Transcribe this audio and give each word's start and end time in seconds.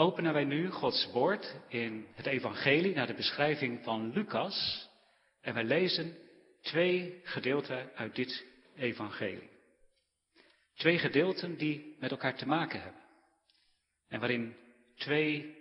openen 0.00 0.32
wij 0.32 0.44
nu 0.44 0.70
Gods 0.70 1.10
woord 1.12 1.56
in 1.68 2.06
het 2.14 2.26
evangelie 2.26 2.94
naar 2.94 3.06
de 3.06 3.14
beschrijving 3.14 3.84
van 3.84 4.12
Lucas. 4.12 4.88
En 5.40 5.54
wij 5.54 5.64
lezen 5.64 6.16
twee 6.60 7.20
gedeelten 7.24 7.90
uit 7.94 8.14
dit 8.14 8.44
evangelie. 8.76 9.50
Twee 10.74 10.98
gedeelten 10.98 11.56
die 11.56 11.96
met 11.98 12.10
elkaar 12.10 12.36
te 12.36 12.46
maken 12.46 12.82
hebben. 12.82 13.02
En 14.08 14.20
waarin 14.20 14.56
twee 14.94 15.56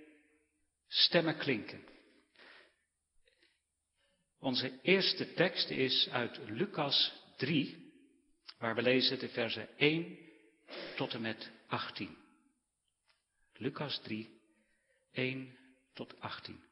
stemmen 0.88 1.38
klinken. 1.38 1.84
Onze 4.40 4.80
eerste 4.82 5.34
tekst 5.34 5.70
is 5.70 6.10
uit 6.12 6.40
Lucas 6.46 7.24
3, 7.38 7.92
waar 8.58 8.76
we 8.76 8.82
lezen 8.82 9.20
de 9.20 9.30
versen 9.30 9.78
1 9.78 10.18
tot 10.96 11.14
en 11.14 11.21
met 11.21 11.52
18. 11.68 12.19
Lucas 13.62 14.00
3, 14.04 14.30
1 15.12 15.58
tot 15.94 16.20
18. 16.20 16.63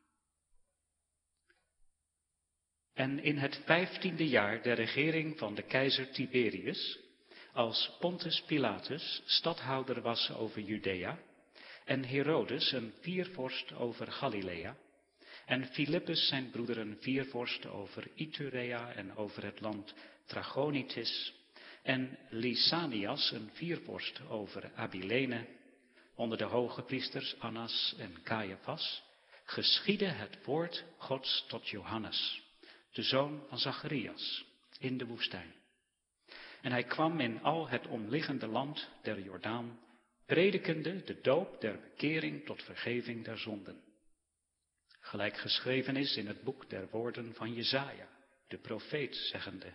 En 2.93 3.19
in 3.23 3.37
het 3.37 3.61
vijftiende 3.65 4.27
jaar 4.27 4.61
der 4.63 4.75
regering 4.75 5.37
van 5.37 5.55
de 5.55 5.61
keizer 5.61 6.11
Tiberius, 6.11 6.99
als 7.53 7.95
Pontus 7.99 8.43
Pilatus 8.45 9.21
stadhouder 9.25 10.01
was 10.01 10.31
over 10.31 10.61
Judea, 10.61 11.19
en 11.85 12.03
Herodes 12.03 12.71
een 12.71 12.93
viervorst 13.01 13.73
over 13.73 14.11
Galilea, 14.11 14.77
en 15.45 15.65
Filippus 15.65 16.27
zijn 16.27 16.49
broeder 16.49 16.77
een 16.77 16.97
viervorst 16.99 17.65
over 17.65 18.07
Iturea 18.13 18.93
en 18.93 19.15
over 19.15 19.43
het 19.43 19.59
land 19.59 19.93
Trachonitis, 20.25 21.33
en 21.83 22.17
Lysanias 22.29 23.31
een 23.31 23.49
viervorst 23.53 24.21
over 24.27 24.71
Abilene, 24.75 25.56
onder 26.17 26.37
de 26.37 26.43
hoge 26.43 26.81
priesters 26.81 27.39
Annas 27.39 27.95
en 27.97 28.23
Caiaphas, 28.23 29.03
geschiedde 29.43 30.05
het 30.05 30.45
woord 30.45 30.83
Gods 30.97 31.45
tot 31.47 31.69
Johannes, 31.69 32.43
de 32.91 33.03
zoon 33.03 33.43
van 33.49 33.57
Zacharias, 33.57 34.45
in 34.79 34.97
de 34.97 35.05
woestijn. 35.05 35.53
En 36.61 36.71
hij 36.71 36.83
kwam 36.83 37.19
in 37.19 37.41
al 37.41 37.67
het 37.67 37.87
omliggende 37.87 38.47
land 38.47 38.89
der 39.01 39.21
Jordaan, 39.21 39.79
predikende 40.25 41.03
de 41.03 41.21
doop 41.21 41.61
der 41.61 41.79
bekering 41.79 42.45
tot 42.45 42.63
vergeving 42.63 43.25
der 43.25 43.37
zonden. 43.37 43.81
Gelijk 44.99 45.37
geschreven 45.37 45.95
is 45.95 46.17
in 46.17 46.27
het 46.27 46.41
boek 46.41 46.69
der 46.69 46.89
woorden 46.89 47.33
van 47.33 47.53
Jezaja, 47.53 48.09
de 48.47 48.57
profeet, 48.57 49.15
zeggende, 49.15 49.73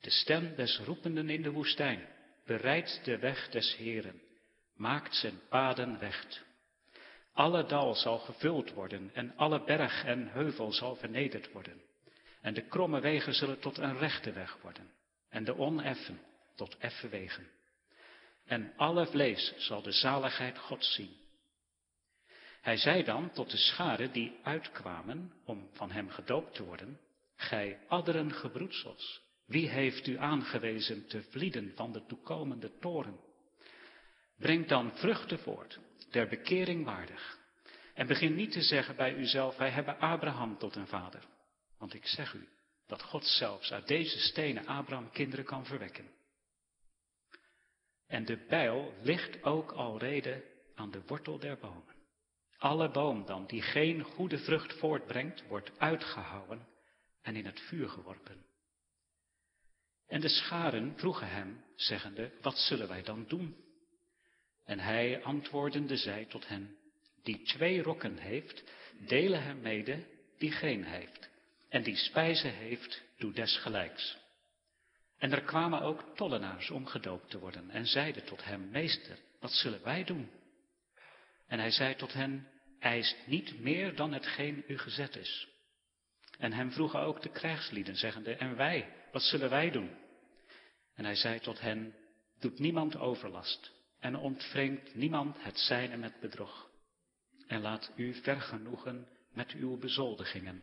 De 0.00 0.10
stem 0.10 0.54
des 0.54 0.78
roependen 0.78 1.30
in 1.30 1.42
de 1.42 1.50
woestijn, 1.50 2.08
bereidt 2.44 3.04
de 3.04 3.18
weg 3.18 3.48
des 3.48 3.76
Heren, 3.76 4.20
maakt 4.80 5.14
zijn 5.14 5.40
paden 5.48 5.98
recht. 5.98 6.42
Alle 7.32 7.66
dal 7.66 7.94
zal 7.94 8.18
gevuld 8.18 8.72
worden 8.72 9.10
en 9.14 9.36
alle 9.36 9.64
berg 9.64 10.04
en 10.04 10.28
heuvel 10.28 10.72
zal 10.72 10.96
vernederd 10.96 11.52
worden. 11.52 11.82
En 12.40 12.54
de 12.54 12.66
kromme 12.68 13.00
wegen 13.00 13.34
zullen 13.34 13.60
tot 13.60 13.78
een 13.78 13.98
rechte 13.98 14.32
weg 14.32 14.58
worden 14.62 14.90
en 15.28 15.44
de 15.44 15.58
oneffen 15.58 16.20
tot 16.54 16.76
effen 16.78 17.10
wegen. 17.10 17.48
En 18.46 18.72
alle 18.76 19.06
vlees 19.06 19.54
zal 19.56 19.82
de 19.82 19.92
zaligheid 19.92 20.58
Gods 20.58 20.94
zien. 20.94 21.16
Hij 22.60 22.76
zei 22.76 23.04
dan 23.04 23.30
tot 23.30 23.50
de 23.50 23.56
scharen 23.56 24.12
die 24.12 24.38
uitkwamen 24.42 25.32
om 25.44 25.68
van 25.72 25.90
hem 25.90 26.08
gedoopt 26.08 26.54
te 26.54 26.64
worden, 26.64 27.00
gij 27.36 27.78
adderen 27.88 28.32
gebroedsels, 28.32 29.22
wie 29.46 29.68
heeft 29.68 30.06
u 30.06 30.18
aangewezen 30.18 31.06
te 31.06 31.22
vlieden 31.22 31.72
van 31.74 31.92
de 31.92 32.06
toekomende 32.06 32.78
toren? 32.78 33.29
Breng 34.40 34.66
dan 34.66 34.92
vruchten 34.94 35.38
voort, 35.38 35.78
der 36.10 36.28
bekering 36.28 36.84
waardig. 36.84 37.38
En 37.94 38.06
begin 38.06 38.34
niet 38.34 38.52
te 38.52 38.62
zeggen 38.62 38.96
bij 38.96 39.14
uzelf, 39.14 39.56
wij 39.56 39.70
hebben 39.70 39.98
Abraham 39.98 40.58
tot 40.58 40.76
een 40.76 40.86
vader. 40.86 41.24
Want 41.78 41.94
ik 41.94 42.06
zeg 42.06 42.34
u, 42.34 42.48
dat 42.86 43.02
God 43.02 43.24
zelfs 43.24 43.72
uit 43.72 43.88
deze 43.88 44.18
stenen 44.18 44.66
Abraham 44.66 45.10
kinderen 45.10 45.44
kan 45.44 45.66
verwekken. 45.66 46.10
En 48.06 48.24
de 48.24 48.46
bijl 48.48 48.94
ligt 49.02 49.42
ook 49.42 49.72
alrede 49.72 50.44
aan 50.74 50.90
de 50.90 51.02
wortel 51.06 51.38
der 51.38 51.58
bomen. 51.58 51.94
Alle 52.58 52.90
boom 52.90 53.26
dan 53.26 53.46
die 53.46 53.62
geen 53.62 54.02
goede 54.02 54.38
vrucht 54.38 54.72
voortbrengt, 54.72 55.46
wordt 55.46 55.78
uitgehouwen 55.78 56.66
en 57.22 57.36
in 57.36 57.46
het 57.46 57.60
vuur 57.60 57.88
geworpen. 57.88 58.44
En 60.06 60.20
de 60.20 60.28
scharen 60.28 60.92
vroegen 60.96 61.28
hem, 61.28 61.64
zeggende, 61.74 62.32
wat 62.40 62.58
zullen 62.58 62.88
wij 62.88 63.02
dan 63.02 63.24
doen? 63.28 63.68
En 64.64 64.78
hij 64.78 65.22
antwoordende 65.22 65.96
zei 65.96 66.26
tot 66.26 66.48
hen, 66.48 66.76
die 67.22 67.42
twee 67.42 67.82
rokken 67.82 68.16
heeft, 68.16 68.64
delen 69.06 69.42
hem 69.42 69.60
mede 69.60 70.04
die 70.38 70.52
geen 70.52 70.84
heeft. 70.84 71.28
En 71.68 71.82
die 71.82 71.96
spijze 71.96 72.48
heeft, 72.48 73.02
doe 73.18 73.32
desgelijks. 73.32 74.18
En 75.18 75.32
er 75.32 75.42
kwamen 75.42 75.80
ook 75.80 76.16
tollenaars 76.16 76.70
om 76.70 76.86
gedoopt 76.86 77.30
te 77.30 77.38
worden 77.38 77.70
en 77.70 77.86
zeiden 77.86 78.24
tot 78.24 78.44
hem, 78.44 78.70
meester, 78.70 79.18
wat 79.40 79.52
zullen 79.52 79.82
wij 79.82 80.04
doen? 80.04 80.30
En 81.46 81.58
hij 81.58 81.70
zei 81.70 81.94
tot 81.94 82.12
hen, 82.12 82.48
eist 82.78 83.16
niet 83.26 83.60
meer 83.60 83.96
dan 83.96 84.12
hetgeen 84.12 84.64
u 84.66 84.78
gezet 84.78 85.16
is. 85.16 85.48
En 86.38 86.52
hem 86.52 86.72
vroegen 86.72 87.00
ook 87.00 87.22
de 87.22 87.30
krijgslieden, 87.30 87.96
zeggende, 87.96 88.34
en 88.34 88.56
wij, 88.56 88.92
wat 89.12 89.22
zullen 89.22 89.50
wij 89.50 89.70
doen? 89.70 89.90
En 90.94 91.04
hij 91.04 91.14
zei 91.14 91.40
tot 91.40 91.60
hen, 91.60 91.94
doet 92.38 92.58
niemand 92.58 92.96
overlast 92.96 93.72
en 94.00 94.16
ontvreemdt 94.16 94.94
niemand 94.94 95.42
het 95.42 95.58
zijne 95.58 95.96
met 95.96 96.20
bedrog. 96.20 96.70
En 97.46 97.60
laat 97.60 97.92
u 97.96 98.14
vergenoegen 98.14 99.08
met 99.32 99.52
uw 99.52 99.78
bezoldigingen. 99.78 100.62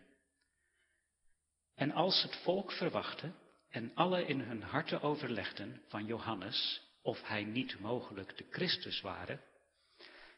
En 1.75 1.91
als 1.91 2.21
het 2.21 2.35
volk 2.35 2.71
verwachtte 2.71 3.31
en 3.69 3.91
alle 3.93 4.25
in 4.25 4.39
hun 4.39 4.61
harten 4.61 5.01
overlegden 5.01 5.81
van 5.87 6.05
Johannes 6.05 6.81
of 7.01 7.27
hij 7.27 7.43
niet 7.43 7.79
mogelijk 7.79 8.37
de 8.37 8.45
Christus 8.49 9.01
ware, 9.01 9.39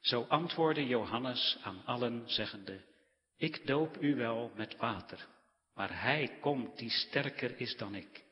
zo 0.01 0.21
antwoordde 0.21 0.87
Johannes 0.87 1.57
aan 1.61 1.85
allen 1.85 2.23
zeggende, 2.25 2.81
ik 3.37 3.67
doop 3.67 4.01
u 4.01 4.15
wel 4.15 4.51
met 4.55 4.75
water, 4.75 5.27
maar 5.73 6.01
hij 6.01 6.37
komt 6.41 6.77
die 6.77 6.89
sterker 6.89 7.59
is 7.59 7.77
dan 7.77 7.95
ik, 7.95 8.23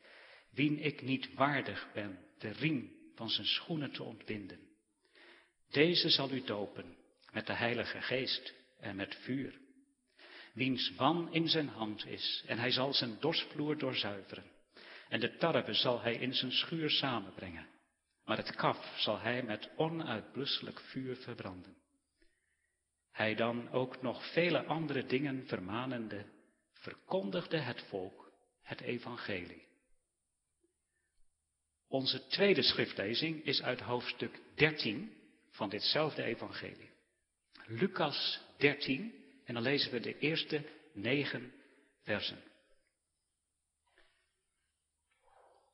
wien 0.50 0.78
ik 0.78 1.02
niet 1.02 1.34
waardig 1.34 1.88
ben 1.92 2.18
de 2.38 2.48
riem 2.48 2.97
van 3.18 3.30
zijn 3.30 3.46
schoenen 3.46 3.92
te 3.92 4.02
ontwinden. 4.02 4.60
Deze 5.70 6.08
zal 6.08 6.30
u 6.30 6.44
dopen 6.44 6.96
met 7.32 7.46
de 7.46 7.52
Heilige 7.52 8.00
Geest 8.00 8.54
en 8.80 8.96
met 8.96 9.14
vuur 9.14 9.58
wiens 10.58 10.94
wan 10.96 11.32
in 11.32 11.48
zijn 11.48 11.68
hand 11.68 12.06
is, 12.06 12.44
en 12.46 12.58
hij 12.58 12.70
zal 12.70 12.94
zijn 12.94 13.16
dorsvloer 13.20 13.78
doorzuiveren. 13.78 14.44
En 15.08 15.20
de 15.20 15.36
tarwe 15.36 15.74
zal 15.74 16.00
hij 16.00 16.14
in 16.14 16.34
zijn 16.34 16.52
schuur 16.52 16.90
samenbrengen, 16.90 17.66
maar 18.24 18.36
het 18.36 18.54
kaf 18.54 18.94
zal 18.96 19.18
hij 19.18 19.42
met 19.42 19.70
onuitblusselijk 19.76 20.80
vuur 20.80 21.16
verbranden. 21.16 21.76
Hij 23.12 23.34
dan 23.34 23.70
ook 23.70 24.02
nog 24.02 24.32
vele 24.32 24.64
andere 24.64 25.06
dingen 25.06 25.46
vermanende, 25.46 26.24
verkondigde 26.72 27.58
het 27.58 27.82
volk 27.88 28.32
het 28.62 28.80
evangelie. 28.80 29.67
Onze 31.88 32.26
tweede 32.26 32.62
schriftlezing 32.62 33.44
is 33.44 33.62
uit 33.62 33.80
hoofdstuk 33.80 34.40
13 34.54 35.12
van 35.50 35.68
ditzelfde 35.68 36.22
evangelie. 36.22 36.90
Lucas 37.66 38.40
13, 38.56 39.14
en 39.44 39.54
dan 39.54 39.62
lezen 39.62 39.90
we 39.90 40.00
de 40.00 40.18
eerste 40.18 40.62
negen 40.92 41.52
versen. 42.02 42.38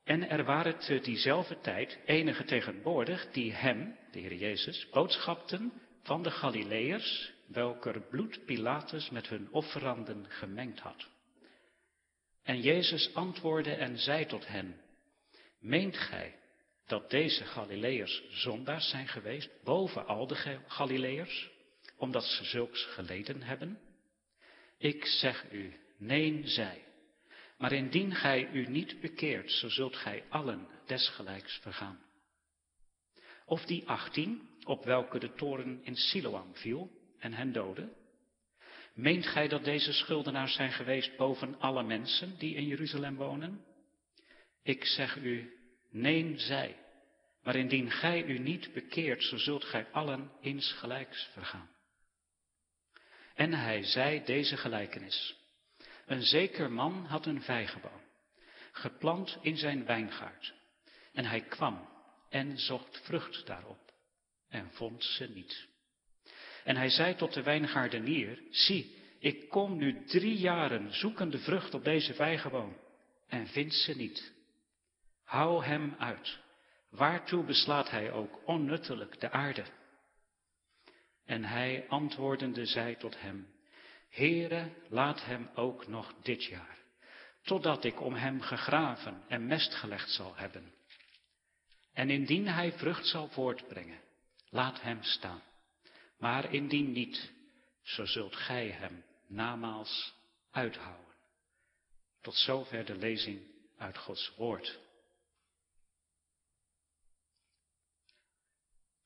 En 0.05 0.29
er 0.29 0.45
waren 0.45 0.79
te 0.79 1.01
diezelfde 1.01 1.61
tijd 1.61 1.99
enige 2.05 2.45
tegenwoordig 2.45 3.31
die 3.33 3.53
hem, 3.53 3.97
de 4.11 4.19
Heer 4.19 4.35
Jezus, 4.35 4.89
boodschapten 4.91 5.73
van 6.03 6.23
de 6.23 6.31
Galileërs, 6.31 7.33
welker 7.47 8.01
bloed 8.01 8.45
Pilatus 8.45 9.11
met 9.11 9.29
hun 9.29 9.49
offeranden 9.53 10.27
gemengd 10.29 10.81
had. 10.81 11.09
En 12.43 12.61
Jezus 12.61 13.15
antwoordde 13.15 13.75
en 13.75 13.99
zei 13.99 14.27
tot 14.27 14.47
hen, 14.47 14.81
meent 15.65 15.97
gij 15.97 16.35
dat 16.87 17.11
deze 17.11 17.45
Galileërs 17.45 18.23
zondaars 18.29 18.89
zijn 18.89 19.09
geweest 19.09 19.51
boven 19.63 20.07
al 20.07 20.27
de 20.27 20.59
Galileërs? 20.67 21.53
omdat 21.97 22.25
ze 22.25 22.45
zulks 22.45 22.85
geleden 22.85 23.43
hebben? 23.43 23.79
Ik 24.79 25.05
zeg 25.05 25.53
u, 25.53 25.77
nee 25.99 26.41
zij. 26.45 26.85
Maar 27.59 27.73
indien 27.73 28.15
gij 28.15 28.51
u 28.53 28.67
niet 28.67 29.01
bekeert, 29.01 29.51
zo 29.51 29.69
zult 29.69 29.97
gij 29.97 30.25
allen 30.29 30.69
desgelijks 30.87 31.59
vergaan. 31.63 31.99
Of 33.47 33.65
die 33.65 33.89
achttien, 33.89 34.49
op 34.65 34.85
welke 34.85 35.19
de 35.19 35.33
toren 35.33 35.81
in 35.85 35.97
Siloam 35.97 36.55
viel 36.55 36.91
en 37.19 37.33
hen 37.33 37.53
doodde? 37.53 37.93
Meent 38.95 39.27
gij 39.27 39.49
dat 39.49 39.65
deze 39.65 39.93
schuldenaars 39.93 40.55
zijn 40.55 40.73
geweest 40.73 41.17
boven 41.17 41.61
alle 41.61 41.83
mensen 41.83 42.39
die 42.39 42.55
in 42.55 42.67
Jeruzalem 42.67 43.17
wonen? 43.17 43.65
Ik 44.65 44.85
zeg 44.85 45.17
u, 45.17 45.59
nee 45.91 46.39
zij. 46.39 46.77
Maar 47.43 47.57
indien 47.57 47.91
gij 47.91 48.25
u 48.25 48.39
niet 48.39 48.73
bekeert, 48.73 49.23
zo 49.23 49.37
zult 49.37 49.65
gij 49.65 49.87
allen 49.91 50.31
insgelijks 50.41 51.29
vergaan. 51.33 51.71
En 53.35 53.53
hij 53.53 53.83
zei 53.83 54.25
deze 54.25 54.57
gelijkenis. 54.57 55.37
Een 56.07 56.23
zeker 56.23 56.73
man 56.73 57.05
had 57.05 57.27
een 57.27 57.43
vijgenboom, 57.43 58.01
geplant 58.73 59.39
in 59.41 59.57
zijn 59.57 59.85
wijngaard. 59.85 60.55
En 61.13 61.25
hij 61.25 61.41
kwam 61.41 61.89
en 62.29 62.59
zocht 62.59 63.01
vrucht 63.05 63.47
daarop, 63.47 63.93
en 64.49 64.71
vond 64.73 65.05
ze 65.05 65.29
niet. 65.29 65.69
En 66.65 66.77
hij 66.77 66.89
zei 66.89 67.15
tot 67.15 67.33
de 67.35 67.43
wijngaardenier, 67.43 68.43
zie, 68.51 68.97
ik 69.19 69.49
kom 69.49 69.77
nu 69.77 70.05
drie 70.05 70.37
jaren 70.37 70.95
zoekende 70.95 71.39
vrucht 71.39 71.75
op 71.75 71.85
deze 71.85 72.15
vijgenboom, 72.15 72.77
en 73.29 73.47
vind 73.47 73.75
ze 73.75 73.97
niet. 73.97 74.34
Hou 75.35 75.65
hem 75.65 75.95
uit. 75.99 76.39
Waartoe 76.91 77.45
beslaat 77.45 77.91
hij 77.91 78.13
ook 78.13 78.41
onnuttelijk 78.45 79.21
de 79.21 79.31
aarde? 79.31 79.65
En 81.25 81.45
hij 81.45 81.85
antwoordende 81.89 82.67
zei 82.67 82.97
tot 82.97 83.21
hem, 83.21 83.49
Heere, 84.11 84.73
laat 84.89 85.25
hem 85.25 85.51
ook 85.55 85.87
nog 85.87 86.15
dit 86.23 86.45
jaar, 86.45 86.79
totdat 87.43 87.85
ik 87.85 88.01
om 88.01 88.15
hem 88.15 88.41
gegraven 88.41 89.23
en 89.29 89.47
mest 89.47 89.75
gelegd 89.75 90.11
zal 90.11 90.37
hebben. 90.37 90.73
En 91.93 92.11
indien 92.11 92.49
hij 92.49 92.73
vrucht 92.73 93.07
zal 93.07 93.29
voortbrengen, 93.29 94.01
laat 94.51 94.81
hem 94.81 95.03
staan. 95.03 95.43
Maar 96.19 96.53
indien 96.53 96.93
niet, 96.93 97.33
zo 97.83 98.05
zult 98.05 98.37
gij 98.37 98.69
hem 98.69 99.05
namaals 99.27 100.15
uithouden. 100.51 101.15
Tot 102.21 102.35
zover 102.35 102.85
de 102.85 102.97
lezing 102.97 103.41
uit 103.79 103.99
Gods 103.99 104.33
woord. 104.37 104.83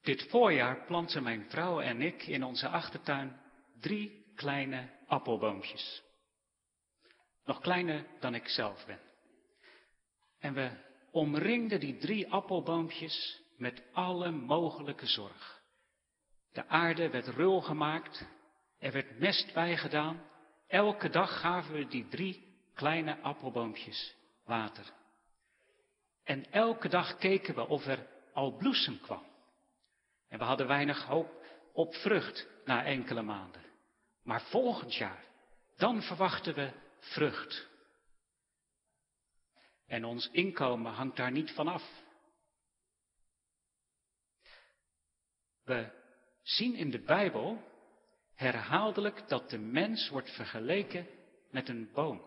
Dit 0.08 0.26
voorjaar 0.28 0.84
planten 0.86 1.22
mijn 1.22 1.44
vrouw 1.48 1.80
en 1.80 2.02
ik 2.02 2.26
in 2.26 2.44
onze 2.44 2.68
achtertuin 2.68 3.40
drie 3.80 4.32
kleine 4.34 4.88
appelboompjes. 5.06 6.02
Nog 7.44 7.60
kleiner 7.60 8.06
dan 8.20 8.34
ik 8.34 8.48
zelf 8.48 8.86
ben. 8.86 9.00
En 10.38 10.54
we 10.54 10.70
omringden 11.10 11.80
die 11.80 11.96
drie 11.96 12.32
appelboompjes 12.32 13.42
met 13.56 13.82
alle 13.92 14.30
mogelijke 14.30 15.06
zorg. 15.06 15.62
De 16.52 16.66
aarde 16.66 17.10
werd 17.10 17.26
rul 17.26 17.60
gemaakt, 17.60 18.26
er 18.78 18.92
werd 18.92 19.18
mest 19.18 19.52
bijgedaan. 19.54 20.20
Elke 20.66 21.08
dag 21.08 21.40
gaven 21.40 21.74
we 21.74 21.86
die 21.86 22.08
drie 22.08 22.56
kleine 22.74 23.20
appelboompjes 23.20 24.14
water. 24.44 24.92
En 26.24 26.52
elke 26.52 26.88
dag 26.88 27.16
keken 27.16 27.54
we 27.54 27.66
of 27.66 27.86
er 27.86 28.06
al 28.32 28.56
bloesem 28.56 29.00
kwam. 29.00 29.27
En 30.28 30.38
we 30.38 30.44
hadden 30.44 30.66
weinig 30.66 31.04
hoop 31.04 31.44
op 31.72 31.94
vrucht 31.94 32.48
na 32.64 32.84
enkele 32.84 33.22
maanden. 33.22 33.62
Maar 34.22 34.42
volgend 34.42 34.94
jaar, 34.94 35.24
dan 35.76 36.02
verwachten 36.02 36.54
we 36.54 36.72
vrucht. 37.00 37.68
En 39.86 40.04
ons 40.04 40.30
inkomen 40.30 40.92
hangt 40.92 41.16
daar 41.16 41.30
niet 41.30 41.50
van 41.50 41.68
af. 41.68 42.06
We 45.64 45.90
zien 46.42 46.74
in 46.74 46.90
de 46.90 47.00
Bijbel 47.00 47.62
herhaaldelijk 48.34 49.28
dat 49.28 49.50
de 49.50 49.58
mens 49.58 50.08
wordt 50.08 50.30
vergeleken 50.30 51.06
met 51.50 51.68
een 51.68 51.90
boom. 51.92 52.22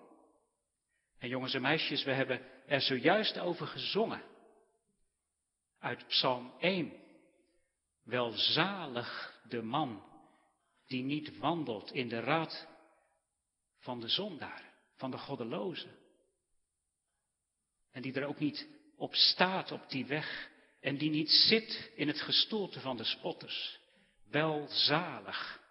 En 1.19 1.29
jongens 1.29 1.53
en 1.53 1.61
meisjes, 1.61 2.03
we 2.03 2.11
hebben 2.11 2.41
er 2.65 2.81
zojuist 2.81 3.39
over 3.39 3.67
gezongen. 3.67 4.23
Uit 5.79 6.07
Psalm 6.07 6.53
1. 6.59 7.00
Welzalig 8.03 9.39
de 9.47 9.61
man 9.61 10.03
die 10.87 11.03
niet 11.03 11.37
wandelt 11.37 11.91
in 11.91 12.07
de 12.09 12.19
raad 12.19 12.67
van 13.79 13.99
de 13.99 14.07
zondaar, 14.07 14.73
van 14.95 15.11
de 15.11 15.17
goddeloze. 15.17 15.87
En 17.91 18.01
die 18.01 18.13
er 18.13 18.27
ook 18.27 18.39
niet 18.39 18.67
op 18.97 19.15
staat 19.15 19.71
op 19.71 19.89
die 19.89 20.05
weg 20.05 20.49
en 20.79 20.97
die 20.97 21.09
niet 21.09 21.29
zit 21.29 21.91
in 21.95 22.07
het 22.07 22.21
gestoelte 22.21 22.79
van 22.79 22.97
de 22.97 23.03
spotters. 23.03 23.79
Welzalig, 24.29 25.61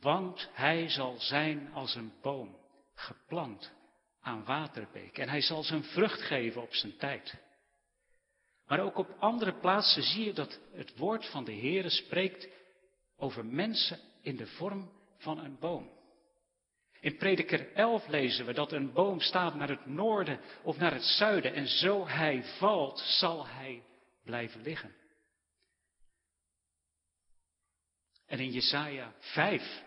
want 0.00 0.48
hij 0.52 0.88
zal 0.88 1.20
zijn 1.20 1.72
als 1.72 1.94
een 1.94 2.12
boom, 2.22 2.56
geplant 2.94 3.72
aan 4.20 4.44
waterbeek 4.44 5.18
en 5.18 5.28
hij 5.28 5.40
zal 5.40 5.62
zijn 5.62 5.84
vrucht 5.84 6.22
geven 6.22 6.62
op 6.62 6.74
zijn 6.74 6.96
tijd. 6.96 7.34
Maar 8.66 8.80
ook 8.80 8.98
op 8.98 9.16
andere 9.18 9.52
plaatsen 9.52 10.02
zie 10.02 10.24
je 10.24 10.32
dat 10.32 10.60
het 10.72 10.96
woord 10.96 11.26
van 11.26 11.44
de 11.44 11.54
Heere 11.54 11.90
spreekt 11.90 12.48
over 13.16 13.44
mensen 13.44 13.98
in 14.22 14.36
de 14.36 14.46
vorm 14.46 14.90
van 15.18 15.38
een 15.38 15.58
boom. 15.58 15.90
In 17.00 17.16
Prediker 17.16 17.72
11 17.72 18.08
lezen 18.08 18.46
we 18.46 18.52
dat 18.52 18.72
een 18.72 18.92
boom 18.92 19.20
staat 19.20 19.54
naar 19.54 19.68
het 19.68 19.86
noorden 19.86 20.40
of 20.62 20.76
naar 20.76 20.92
het 20.92 21.02
zuiden 21.04 21.54
en 21.54 21.66
zo 21.66 22.06
hij 22.06 22.44
valt, 22.58 22.98
zal 22.98 23.46
hij 23.46 23.82
blijven 24.24 24.62
liggen. 24.62 24.94
En 28.26 28.38
in 28.38 28.50
Jesaja 28.50 29.12
5 29.18 29.84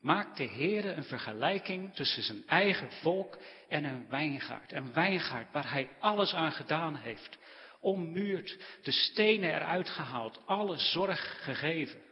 maakt 0.00 0.36
de 0.36 0.48
Heere 0.48 0.92
een 0.92 1.04
vergelijking 1.04 1.94
tussen 1.94 2.22
zijn 2.22 2.46
eigen 2.46 2.92
volk 2.92 3.38
en 3.68 3.84
een 3.84 4.08
wijngaard. 4.08 4.72
Een 4.72 4.92
wijngaard 4.92 5.52
waar 5.52 5.70
hij 5.70 5.90
alles 5.98 6.34
aan 6.34 6.52
gedaan 6.52 6.96
heeft. 6.96 7.38
Ommuurd, 7.86 8.58
de 8.82 8.92
stenen 8.92 9.54
eruit 9.54 9.88
gehaald, 9.88 10.46
alle 10.46 10.78
zorg 10.78 11.44
gegeven. 11.44 12.02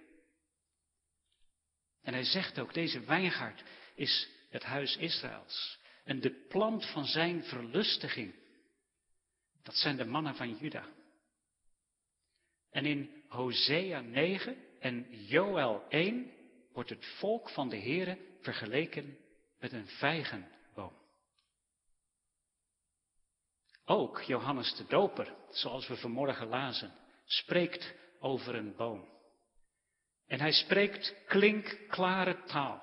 En 2.02 2.12
hij 2.12 2.24
zegt 2.24 2.58
ook, 2.58 2.74
deze 2.74 3.00
wijngaard 3.00 3.62
is 3.94 4.28
het 4.50 4.62
huis 4.62 4.96
Israëls. 4.96 5.78
En 6.04 6.20
de 6.20 6.30
plant 6.48 6.86
van 6.86 7.04
zijn 7.04 7.44
verlustiging, 7.44 8.34
dat 9.62 9.76
zijn 9.76 9.96
de 9.96 10.04
mannen 10.04 10.34
van 10.34 10.56
Juda. 10.56 10.88
En 12.70 12.86
in 12.86 13.22
Hosea 13.28 14.00
9 14.00 14.56
en 14.80 15.06
Joel 15.10 15.88
1 15.88 16.30
wordt 16.72 16.90
het 16.90 17.06
volk 17.18 17.50
van 17.50 17.68
de 17.68 17.80
Here 17.80 18.18
vergeleken 18.40 19.18
met 19.58 19.72
een 19.72 19.86
vijgenboom. 19.86 20.52
Ook 23.84 24.20
Johannes 24.22 24.74
de 24.74 24.86
Doper, 24.86 25.34
zoals 25.50 25.88
we 25.88 25.96
vanmorgen 25.96 26.46
lazen, 26.46 26.92
spreekt 27.24 27.94
over 28.20 28.54
een 28.54 28.76
boom. 28.76 29.08
En 30.26 30.40
hij 30.40 30.52
spreekt 30.52 31.14
klinkklare 31.26 32.42
taal. 32.42 32.82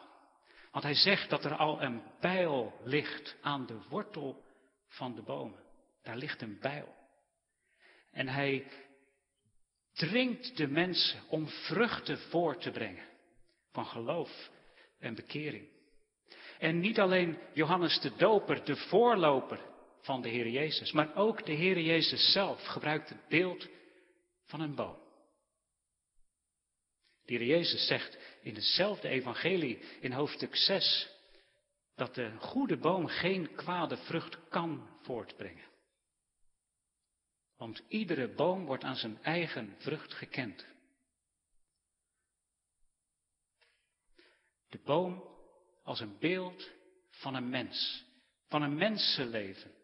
Want 0.72 0.84
hij 0.84 0.94
zegt 0.94 1.30
dat 1.30 1.46
er 1.46 1.56
al 1.56 1.82
een 1.82 2.02
bijl 2.20 2.74
ligt 2.84 3.36
aan 3.42 3.66
de 3.66 3.78
wortel 3.90 4.44
van 4.88 5.16
de 5.16 5.22
bomen. 5.22 5.60
Daar 6.04 6.18
ligt 6.18 6.42
een 6.42 6.60
bijl. 6.60 6.96
En 8.12 8.28
hij 8.28 8.68
dringt 9.94 10.58
de 10.58 10.68
mensen 10.68 11.22
om 11.30 11.48
vruchten 11.48 12.20
voor 12.20 12.58
te 12.58 12.72
brengen 12.72 13.06
van 13.72 13.86
geloof 13.86 14.50
en 15.00 15.16
bekering. 15.16 15.70
En 16.60 16.80
niet 16.80 17.00
alleen 17.00 17.40
Johannes 17.54 18.00
de 18.00 18.16
Doper, 18.16 18.66
de 18.66 18.76
voorloper 18.76 19.71
van 20.02 20.22
de 20.22 20.30
Heer 20.30 20.48
Jezus, 20.48 20.92
maar 20.92 21.16
ook 21.16 21.46
de 21.46 21.52
Heer 21.52 21.80
Jezus 21.80 22.32
zelf 22.32 22.66
gebruikt 22.66 23.10
het 23.10 23.28
beeld 23.28 23.68
van 24.46 24.62
een 24.62 24.76
boom. 24.76 25.00
De 27.26 27.34
Heer 27.34 27.46
Jezus 27.46 27.88
zegt 27.88 28.18
in 28.42 28.56
hetzelfde 28.56 29.08
evangelie 29.08 29.80
in 30.00 30.12
hoofdstuk 30.12 30.56
6 30.56 31.10
dat 31.96 32.16
de 32.16 32.38
goede 32.40 32.78
boom 32.78 33.08
geen 33.08 33.56
kwade 33.56 33.98
vrucht 33.98 34.50
kan 34.50 34.90
voortbrengen. 35.02 35.70
Want 37.58 37.84
iedere 37.88 38.28
boom 38.28 38.66
wordt 38.66 38.84
aan 38.84 38.96
zijn 38.96 39.24
eigen 39.24 39.76
vrucht 39.78 40.14
gekend. 40.14 40.66
De 44.70 44.80
boom 44.84 45.24
als 45.84 46.00
een 46.00 46.18
beeld 46.20 46.70
van 47.10 47.36
een 47.36 47.50
mens, 47.50 48.06
van 48.48 48.62
een 48.62 48.76
mensenleven. 48.76 49.81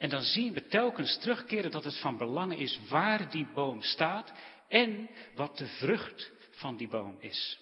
En 0.00 0.08
dan 0.08 0.22
zien 0.22 0.52
we 0.52 0.66
telkens 0.66 1.18
terugkeren 1.18 1.70
dat 1.70 1.84
het 1.84 2.00
van 2.00 2.16
belang 2.16 2.58
is 2.58 2.80
waar 2.88 3.30
die 3.30 3.46
boom 3.54 3.82
staat 3.82 4.32
en 4.68 5.10
wat 5.34 5.56
de 5.58 5.66
vrucht 5.66 6.32
van 6.50 6.76
die 6.76 6.88
boom 6.88 7.16
is. 7.18 7.60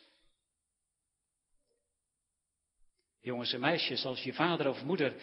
Jongens 3.21 3.52
en 3.52 3.61
meisjes, 3.61 4.04
als 4.04 4.23
je 4.23 4.33
vader 4.33 4.68
of 4.68 4.85
moeder 4.85 5.14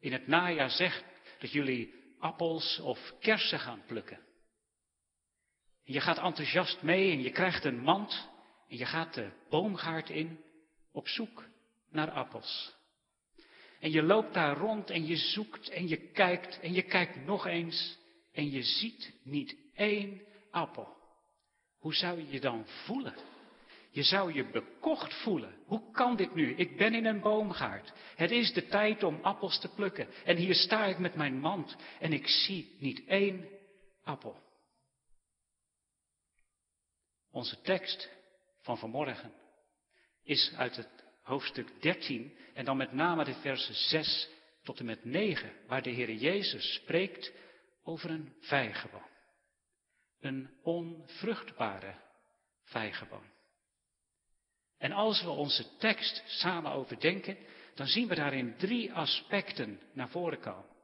in 0.00 0.12
het 0.12 0.26
najaar 0.26 0.70
zegt 0.70 1.04
dat 1.38 1.52
jullie 1.52 1.94
appels 2.18 2.78
of 2.78 3.14
kersen 3.20 3.58
gaan 3.58 3.82
plukken. 3.86 4.18
En 5.84 5.92
je 5.92 6.00
gaat 6.00 6.18
enthousiast 6.18 6.82
mee 6.82 7.12
en 7.12 7.22
je 7.22 7.30
krijgt 7.30 7.64
een 7.64 7.80
mand 7.80 8.28
en 8.68 8.76
je 8.76 8.86
gaat 8.86 9.14
de 9.14 9.30
boomgaard 9.48 10.10
in 10.10 10.44
op 10.92 11.08
zoek 11.08 11.44
naar 11.90 12.10
appels. 12.10 12.77
En 13.80 13.90
je 13.90 14.02
loopt 14.02 14.34
daar 14.34 14.56
rond 14.56 14.90
en 14.90 15.06
je 15.06 15.16
zoekt 15.16 15.68
en 15.68 15.88
je 15.88 15.96
kijkt 15.96 16.60
en 16.60 16.72
je 16.72 16.82
kijkt 16.82 17.24
nog 17.24 17.46
eens 17.46 17.98
en 18.32 18.50
je 18.50 18.62
ziet 18.62 19.12
niet 19.22 19.56
één 19.74 20.20
appel. 20.50 20.96
Hoe 21.78 21.94
zou 21.94 22.18
je 22.18 22.30
je 22.30 22.40
dan 22.40 22.66
voelen? 22.66 23.14
Je 23.90 24.02
zou 24.02 24.32
je 24.32 24.50
bekocht 24.50 25.14
voelen. 25.14 25.54
Hoe 25.66 25.90
kan 25.90 26.16
dit 26.16 26.34
nu? 26.34 26.54
Ik 26.54 26.76
ben 26.76 26.94
in 26.94 27.04
een 27.04 27.20
boomgaard. 27.20 27.92
Het 28.16 28.30
is 28.30 28.52
de 28.52 28.66
tijd 28.66 29.02
om 29.02 29.18
appels 29.22 29.60
te 29.60 29.68
plukken. 29.68 30.08
En 30.24 30.36
hier 30.36 30.54
sta 30.54 30.84
ik 30.84 30.98
met 30.98 31.14
mijn 31.14 31.40
mand 31.40 31.76
en 32.00 32.12
ik 32.12 32.26
zie 32.28 32.76
niet 32.78 33.04
één 33.06 33.48
appel. 34.02 34.40
Onze 37.30 37.60
tekst 37.60 38.10
van 38.60 38.78
vanmorgen 38.78 39.32
is 40.22 40.52
uit 40.56 40.76
het 40.76 41.07
hoofdstuk 41.28 41.82
13 41.82 42.36
en 42.54 42.64
dan 42.64 42.76
met 42.76 42.92
name 42.92 43.24
de 43.24 43.34
versen 43.34 43.74
6 43.74 44.28
tot 44.62 44.78
en 44.78 44.84
met 44.84 45.04
9, 45.04 45.52
waar 45.66 45.82
de 45.82 45.90
Heer 45.90 46.12
Jezus 46.12 46.74
spreekt 46.74 47.32
over 47.82 48.10
een 48.10 48.32
vijgenboom. 48.40 49.06
Een 50.20 50.50
onvruchtbare 50.62 51.94
vijgenboom. 52.64 53.32
En 54.78 54.92
als 54.92 55.22
we 55.22 55.30
onze 55.30 55.76
tekst 55.76 56.22
samen 56.26 56.72
overdenken, 56.72 57.36
dan 57.74 57.86
zien 57.86 58.08
we 58.08 58.14
daarin 58.14 58.56
drie 58.56 58.92
aspecten 58.92 59.80
naar 59.92 60.08
voren 60.08 60.40
komen. 60.40 60.76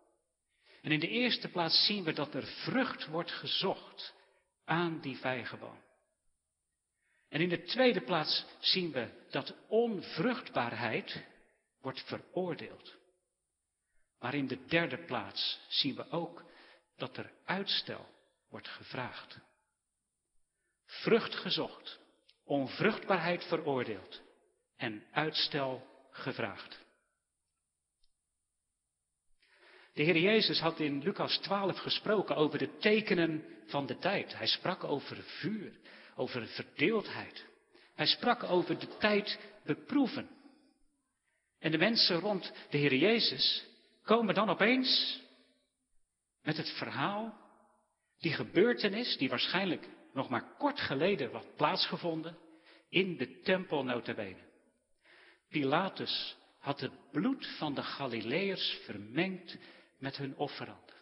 En 0.82 0.92
in 0.92 1.00
de 1.00 1.08
eerste 1.08 1.48
plaats 1.48 1.86
zien 1.86 2.04
we 2.04 2.12
dat 2.12 2.34
er 2.34 2.46
vrucht 2.46 3.06
wordt 3.06 3.30
gezocht 3.30 4.14
aan 4.64 5.00
die 5.00 5.16
vijgenboom. 5.16 5.83
En 7.34 7.40
in 7.40 7.48
de 7.48 7.62
tweede 7.62 8.00
plaats 8.00 8.44
zien 8.58 8.92
we 8.92 9.08
dat 9.30 9.54
onvruchtbaarheid 9.68 11.24
wordt 11.80 12.00
veroordeeld. 12.00 12.96
Maar 14.18 14.34
in 14.34 14.46
de 14.46 14.64
derde 14.66 15.04
plaats 15.04 15.60
zien 15.68 15.94
we 15.94 16.10
ook 16.10 16.44
dat 16.96 17.16
er 17.16 17.32
uitstel 17.44 18.06
wordt 18.48 18.68
gevraagd. 18.68 19.38
Vrucht 20.84 21.34
gezocht, 21.34 21.98
onvruchtbaarheid 22.44 23.44
veroordeeld 23.44 24.22
en 24.76 25.04
uitstel 25.12 25.86
gevraagd. 26.10 26.78
De 29.92 30.02
Heer 30.02 30.18
Jezus 30.18 30.60
had 30.60 30.80
in 30.80 31.02
Lucas 31.02 31.38
12 31.38 31.78
gesproken 31.78 32.36
over 32.36 32.58
de 32.58 32.76
tekenen 32.76 33.44
van 33.66 33.86
de 33.86 33.98
tijd. 33.98 34.36
Hij 34.36 34.46
sprak 34.46 34.84
over 34.84 35.22
vuur, 35.22 35.78
over 36.16 36.47
verdeeldheid. 36.47 37.44
Hij 37.94 38.06
sprak 38.06 38.42
over 38.42 38.78
de 38.78 38.97
tijd 38.99 39.38
beproeven. 39.64 40.28
En 41.59 41.71
de 41.71 41.78
mensen 41.78 42.21
rond 42.21 42.52
de 42.71 42.78
Heer 42.78 42.94
Jezus 42.94 43.64
komen 44.02 44.35
dan 44.35 44.49
opeens 44.49 45.21
met 46.42 46.56
het 46.56 46.71
verhaal, 46.71 47.38
die 48.18 48.33
gebeurtenis, 48.33 49.16
die 49.16 49.28
waarschijnlijk 49.28 49.88
nog 50.12 50.28
maar 50.28 50.54
kort 50.59 50.80
geleden 50.80 51.33
had 51.33 51.56
plaatsgevonden, 51.56 52.38
in 52.88 53.16
de 53.16 53.40
tempel 53.40 53.85
notabene. 53.85 54.42
Pilatus 55.49 56.37
had 56.59 56.80
het 56.80 57.11
bloed 57.11 57.47
van 57.59 57.75
de 57.75 57.83
Galileërs 57.83 58.78
vermengd 58.85 59.56
met 59.99 60.16
hun 60.16 60.37
offeranden. 60.37 60.94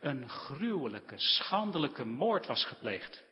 Een 0.00 0.28
gruwelijke, 0.28 1.18
schandelijke 1.18 2.04
moord 2.04 2.46
was 2.46 2.64
gepleegd. 2.64 3.23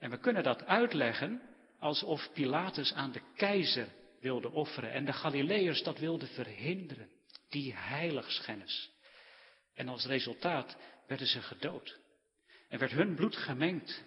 En 0.00 0.10
we 0.10 0.18
kunnen 0.18 0.42
dat 0.42 0.64
uitleggen 0.64 1.42
alsof 1.78 2.32
Pilatus 2.32 2.92
aan 2.92 3.12
de 3.12 3.22
keizer 3.34 3.88
wilde 4.20 4.50
offeren 4.50 4.92
en 4.92 5.04
de 5.04 5.12
Galileërs 5.12 5.82
dat 5.82 5.98
wilden 5.98 6.28
verhinderen, 6.28 7.10
die 7.48 7.74
heiligschennis. 7.74 8.90
En 9.74 9.88
als 9.88 10.06
resultaat 10.06 10.76
werden 11.06 11.26
ze 11.26 11.42
gedood. 11.42 11.98
En 12.68 12.78
werd 12.78 12.92
hun 12.92 13.14
bloed 13.14 13.36
gemengd 13.36 14.04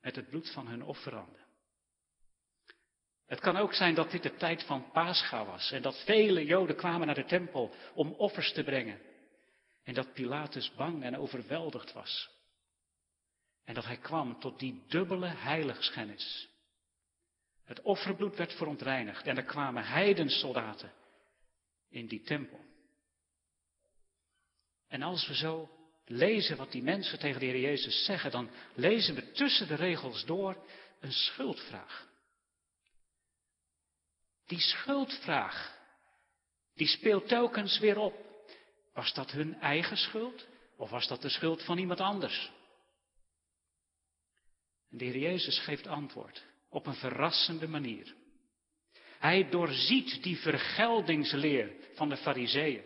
met 0.00 0.16
het 0.16 0.28
bloed 0.28 0.50
van 0.52 0.66
hun 0.66 0.82
offeranden. 0.82 1.40
Het 3.26 3.40
kan 3.40 3.56
ook 3.56 3.74
zijn 3.74 3.94
dat 3.94 4.10
dit 4.10 4.22
de 4.22 4.36
tijd 4.36 4.62
van 4.62 4.90
Pascha 4.90 5.44
was 5.44 5.70
en 5.70 5.82
dat 5.82 6.04
vele 6.04 6.44
Joden 6.44 6.76
kwamen 6.76 7.06
naar 7.06 7.14
de 7.14 7.24
tempel 7.24 7.74
om 7.94 8.12
offers 8.12 8.52
te 8.52 8.64
brengen. 8.64 9.00
En 9.84 9.94
dat 9.94 10.12
Pilatus 10.12 10.72
bang 10.74 11.02
en 11.02 11.16
overweldigd 11.16 11.92
was. 11.92 12.31
En 13.64 13.74
dat 13.74 13.84
hij 13.84 13.96
kwam 13.96 14.40
tot 14.40 14.58
die 14.58 14.82
dubbele 14.88 15.26
heiligschennis. 15.26 16.48
Het 17.64 17.82
offerbloed 17.82 18.36
werd 18.36 18.52
verontreinigd 18.52 19.26
en 19.26 19.36
er 19.36 19.44
kwamen 19.44 19.84
heidensoldaten 19.84 20.92
in 21.88 22.06
die 22.06 22.22
tempel. 22.22 22.60
En 24.88 25.02
als 25.02 25.26
we 25.26 25.34
zo 25.34 25.70
lezen 26.04 26.56
wat 26.56 26.72
die 26.72 26.82
mensen 26.82 27.18
tegen 27.18 27.40
de 27.40 27.46
Heer 27.46 27.60
Jezus 27.60 28.04
zeggen, 28.04 28.30
dan 28.30 28.50
lezen 28.74 29.14
we 29.14 29.32
tussen 29.32 29.68
de 29.68 29.74
regels 29.74 30.24
door 30.24 30.56
een 31.00 31.12
schuldvraag. 31.12 32.08
Die 34.46 34.60
schuldvraag, 34.60 35.78
die 36.74 36.86
speelt 36.86 37.28
telkens 37.28 37.78
weer 37.78 37.98
op. 37.98 38.30
Was 38.92 39.14
dat 39.14 39.30
hun 39.30 39.60
eigen 39.60 39.96
schuld 39.96 40.46
of 40.76 40.90
was 40.90 41.08
dat 41.08 41.22
de 41.22 41.28
schuld 41.28 41.62
van 41.62 41.78
iemand 41.78 42.00
anders? 42.00 42.50
En 44.92 44.98
de 44.98 45.04
Heer 45.04 45.18
Jezus 45.18 45.58
geeft 45.58 45.86
antwoord 45.86 46.44
op 46.68 46.86
een 46.86 46.94
verrassende 46.94 47.68
manier. 47.68 48.14
Hij 49.18 49.48
doorziet 49.50 50.22
die 50.22 50.38
vergeldingsleer 50.38 51.72
van 51.94 52.08
de 52.08 52.16
Fariseeën. 52.16 52.82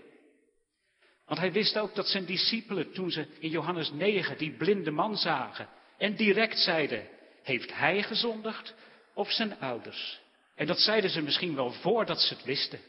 Want 1.24 1.40
hij 1.40 1.52
wist 1.52 1.78
ook 1.78 1.94
dat 1.94 2.06
zijn 2.06 2.24
discipelen, 2.24 2.92
toen 2.92 3.10
ze 3.10 3.26
in 3.38 3.50
Johannes 3.50 3.90
9 3.90 4.38
die 4.38 4.56
blinde 4.56 4.90
man 4.90 5.16
zagen 5.16 5.68
en 5.98 6.16
direct 6.16 6.58
zeiden, 6.58 7.08
heeft 7.42 7.74
hij 7.74 8.02
gezondigd 8.02 8.74
of 9.14 9.30
zijn 9.30 9.58
ouders? 9.58 10.20
En 10.54 10.66
dat 10.66 10.78
zeiden 10.78 11.10
ze 11.10 11.22
misschien 11.22 11.54
wel 11.54 11.72
voordat 11.72 12.20
ze 12.20 12.34
het 12.34 12.44
wisten. 12.44 12.80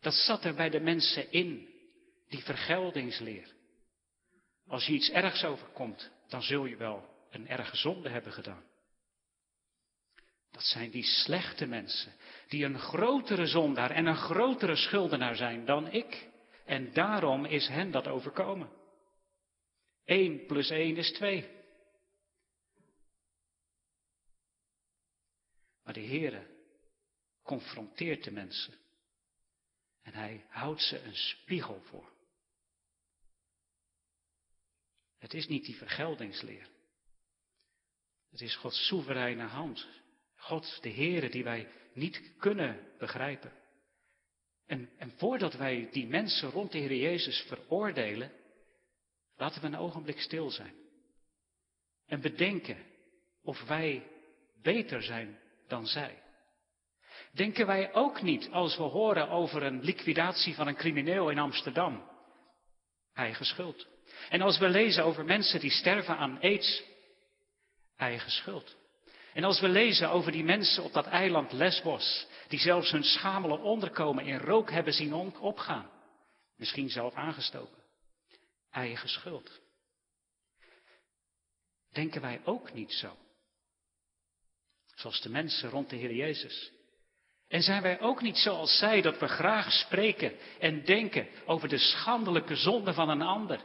Dat 0.00 0.14
zat 0.14 0.44
er 0.44 0.54
bij 0.54 0.70
de 0.70 0.80
mensen 0.80 1.32
in, 1.32 1.68
die 2.28 2.42
vergeldingsleer. 2.42 3.54
Als 4.68 4.86
je 4.86 4.92
iets 4.92 5.10
ergs 5.10 5.44
overkomt, 5.44 6.10
dan 6.28 6.42
zul 6.42 6.64
je 6.64 6.76
wel 6.76 7.15
een 7.30 7.48
erge 7.48 7.76
zonde 7.76 8.08
hebben 8.08 8.32
gedaan. 8.32 8.64
Dat 10.50 10.64
zijn 10.64 10.90
die 10.90 11.04
slechte 11.04 11.66
mensen, 11.66 12.12
die 12.48 12.64
een 12.64 12.78
grotere 12.78 13.46
zondaar 13.46 13.90
en 13.90 14.06
een 14.06 14.16
grotere 14.16 14.76
schuldenaar 14.76 15.36
zijn 15.36 15.64
dan 15.64 15.92
ik. 15.92 16.28
En 16.64 16.92
daarom 16.92 17.44
is 17.44 17.68
hen 17.68 17.90
dat 17.90 18.06
overkomen. 18.06 18.70
1 20.04 20.46
plus 20.46 20.70
1 20.70 20.96
is 20.96 21.12
2. 21.12 21.50
Maar 25.82 25.94
de 25.94 26.06
Heere 26.06 26.46
confronteert 27.42 28.24
de 28.24 28.30
mensen. 28.30 28.74
En 30.02 30.12
hij 30.12 30.46
houdt 30.48 30.82
ze 30.82 31.02
een 31.02 31.16
spiegel 31.16 31.80
voor. 31.80 32.12
Het 35.18 35.34
is 35.34 35.46
niet 35.46 35.64
die 35.64 35.76
vergeldingsleer. 35.76 36.68
Het 38.36 38.44
is 38.44 38.56
Gods 38.56 38.86
soevereine 38.86 39.42
hand. 39.42 39.86
God, 40.36 40.78
de 40.80 40.90
Heere, 40.90 41.28
die 41.28 41.44
wij 41.44 41.68
niet 41.94 42.32
kunnen 42.38 42.80
begrijpen. 42.98 43.52
En, 44.66 44.90
en 44.98 45.12
voordat 45.16 45.54
wij 45.54 45.88
die 45.92 46.06
mensen 46.06 46.50
rond 46.50 46.72
de 46.72 46.78
Heer 46.78 46.94
Jezus 46.94 47.44
veroordelen, 47.48 48.32
laten 49.36 49.60
we 49.60 49.66
een 49.66 49.76
ogenblik 49.76 50.20
stil 50.20 50.50
zijn. 50.50 50.74
En 52.06 52.20
bedenken 52.20 52.76
of 53.42 53.62
wij 53.66 54.06
beter 54.62 55.02
zijn 55.02 55.38
dan 55.68 55.86
zij. 55.86 56.22
Denken 57.32 57.66
wij 57.66 57.92
ook 57.94 58.22
niet 58.22 58.48
als 58.50 58.76
we 58.76 58.82
horen 58.82 59.28
over 59.28 59.62
een 59.62 59.82
liquidatie 59.82 60.54
van 60.54 60.66
een 60.66 60.76
crimineel 60.76 61.30
in 61.30 61.38
Amsterdam? 61.38 62.10
Eigen 63.14 63.44
schuld. 63.44 63.86
En 64.28 64.40
als 64.40 64.58
we 64.58 64.68
lezen 64.68 65.04
over 65.04 65.24
mensen 65.24 65.60
die 65.60 65.70
sterven 65.70 66.16
aan 66.16 66.40
aids? 66.40 66.94
Eigen 67.96 68.30
schuld. 68.30 68.76
En 69.32 69.44
als 69.44 69.60
we 69.60 69.68
lezen 69.68 70.10
over 70.10 70.32
die 70.32 70.44
mensen 70.44 70.82
op 70.82 70.92
dat 70.92 71.06
eiland 71.06 71.52
Lesbos, 71.52 72.26
die 72.48 72.58
zelfs 72.58 72.90
hun 72.90 73.04
schamele 73.04 73.58
onderkomen 73.58 74.24
in 74.24 74.38
rook 74.38 74.70
hebben 74.70 74.92
zien 74.92 75.14
opgaan, 75.38 75.90
misschien 76.56 76.88
zelf 76.88 77.14
aangestoken, 77.14 77.82
eigen 78.70 79.08
schuld. 79.08 79.60
Denken 81.92 82.20
wij 82.20 82.40
ook 82.44 82.72
niet 82.72 82.92
zo? 82.92 83.16
Zoals 84.94 85.20
de 85.20 85.28
mensen 85.28 85.70
rond 85.70 85.90
de 85.90 85.96
Heer 85.96 86.14
Jezus. 86.14 86.72
En 87.48 87.62
zijn 87.62 87.82
wij 87.82 88.00
ook 88.00 88.22
niet 88.22 88.36
zoals 88.36 88.78
zij 88.78 89.00
dat 89.00 89.18
we 89.18 89.28
graag 89.28 89.72
spreken 89.72 90.32
en 90.58 90.84
denken 90.84 91.28
over 91.44 91.68
de 91.68 91.78
schandelijke 91.78 92.56
zonde 92.56 92.92
van 92.92 93.08
een 93.08 93.22
ander? 93.22 93.60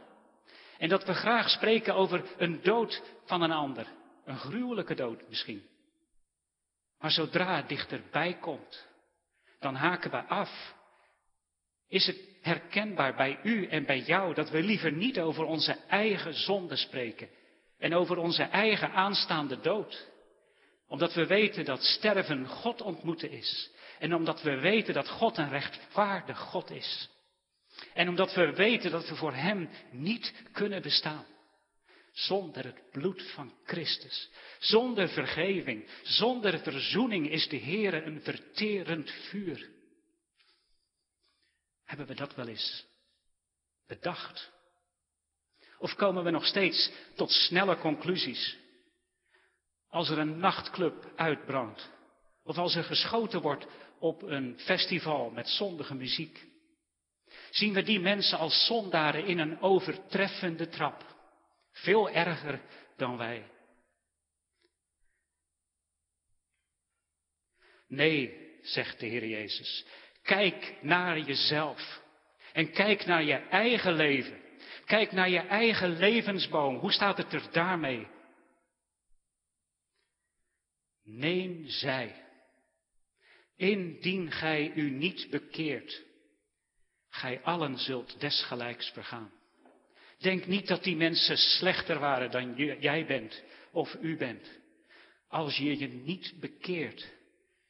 En 0.78 0.88
dat 0.88 1.04
we 1.04 1.14
graag 1.14 1.50
spreken 1.50 1.94
over 1.94 2.24
een 2.36 2.62
dood 2.62 3.02
van 3.24 3.42
een 3.42 3.52
ander. 3.52 3.86
Een 4.24 4.38
gruwelijke 4.38 4.94
dood 4.94 5.28
misschien. 5.28 5.66
Maar 6.98 7.10
zodra 7.10 7.56
het 7.56 7.68
dichterbij 7.68 8.34
komt, 8.34 8.86
dan 9.58 9.74
haken 9.74 10.10
we 10.10 10.22
af. 10.22 10.74
Is 11.88 12.06
het 12.06 12.18
herkenbaar 12.40 13.14
bij 13.14 13.40
u 13.42 13.66
en 13.66 13.84
bij 13.84 14.00
jou 14.00 14.34
dat 14.34 14.50
we 14.50 14.62
liever 14.62 14.92
niet 14.92 15.20
over 15.20 15.44
onze 15.44 15.72
eigen 15.88 16.34
zonde 16.34 16.76
spreken 16.76 17.28
En 17.78 17.94
over 17.94 18.16
onze 18.16 18.42
eigen 18.42 18.92
aanstaande 18.92 19.60
dood. 19.60 20.10
Omdat 20.88 21.14
we 21.14 21.26
weten 21.26 21.64
dat 21.64 21.82
sterven 21.82 22.46
God 22.46 22.82
ontmoeten 22.82 23.30
is. 23.30 23.70
En 23.98 24.14
omdat 24.14 24.42
we 24.42 24.60
weten 24.60 24.94
dat 24.94 25.08
God 25.08 25.38
een 25.38 25.48
rechtvaardig 25.48 26.38
God 26.38 26.70
is. 26.70 27.10
En 27.94 28.08
omdat 28.08 28.34
we 28.34 28.52
weten 28.52 28.90
dat 28.90 29.08
we 29.08 29.14
voor 29.14 29.34
Hem 29.34 29.68
niet 29.90 30.34
kunnen 30.52 30.82
bestaan. 30.82 31.24
Zonder 32.12 32.64
het 32.64 32.90
bloed 32.90 33.30
van 33.34 33.54
Christus. 33.64 34.30
Zonder 34.58 35.08
vergeving. 35.08 35.88
Zonder 36.02 36.58
verzoening 36.58 37.30
is 37.30 37.48
de 37.48 37.56
Heer 37.56 38.06
een 38.06 38.22
verterend 38.22 39.10
vuur. 39.10 39.70
Hebben 41.84 42.06
we 42.06 42.14
dat 42.14 42.34
wel 42.34 42.48
eens 42.48 42.86
bedacht? 43.86 44.52
Of 45.78 45.94
komen 45.94 46.24
we 46.24 46.30
nog 46.30 46.46
steeds 46.46 46.90
tot 47.14 47.30
snelle 47.30 47.78
conclusies? 47.78 48.56
Als 49.88 50.08
er 50.08 50.18
een 50.18 50.38
nachtclub 50.38 51.12
uitbrandt. 51.16 51.90
Of 52.42 52.58
als 52.58 52.74
er 52.74 52.84
geschoten 52.84 53.40
wordt 53.40 53.66
op 53.98 54.22
een 54.22 54.58
festival 54.58 55.30
met 55.30 55.48
zondige 55.48 55.94
muziek. 55.94 56.46
Zien 57.50 57.72
we 57.72 57.82
die 57.82 58.00
mensen 58.00 58.38
als 58.38 58.66
zondaren 58.66 59.24
in 59.24 59.38
een 59.38 59.60
overtreffende 59.60 60.68
trap. 60.68 61.11
Veel 61.72 62.10
erger 62.10 62.60
dan 62.96 63.16
wij. 63.16 63.50
Nee, 67.88 68.50
zegt 68.62 69.00
de 69.00 69.06
Heer 69.06 69.26
Jezus. 69.26 69.86
Kijk 70.22 70.76
naar 70.82 71.18
jezelf. 71.18 72.02
En 72.52 72.72
kijk 72.72 73.06
naar 73.06 73.22
je 73.22 73.36
eigen 73.36 73.92
leven. 73.92 74.40
Kijk 74.84 75.12
naar 75.12 75.28
je 75.28 75.38
eigen 75.38 75.96
levensboom. 75.96 76.76
Hoe 76.76 76.92
staat 76.92 77.16
het 77.16 77.32
er 77.32 77.52
daarmee? 77.52 78.06
Neem 81.02 81.68
zij. 81.68 82.26
Indien 83.56 84.30
gij 84.30 84.72
u 84.74 84.90
niet 84.90 85.30
bekeert, 85.30 86.02
gij 87.08 87.42
allen 87.42 87.78
zult 87.78 88.20
desgelijks 88.20 88.90
vergaan. 88.90 89.32
Denk 90.22 90.46
niet 90.46 90.66
dat 90.66 90.82
die 90.82 90.96
mensen 90.96 91.36
slechter 91.36 91.98
waren 91.98 92.30
dan 92.30 92.54
jij 92.80 93.06
bent 93.06 93.42
of 93.70 93.96
u 94.00 94.16
bent. 94.16 94.60
Als 95.28 95.56
je 95.56 95.78
je 95.78 95.88
niet 95.88 96.34
bekeert, 96.40 97.12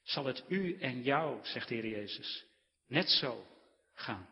zal 0.02 0.24
het 0.24 0.44
u 0.48 0.78
en 0.78 1.02
jou, 1.02 1.46
zegt 1.46 1.68
de 1.68 1.74
Heer 1.74 1.86
Jezus, 1.86 2.44
net 2.86 3.08
zo 3.08 3.46
gaan. 3.92 4.28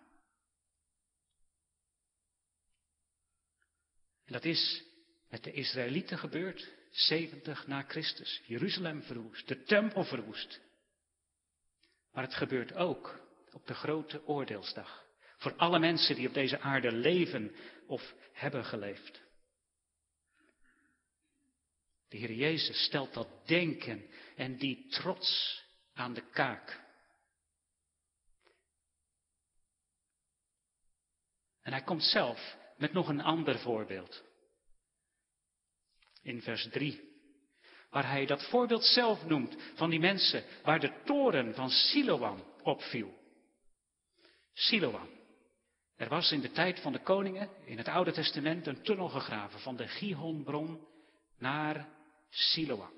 En 4.25 4.33
dat 4.33 4.45
is 4.45 4.83
met 5.29 5.45
de 5.45 5.53
Israëlieten 5.53 6.19
gebeurd, 6.19 6.69
70 6.91 7.67
na 7.67 7.83
Christus. 7.83 8.43
Jeruzalem 8.47 9.03
verwoest, 9.03 9.49
de 9.49 9.63
tempel 9.63 10.05
verwoest. 10.05 10.61
Maar 12.13 12.25
het 12.25 12.35
gebeurt 12.35 12.75
ook 12.75 13.21
op 13.53 13.67
de 13.67 13.75
grote 13.75 14.27
oordeelsdag. 14.27 15.10
Voor 15.41 15.57
alle 15.57 15.79
mensen 15.79 16.15
die 16.15 16.29
op 16.29 16.35
deze 16.35 16.61
aarde 16.61 16.93
leven 16.93 17.55
of 17.87 18.15
hebben 18.33 18.65
geleefd. 18.65 19.21
De 22.09 22.17
Heer 22.17 22.33
Jezus 22.33 22.85
stelt 22.85 23.15
dat 23.15 23.47
denken 23.47 24.11
en 24.37 24.57
die 24.57 24.89
trots 24.89 25.63
aan 25.95 26.15
de 26.15 26.31
kaak. 26.31 26.81
En 31.63 31.73
hij 31.73 31.83
komt 31.83 32.03
zelf 32.03 32.57
met 32.77 32.93
nog 32.93 33.09
een 33.09 33.21
ander 33.21 33.59
voorbeeld. 33.59 34.23
In 36.23 36.43
vers 36.43 36.69
3. 36.69 37.09
Waar 37.91 38.09
hij 38.09 38.27
dat 38.27 38.49
voorbeeld 38.49 38.85
zelf 38.85 39.25
noemt 39.25 39.57
van 39.75 39.91
die 39.91 40.01
mensen 40.01 40.45
waar 40.63 40.81
de 40.81 41.03
toren 41.05 41.55
van 41.55 41.71
Siloam 41.71 42.45
opviel. 42.63 43.19
Siloam. 44.53 45.20
Er 46.01 46.09
was 46.09 46.33
in 46.33 46.41
de 46.41 46.51
tijd 46.51 46.81
van 46.81 46.93
de 46.93 47.03
koningen 47.03 47.49
in 47.65 47.79
het 47.79 47.89
Oude 47.89 48.13
Testament 48.13 48.67
een 48.67 48.83
tunnel 48.83 49.09
gegraven 49.09 49.61
van 49.61 49.77
de 49.77 49.89
Gihonbron 49.89 50.87
naar 51.39 51.89
Siloam. 52.31 52.93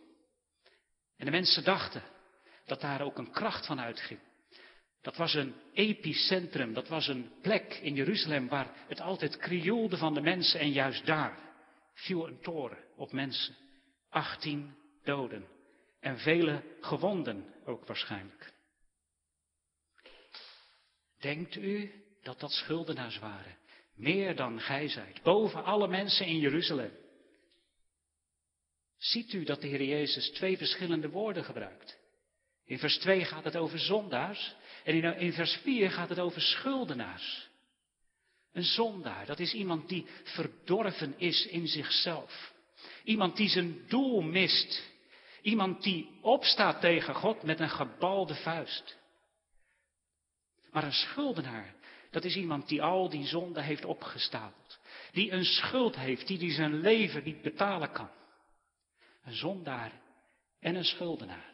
En 1.17 1.25
de 1.25 1.31
mensen 1.31 1.65
dachten 1.65 2.03
dat 2.65 2.81
daar 2.81 3.01
ook 3.01 3.19
een 3.19 3.31
kracht 3.31 3.67
van 3.67 3.81
uitging. 3.81 4.21
Dat 5.01 5.17
was 5.17 5.35
een 5.35 5.55
epicentrum, 5.73 6.75
dat 6.75 6.89
was 6.89 7.09
een 7.09 7.33
plek 7.41 7.75
in 7.75 7.95
Jeruzalem 7.95 8.49
waar 8.49 8.73
het 8.89 9.01
altijd 9.01 9.37
krioelde 9.37 9.97
van 9.97 10.15
de 10.15 10.21
mensen 10.21 10.61
en 10.61 10.71
juist 10.71 11.07
daar 11.07 11.39
viel 11.95 12.29
een 12.29 12.41
toren 12.41 12.85
op 12.97 13.13
mensen. 13.13 13.57
18 14.09 14.75
doden 15.05 15.47
en 16.01 16.19
vele 16.19 16.63
gewonden 16.81 17.55
ook 17.65 17.87
waarschijnlijk. 17.87 18.53
Denkt 21.19 21.57
u 21.57 22.02
dat 22.23 22.41
dat 22.41 22.53
schuldenaars 22.53 23.19
waren. 23.19 23.57
Meer 23.95 24.37
dan 24.37 24.61
gij 24.61 24.89
zijt. 24.89 25.23
Boven 25.23 25.65
alle 25.65 25.89
mensen 25.89 26.27
in 26.27 26.39
Jeruzalem. 26.39 26.93
Ziet 28.99 29.33
u 29.33 29.45
dat 29.45 29.61
de 29.61 29.67
Heer 29.67 29.83
Jezus 29.83 30.31
twee 30.31 30.57
verschillende 30.57 31.09
woorden 31.09 31.45
gebruikt? 31.45 31.99
In 32.65 32.79
vers 32.79 32.99
2 32.99 33.25
gaat 33.25 33.45
het 33.45 33.57
over 33.57 33.79
zondaars 33.79 34.55
en 34.85 35.19
in, 35.19 35.33
vers 35.33 35.53
4 35.57 35.91
gaat 35.91 36.09
het 36.09 36.19
over 36.19 36.41
schuldenaars. 36.41 37.51
Een 38.53 38.65
zondaar, 38.65 39.27
dat 39.27 39.39
is 39.39 39.53
iemand 39.53 39.89
die 39.89 40.07
verdorven 40.23 41.15
is 41.19 41.47
in 41.47 41.67
zichzelf. 41.67 42.53
Iemand 43.05 43.37
die 43.37 43.49
zijn 43.49 43.89
doel 43.89 44.21
mist. 44.21 44.91
Iemand 45.43 45.83
die 45.83 46.19
opstaat 46.21 46.81
tegen 46.81 47.15
God 47.15 47.43
met 47.43 47.61
een 47.61 47.71
gebalde 47.71 48.35
vuist. 48.35 48.97
Maar 50.71 50.85
een 50.85 50.93
schuldenaar, 50.93 51.75
dat 52.13 52.25
is 52.25 52.37
iemand 52.37 52.69
die 52.69 52.83
al 52.83 53.09
die 53.09 53.27
zonden 53.27 53.63
heeft 53.63 53.85
opgestapeld. 53.85 54.81
Die 55.13 55.31
een 55.31 55.45
schuld 55.45 55.97
heeft, 55.97 56.27
die, 56.27 56.39
die 56.39 56.53
zijn 56.53 56.81
leven 56.81 57.25
niet 57.25 57.43
betalen 57.43 57.93
kan. 57.93 58.11
Een 59.25 59.35
zondaar 59.35 59.93
en 60.61 60.75
een 60.75 60.85
schuldenaar. 60.85 61.51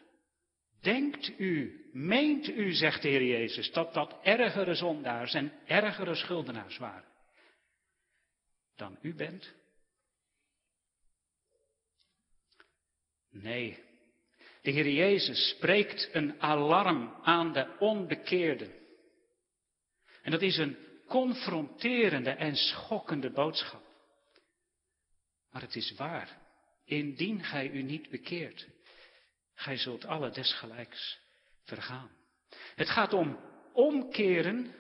Denkt 0.81 1.39
u, 1.39 1.85
meent 1.93 2.49
u, 2.49 2.73
zegt 2.73 3.03
de 3.03 3.09
Heer 3.09 3.25
Jezus, 3.25 3.73
dat 3.73 3.95
dat 3.95 4.17
ergere 4.23 4.75
zondaars 4.75 5.35
en 5.35 5.53
ergere 5.67 6.15
schuldenaars 6.15 6.79
waren 6.79 7.09
dan 8.79 8.99
u 9.03 9.15
bent? 9.15 9.55
Nee, 13.31 13.79
de 14.63 14.71
Heer 14.71 14.89
Jezus 14.89 15.49
spreekt 15.49 16.09
een 16.13 16.43
alarm 16.43 17.15
aan 17.23 17.53
de 17.53 17.77
onbekeerden. 17.79 18.78
En 20.29 20.35
dat 20.35 20.43
is 20.43 20.57
een 20.57 20.77
confronterende 21.07 22.31
en 22.31 22.57
schokkende 22.57 23.31
boodschap. 23.31 23.83
Maar 25.51 25.63
het 25.63 25.77
is 25.77 25.95
waar. 25.97 26.39
Indien 26.85 27.45
gij 27.45 27.71
u 27.71 27.83
niet 27.83 28.11
bekeert, 28.11 28.69
gij 29.55 29.77
zult 29.77 30.05
alle 30.05 30.31
desgelijks 30.31 31.19
vergaan. 31.63 32.11
Het 32.75 32.89
gaat 32.89 33.13
om 33.13 33.39
omkeren 33.73 34.75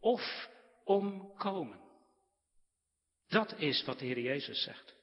of 0.00 0.48
omkomen. 0.84 1.80
Dat 3.28 3.58
is 3.58 3.84
wat 3.84 3.98
de 3.98 4.04
Heer 4.04 4.20
Jezus 4.20 4.62
zegt. 4.62 4.94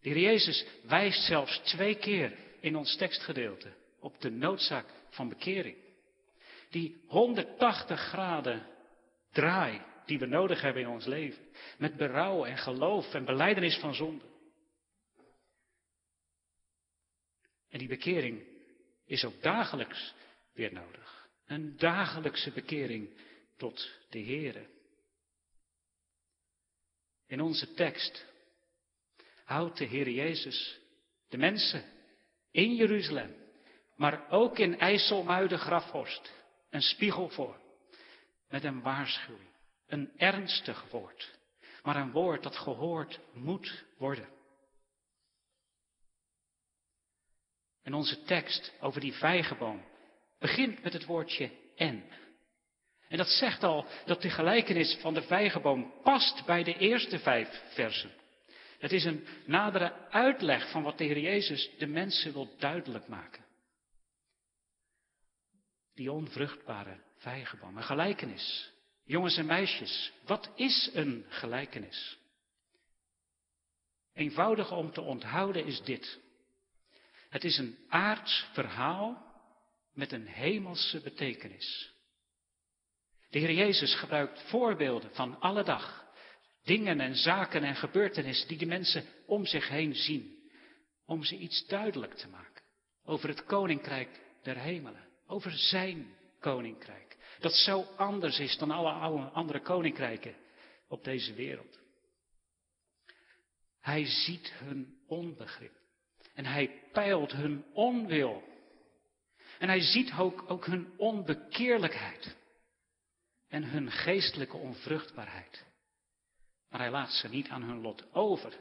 De 0.00 0.08
Heer 0.08 0.22
Jezus 0.22 0.66
wijst 0.82 1.26
zelfs 1.26 1.58
twee 1.58 1.94
keer 1.94 2.36
in 2.60 2.76
ons 2.76 2.96
tekstgedeelte 2.96 3.72
op 4.00 4.20
de 4.20 4.30
noodzaak 4.30 4.86
van 5.10 5.28
bekering. 5.28 5.85
Die 6.70 7.04
180 7.06 8.00
graden 8.00 8.66
draai 9.30 9.82
die 10.06 10.18
we 10.18 10.26
nodig 10.26 10.60
hebben 10.60 10.82
in 10.82 10.88
ons 10.88 11.04
leven. 11.06 11.44
Met 11.78 11.96
berouw 11.96 12.44
en 12.44 12.58
geloof 12.58 13.14
en 13.14 13.24
beleidenis 13.24 13.78
van 13.78 13.94
zonde. 13.94 14.24
En 17.68 17.78
die 17.78 17.88
bekering 17.88 18.42
is 19.04 19.24
ook 19.24 19.42
dagelijks 19.42 20.14
weer 20.52 20.72
nodig. 20.72 21.28
Een 21.46 21.76
dagelijkse 21.76 22.50
bekering 22.50 23.20
tot 23.56 23.90
de 24.10 24.24
Here. 24.24 24.66
In 27.26 27.40
onze 27.40 27.74
tekst 27.74 28.26
houdt 29.44 29.78
de 29.78 29.84
Heer 29.84 30.10
Jezus 30.10 30.78
de 31.28 31.36
mensen 31.36 31.84
in 32.50 32.74
Jeruzalem, 32.74 33.34
maar 33.96 34.30
ook 34.30 34.58
in 34.58 34.78
IJsselmuiden 34.78 35.58
Grafhorst 35.58 36.32
een 36.76 36.82
spiegel 36.82 37.28
voor. 37.28 37.60
Met 38.48 38.64
een 38.64 38.82
waarschuwing. 38.82 39.50
Een 39.86 40.12
ernstig 40.16 40.90
woord. 40.90 41.38
Maar 41.82 41.96
een 41.96 42.10
woord 42.10 42.42
dat 42.42 42.56
gehoord 42.56 43.20
moet 43.32 43.84
worden. 43.98 44.28
En 47.82 47.94
onze 47.94 48.22
tekst 48.22 48.72
over 48.80 49.00
die 49.00 49.12
vijgenboom 49.12 49.84
begint 50.38 50.82
met 50.82 50.92
het 50.92 51.04
woordje 51.04 51.50
en. 51.76 52.04
En 53.08 53.16
dat 53.16 53.28
zegt 53.28 53.62
al 53.62 53.86
dat 54.04 54.22
de 54.22 54.30
gelijkenis 54.30 54.98
van 55.00 55.14
de 55.14 55.22
vijgenboom 55.22 55.92
past 56.02 56.44
bij 56.46 56.62
de 56.62 56.76
eerste 56.78 57.18
vijf 57.18 57.62
versen. 57.74 58.10
Het 58.78 58.92
is 58.92 59.04
een 59.04 59.26
nadere 59.44 59.92
uitleg 60.10 60.70
van 60.70 60.82
wat 60.82 60.98
de 60.98 61.04
Heer 61.04 61.18
Jezus 61.18 61.70
de 61.78 61.86
mensen 61.86 62.32
wil 62.32 62.54
duidelijk 62.58 63.08
maken. 63.08 63.45
Die 65.96 66.12
onvruchtbare 66.12 67.00
vijgenboom, 67.16 67.76
een 67.76 67.82
gelijkenis. 67.82 68.72
Jongens 69.04 69.36
en 69.36 69.46
meisjes, 69.46 70.12
wat 70.24 70.50
is 70.54 70.90
een 70.92 71.24
gelijkenis? 71.28 72.18
Eenvoudig 74.12 74.72
om 74.72 74.92
te 74.92 75.00
onthouden 75.00 75.64
is 75.64 75.82
dit. 75.82 76.20
Het 77.28 77.44
is 77.44 77.58
een 77.58 77.78
aards 77.88 78.46
verhaal 78.52 79.34
met 79.92 80.12
een 80.12 80.26
hemelse 80.26 81.00
betekenis. 81.00 81.92
De 83.30 83.38
Heer 83.38 83.52
Jezus 83.52 83.94
gebruikt 83.94 84.42
voorbeelden 84.42 85.14
van 85.14 85.40
alle 85.40 85.64
dag. 85.64 86.04
Dingen 86.64 87.00
en 87.00 87.16
zaken 87.16 87.62
en 87.62 87.76
gebeurtenissen 87.76 88.48
die 88.48 88.58
de 88.58 88.66
mensen 88.66 89.04
om 89.26 89.46
zich 89.46 89.68
heen 89.68 89.94
zien. 89.94 90.50
Om 91.06 91.24
ze 91.24 91.36
iets 91.36 91.66
duidelijk 91.66 92.14
te 92.14 92.28
maken. 92.28 92.62
Over 93.04 93.28
het 93.28 93.44
koninkrijk 93.44 94.20
der 94.42 94.56
hemelen. 94.56 95.05
Over 95.26 95.50
zijn 95.50 96.14
koninkrijk. 96.40 97.16
Dat 97.38 97.52
zo 97.52 97.82
anders 97.96 98.38
is 98.38 98.58
dan 98.58 98.70
alle 98.70 98.90
andere 99.30 99.60
koninkrijken 99.60 100.34
op 100.88 101.04
deze 101.04 101.34
wereld. 101.34 101.78
Hij 103.80 104.04
ziet 104.06 104.52
hun 104.52 104.98
onbegrip. 105.06 105.72
En 106.34 106.44
hij 106.44 106.82
peilt 106.92 107.32
hun 107.32 107.64
onwil. 107.72 108.42
En 109.58 109.68
hij 109.68 109.80
ziet 109.80 110.12
ook, 110.18 110.44
ook 110.50 110.66
hun 110.66 110.94
onbekeerlijkheid. 110.96 112.36
En 113.48 113.64
hun 113.64 113.90
geestelijke 113.90 114.56
onvruchtbaarheid. 114.56 115.64
Maar 116.70 116.80
hij 116.80 116.90
laat 116.90 117.12
ze 117.12 117.28
niet 117.28 117.48
aan 117.48 117.62
hun 117.62 117.80
lot 117.80 118.14
over. 118.14 118.52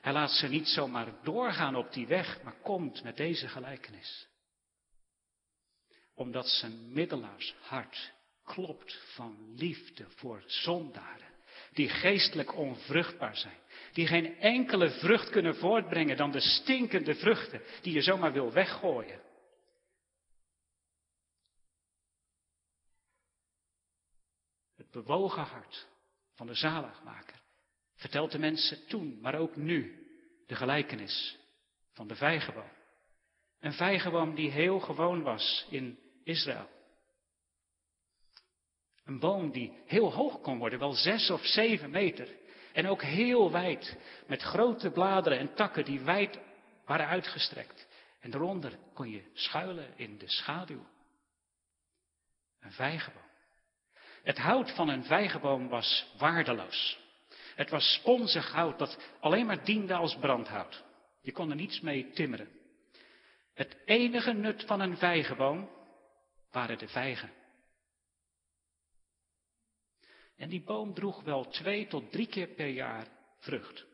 Hij 0.00 0.12
laat 0.12 0.30
ze 0.30 0.48
niet 0.48 0.68
zomaar 0.68 1.22
doorgaan 1.22 1.76
op 1.76 1.92
die 1.92 2.06
weg, 2.06 2.42
maar 2.42 2.60
komt 2.62 3.02
met 3.02 3.16
deze 3.16 3.48
gelijkenis. 3.48 4.28
Omdat 6.20 6.48
zijn 6.48 6.92
middelaarshart 6.92 8.12
klopt 8.44 9.14
van 9.14 9.54
liefde 9.56 10.04
voor 10.08 10.42
zondaren, 10.46 11.28
die 11.72 11.88
geestelijk 11.88 12.56
onvruchtbaar 12.56 13.36
zijn, 13.36 13.58
die 13.92 14.06
geen 14.06 14.38
enkele 14.38 14.90
vrucht 14.90 15.30
kunnen 15.30 15.56
voortbrengen 15.56 16.16
dan 16.16 16.30
de 16.30 16.40
stinkende 16.40 17.14
vruchten 17.14 17.62
die 17.82 17.92
je 17.92 18.02
zomaar 18.02 18.32
wil 18.32 18.52
weggooien. 18.52 19.20
Het 24.76 24.90
bewogen 24.90 25.42
hart 25.42 25.88
van 26.34 26.46
de 26.46 26.54
zaligmaker 26.54 27.40
vertelt 27.94 28.32
de 28.32 28.38
mensen 28.38 28.86
toen, 28.86 29.20
maar 29.20 29.34
ook 29.34 29.56
nu, 29.56 30.06
de 30.46 30.54
gelijkenis 30.54 31.38
van 31.92 32.08
de 32.08 32.16
vijgenboom. 32.16 32.72
Een 33.60 33.72
vijgenboom 33.72 34.34
die 34.34 34.50
heel 34.50 34.80
gewoon 34.80 35.22
was 35.22 35.66
in 35.70 36.08
Israël. 36.24 36.68
Een 39.04 39.18
boom 39.18 39.50
die 39.50 39.78
heel 39.86 40.12
hoog 40.12 40.40
kon 40.40 40.58
worden, 40.58 40.78
wel 40.78 40.92
zes 40.92 41.30
of 41.30 41.46
zeven 41.46 41.90
meter. 41.90 42.28
En 42.72 42.86
ook 42.86 43.02
heel 43.02 43.50
wijd, 43.50 43.96
met 44.26 44.42
grote 44.42 44.90
bladeren 44.90 45.38
en 45.38 45.54
takken 45.54 45.84
die 45.84 46.00
wijd 46.00 46.38
waren 46.84 47.06
uitgestrekt. 47.06 47.88
En 48.20 48.30
daaronder 48.30 48.78
kon 48.94 49.10
je 49.10 49.22
schuilen 49.32 49.92
in 49.96 50.18
de 50.18 50.28
schaduw. 50.28 50.86
Een 52.60 52.72
vijgenboom. 52.72 53.28
Het 54.22 54.38
hout 54.38 54.70
van 54.70 54.88
een 54.88 55.04
vijgenboom 55.04 55.68
was 55.68 56.14
waardeloos. 56.18 56.98
Het 57.54 57.70
was 57.70 57.92
sponsig 57.92 58.52
hout 58.52 58.78
dat 58.78 58.98
alleen 59.20 59.46
maar 59.46 59.64
diende 59.64 59.94
als 59.94 60.16
brandhout. 60.16 60.84
Je 61.22 61.32
kon 61.32 61.50
er 61.50 61.56
niets 61.56 61.80
mee 61.80 62.10
timmeren. 62.10 62.48
Het 63.54 63.76
enige 63.84 64.32
nut 64.32 64.64
van 64.66 64.80
een 64.80 64.96
vijgenboom 64.96 65.68
waren 66.50 66.78
de 66.78 66.88
vijgen. 66.88 67.32
En 70.36 70.48
die 70.48 70.62
boom 70.62 70.94
droeg 70.94 71.22
wel 71.22 71.48
twee 71.48 71.86
tot 71.86 72.12
drie 72.12 72.26
keer 72.26 72.46
per 72.46 72.68
jaar 72.68 73.06
vrucht. 73.38 73.84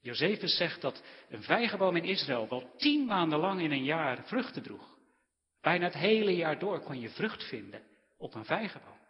Josephus 0.00 0.56
zegt 0.56 0.80
dat 0.80 1.02
een 1.28 1.42
vijgenboom 1.42 1.96
in 1.96 2.04
Israël 2.04 2.48
wel 2.48 2.76
tien 2.76 3.04
maanden 3.04 3.38
lang 3.38 3.60
in 3.60 3.70
een 3.70 3.84
jaar 3.84 4.26
vruchten 4.26 4.62
droeg. 4.62 4.96
Bijna 5.60 5.84
het 5.84 5.94
hele 5.94 6.36
jaar 6.36 6.58
door 6.58 6.80
kon 6.80 7.00
je 7.00 7.10
vrucht 7.10 7.44
vinden 7.44 7.82
op 8.16 8.34
een 8.34 8.44
vijgenboom. 8.44 9.00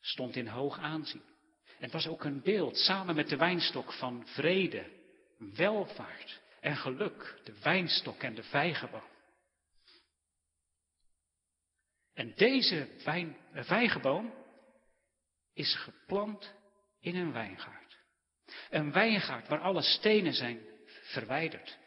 Stond 0.00 0.36
in 0.36 0.46
hoog 0.46 0.78
aanzien. 0.78 1.22
En 1.64 1.84
het 1.84 1.92
was 1.92 2.06
ook 2.06 2.24
een 2.24 2.42
beeld 2.42 2.76
samen 2.76 3.14
met 3.14 3.28
de 3.28 3.36
wijnstok 3.36 3.92
van 3.92 4.26
vrede, 4.26 4.90
welvaart 5.38 6.40
en 6.66 6.76
geluk. 6.76 7.40
De 7.44 7.54
wijnstok 7.62 8.22
en 8.22 8.34
de 8.34 8.42
vijgenboom. 8.42 9.08
En 12.14 12.32
deze 12.36 12.88
eh, 13.04 13.64
vijgenboom 13.64 14.34
is 15.54 15.74
geplant 15.74 16.54
in 17.00 17.16
een 17.16 17.32
wijngaard. 17.32 17.98
Een 18.70 18.92
wijngaard 18.92 19.48
waar 19.48 19.60
alle 19.60 19.82
stenen 19.82 20.34
zijn 20.34 20.60
verwijderd. 20.86 21.78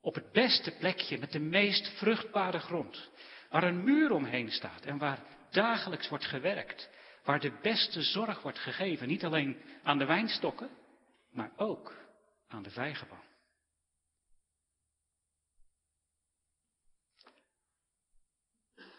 Op 0.00 0.14
het 0.14 0.32
beste 0.32 0.70
plekje 0.70 1.18
met 1.18 1.32
de 1.32 1.40
meest 1.40 1.88
vruchtbare 1.98 2.58
grond. 2.58 3.10
Waar 3.50 3.62
een 3.62 3.84
muur 3.84 4.10
omheen 4.10 4.50
staat 4.50 4.84
en 4.84 4.98
waar 4.98 5.22
dagelijks 5.50 6.08
wordt 6.08 6.24
gewerkt. 6.24 6.90
Waar 7.24 7.40
de 7.40 7.58
beste 7.62 8.02
zorg 8.02 8.42
wordt 8.42 8.58
gegeven. 8.58 9.08
Niet 9.08 9.24
alleen 9.24 9.62
aan 9.82 9.98
de 9.98 10.06
wijnstokken, 10.06 10.70
maar 11.30 11.52
ook 11.56 11.94
aan 12.48 12.62
de 12.62 12.70
vijgenboom. 12.70 13.33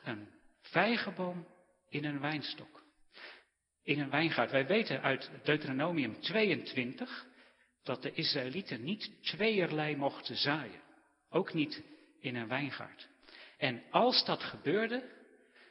Een 0.05 0.27
vijgenboom 0.61 1.47
in 1.89 2.05
een 2.05 2.19
wijnstok. 2.19 2.83
In 3.83 3.99
een 3.99 4.09
wijngaard. 4.09 4.51
Wij 4.51 4.67
weten 4.67 5.01
uit 5.01 5.29
Deuteronomium 5.43 6.21
22 6.21 7.27
dat 7.83 8.01
de 8.01 8.11
Israëlieten 8.11 8.83
niet 8.83 9.11
tweeërlei 9.21 9.95
mochten 9.95 10.35
zaaien. 10.35 10.81
Ook 11.29 11.53
niet 11.53 11.83
in 12.19 12.35
een 12.35 12.47
wijngaard. 12.47 13.07
En 13.57 13.83
als 13.91 14.25
dat 14.25 14.43
gebeurde, 14.43 15.09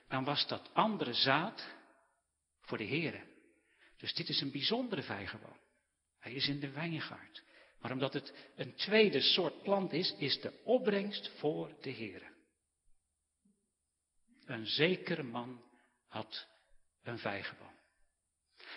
dan 0.09 0.25
was 0.25 0.47
dat 0.47 0.71
andere 0.73 1.13
zaad 1.13 1.69
voor 2.61 2.79
de 2.79 2.85
Heer. 2.85 3.25
Dus 3.97 4.15
dit 4.15 4.29
is 4.29 4.41
een 4.41 4.51
bijzondere 4.51 5.03
vijgenboom. 5.03 5.59
Hij 6.19 6.33
is 6.33 6.49
in 6.49 6.61
de 6.61 6.71
wijngaard. 6.71 7.43
Maar 7.81 7.93
omdat 7.93 8.13
het 8.13 8.35
een 8.57 8.75
tweede 8.75 9.21
soort 9.21 9.63
plant 9.63 9.93
is, 9.93 10.15
is 10.19 10.41
de 10.41 10.61
opbrengst 10.65 11.33
voor 11.39 11.77
de 11.81 11.91
Heer. 11.91 12.34
Een 14.45 14.67
zekere 14.67 15.23
man 15.23 15.63
had 16.09 16.47
een 17.03 17.19
vijgenboom. 17.19 17.73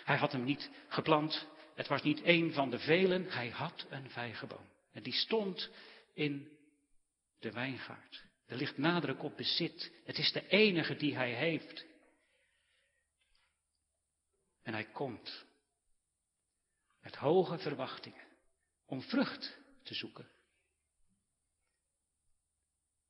Hij 0.04 0.16
had 0.16 0.32
hem 0.32 0.44
niet 0.44 0.70
geplant. 0.88 1.46
Het 1.74 1.88
was 1.88 2.02
niet 2.02 2.22
één 2.22 2.52
van 2.52 2.70
de 2.70 2.78
velen. 2.78 3.30
Hij 3.30 3.48
had 3.48 3.86
een 3.88 4.10
vijgenboom. 4.10 4.68
En 4.92 5.02
die 5.02 5.12
stond 5.12 5.70
in 6.14 6.58
de 7.38 7.50
wijngaard. 7.52 8.24
Er 8.46 8.56
ligt 8.56 8.78
nadruk 8.78 9.22
op 9.22 9.36
bezit. 9.36 9.92
Het 10.04 10.18
is 10.18 10.32
de 10.32 10.48
enige 10.48 10.96
die 10.96 11.14
hij 11.14 11.34
heeft. 11.34 11.86
En 14.62 14.72
hij 14.72 14.84
komt 14.84 15.46
met 17.00 17.16
hoge 17.16 17.58
verwachtingen 17.58 18.26
om 18.86 19.02
vrucht 19.02 19.58
te 19.82 19.94
zoeken. 19.94 20.28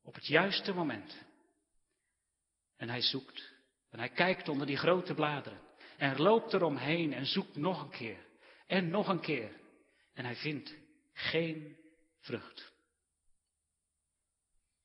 Op 0.01 0.15
het 0.15 0.27
juiste 0.27 0.73
moment 0.73 1.27
en 2.79 2.89
hij 2.89 3.01
zoekt. 3.01 3.53
En 3.89 3.99
hij 3.99 4.09
kijkt 4.09 4.49
onder 4.49 4.67
die 4.67 4.77
grote 4.77 5.13
bladeren. 5.13 5.61
En 5.97 6.21
loopt 6.21 6.53
eromheen 6.53 7.13
en 7.13 7.25
zoekt 7.25 7.55
nog 7.55 7.81
een 7.81 7.89
keer. 7.89 8.25
En 8.67 8.89
nog 8.89 9.07
een 9.07 9.19
keer. 9.19 9.51
En 10.13 10.25
hij 10.25 10.35
vindt 10.35 10.75
geen 11.13 11.77
vrucht. 12.19 12.71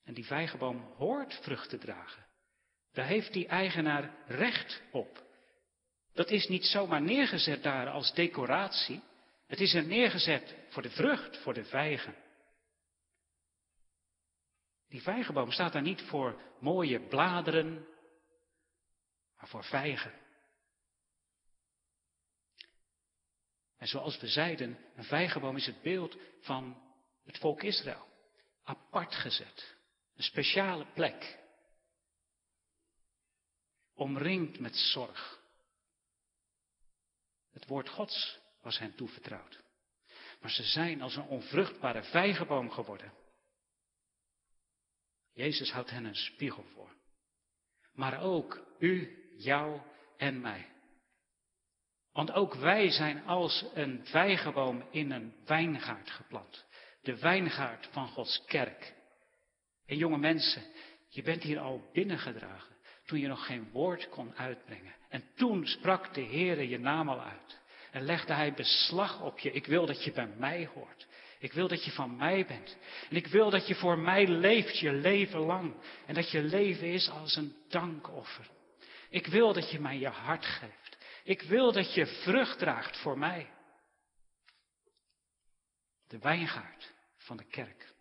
En 0.05 0.15
die 0.15 0.25
vijgenboom 0.25 0.93
hoort 0.97 1.35
vrucht 1.43 1.69
te 1.69 1.79
dragen. 1.79 2.27
Daar 2.93 3.07
heeft 3.07 3.33
die 3.33 3.47
eigenaar 3.47 4.15
recht 4.27 4.83
op. 4.91 5.23
Dat 6.13 6.31
is 6.31 6.49
niet 6.49 6.65
zomaar 6.65 7.03
neergezet 7.03 7.63
daar 7.63 7.89
als 7.89 8.15
decoratie. 8.15 9.03
Het 9.47 9.61
is 9.61 9.75
er 9.75 9.85
neergezet 9.87 10.57
voor 10.69 10.83
de 10.83 10.91
vrucht, 10.91 11.39
voor 11.39 11.55
de 11.55 11.65
vijgen. 11.65 12.15
Die 14.95 15.03
vijgenboom 15.03 15.51
staat 15.51 15.73
daar 15.73 15.83
niet 15.83 16.03
voor 16.03 16.41
mooie 16.61 17.01
bladeren, 17.09 17.87
maar 19.37 19.49
voor 19.49 19.65
vijgen. 19.65 20.13
En 23.77 23.87
zoals 23.87 24.21
we 24.21 24.29
zeiden, 24.29 24.79
een 24.97 25.05
vijgenboom 25.05 25.57
is 25.57 25.67
het 25.67 25.83
beeld 25.83 26.17
van 26.41 26.83
het 27.25 27.39
volk 27.39 27.63
Israël. 27.63 28.07
Apart 28.65 29.15
gezet. 29.15 29.77
Een 30.17 30.23
speciale 30.23 30.87
plek. 30.87 31.39
Omringd 33.95 34.59
met 34.59 34.77
zorg. 34.77 35.43
Het 37.51 37.67
woord 37.67 37.89
Gods 37.89 38.39
was 38.63 38.79
hen 38.79 38.95
toevertrouwd. 38.95 39.63
Maar 40.41 40.51
ze 40.51 40.63
zijn 40.63 41.03
als 41.03 41.17
een 41.17 41.27
onvruchtbare 41.27 42.03
vijgenboom 42.03 42.71
geworden. 42.71 43.24
Jezus 45.35 45.71
houdt 45.73 45.91
hen 45.91 46.05
een 46.05 46.15
spiegel 46.15 46.65
voor. 46.75 46.95
Maar 47.93 48.23
ook 48.23 48.67
u, 48.79 49.19
jou 49.37 49.81
en 50.17 50.41
mij. 50.41 50.67
Want 52.13 52.33
ook 52.33 52.55
wij 52.55 52.91
zijn 52.91 53.25
als 53.25 53.65
een 53.75 54.01
vijgenboom 54.05 54.85
in 54.91 55.11
een 55.11 55.35
wijngaard 55.45 56.11
geplant. 56.11 56.65
De 57.03 57.19
wijngaard 57.19 57.89
van 57.91 58.09
Gods 58.09 58.45
kerk. 58.47 58.95
En 59.87 59.97
jonge 59.97 60.19
mensen, 60.19 60.63
je 61.09 61.23
bent 61.23 61.43
hier 61.43 61.59
al 61.59 61.91
binnengedragen 61.93 62.77
toen 63.05 63.19
je 63.19 63.29
nog 63.29 63.47
geen 63.47 63.71
woord 63.71 64.09
kon 64.09 64.37
uitbrengen. 64.37 64.95
En 65.09 65.25
toen 65.35 65.67
sprak 65.67 66.15
de 66.15 66.25
Heere 66.25 66.69
je 66.69 66.79
naam 66.79 67.09
al 67.09 67.21
uit. 67.21 67.59
En 67.91 68.03
legde 68.03 68.33
hij 68.33 68.53
beslag 68.53 69.23
op 69.23 69.39
je. 69.39 69.53
Ik 69.53 69.67
wil 69.67 69.87
dat 69.87 70.05
je 70.05 70.13
bij 70.13 70.27
mij 70.27 70.67
hoort. 70.75 71.07
Ik 71.45 71.53
wil 71.53 71.69
dat 71.69 71.85
je 71.85 71.91
van 71.91 72.17
mij 72.17 72.47
bent. 72.47 72.77
En 73.11 73.17
ik 73.17 73.27
wil 73.27 73.51
dat 73.51 73.67
je 73.67 73.75
voor 73.75 73.99
mij 73.99 74.27
leeft 74.27 74.79
je 74.79 74.93
leven 74.93 75.41
lang. 75.41 75.75
En 76.07 76.15
dat 76.15 76.31
je 76.31 76.43
leven 76.43 76.93
is 76.93 77.09
als 77.09 77.37
een 77.37 77.57
dankoffer. 77.69 78.51
Ik 79.09 79.27
wil 79.27 79.53
dat 79.53 79.71
je 79.71 79.81
mij 79.81 79.99
je 79.99 80.09
hart 80.09 80.45
geeft. 80.45 80.99
Ik 81.25 81.43
wil 81.43 81.73
dat 81.73 81.95
je 81.95 82.07
vrucht 82.07 82.59
draagt 82.59 82.97
voor 82.97 83.19
mij. 83.19 83.51
De 86.09 86.19
wijngaard 86.19 86.93
van 87.17 87.37
de 87.37 87.45
kerk. 87.45 87.95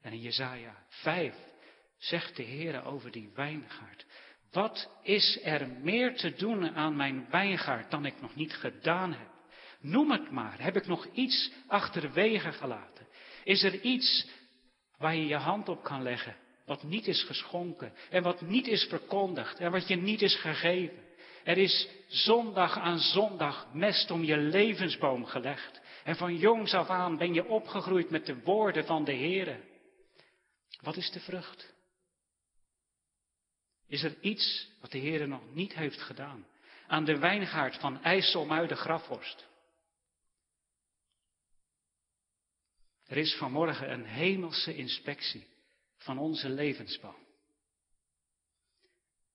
En 0.00 0.12
in 0.12 0.20
Jezaja 0.20 0.86
5 0.88 1.34
zegt 1.98 2.36
de 2.36 2.42
Heer 2.42 2.84
over 2.84 3.10
die 3.10 3.30
wijngaard. 3.34 4.06
Wat 4.50 4.90
is 5.02 5.38
er 5.42 5.68
meer 5.68 6.16
te 6.16 6.34
doen 6.34 6.74
aan 6.74 6.96
mijn 6.96 7.30
wijngaard 7.30 7.90
dan 7.90 8.06
ik 8.06 8.20
nog 8.20 8.34
niet 8.34 8.54
gedaan 8.54 9.12
heb? 9.12 9.31
Noem 9.82 10.10
het 10.10 10.30
maar. 10.30 10.62
Heb 10.62 10.76
ik 10.76 10.86
nog 10.86 11.06
iets 11.12 11.50
achterwege 11.66 12.52
gelaten? 12.52 13.06
Is 13.44 13.62
er 13.62 13.80
iets 13.80 14.28
waar 14.98 15.14
je 15.16 15.26
je 15.26 15.36
hand 15.36 15.68
op 15.68 15.82
kan 15.82 16.02
leggen, 16.02 16.36
wat 16.66 16.82
niet 16.82 17.06
is 17.06 17.24
geschonken 17.24 17.92
en 18.10 18.22
wat 18.22 18.40
niet 18.40 18.66
is 18.66 18.84
verkondigd 18.84 19.58
en 19.58 19.70
wat 19.70 19.88
je 19.88 19.96
niet 19.96 20.22
is 20.22 20.36
gegeven? 20.40 21.10
Er 21.44 21.58
is 21.58 21.88
zondag 22.06 22.78
aan 22.78 22.98
zondag 22.98 23.68
mest 23.72 24.10
om 24.10 24.24
je 24.24 24.36
levensboom 24.36 25.24
gelegd. 25.24 25.80
En 26.04 26.16
van 26.16 26.36
jongs 26.36 26.74
af 26.74 26.88
aan 26.88 27.16
ben 27.16 27.34
je 27.34 27.48
opgegroeid 27.48 28.10
met 28.10 28.26
de 28.26 28.42
woorden 28.42 28.84
van 28.84 29.04
de 29.04 29.14
Heere. 29.14 29.60
Wat 30.80 30.96
is 30.96 31.10
de 31.10 31.20
vrucht? 31.20 31.74
Is 33.88 34.02
er 34.02 34.16
iets 34.20 34.70
wat 34.80 34.90
de 34.90 34.98
Heer 34.98 35.28
nog 35.28 35.54
niet 35.54 35.74
heeft 35.74 36.02
gedaan? 36.02 36.46
Aan 36.86 37.04
de 37.04 37.18
wijngaard 37.18 37.76
van 37.76 38.02
IJsselmuiden 38.02 38.76
de 38.76 38.82
Grafhorst. 38.82 39.50
Er 43.12 43.18
is 43.18 43.34
vanmorgen 43.34 43.92
een 43.92 44.04
hemelse 44.04 44.76
inspectie 44.76 45.46
van 45.96 46.18
onze 46.18 46.48
levensboom. 46.48 47.26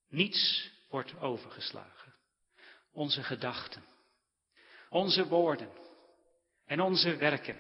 Niets 0.10 0.72
wordt 0.90 1.20
overgeslagen. 1.20 2.14
Onze 2.92 3.24
gedachten, 3.24 3.84
onze 4.90 5.28
woorden 5.28 5.72
en 6.66 6.82
onze 6.82 7.16
werken, 7.16 7.58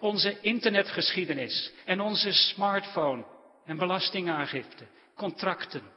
onze 0.00 0.40
internetgeschiedenis 0.40 1.72
en 1.84 2.00
onze 2.00 2.32
smartphone 2.32 3.26
en 3.64 3.76
belastingaangifte, 3.76 4.86
contracten, 5.14 5.92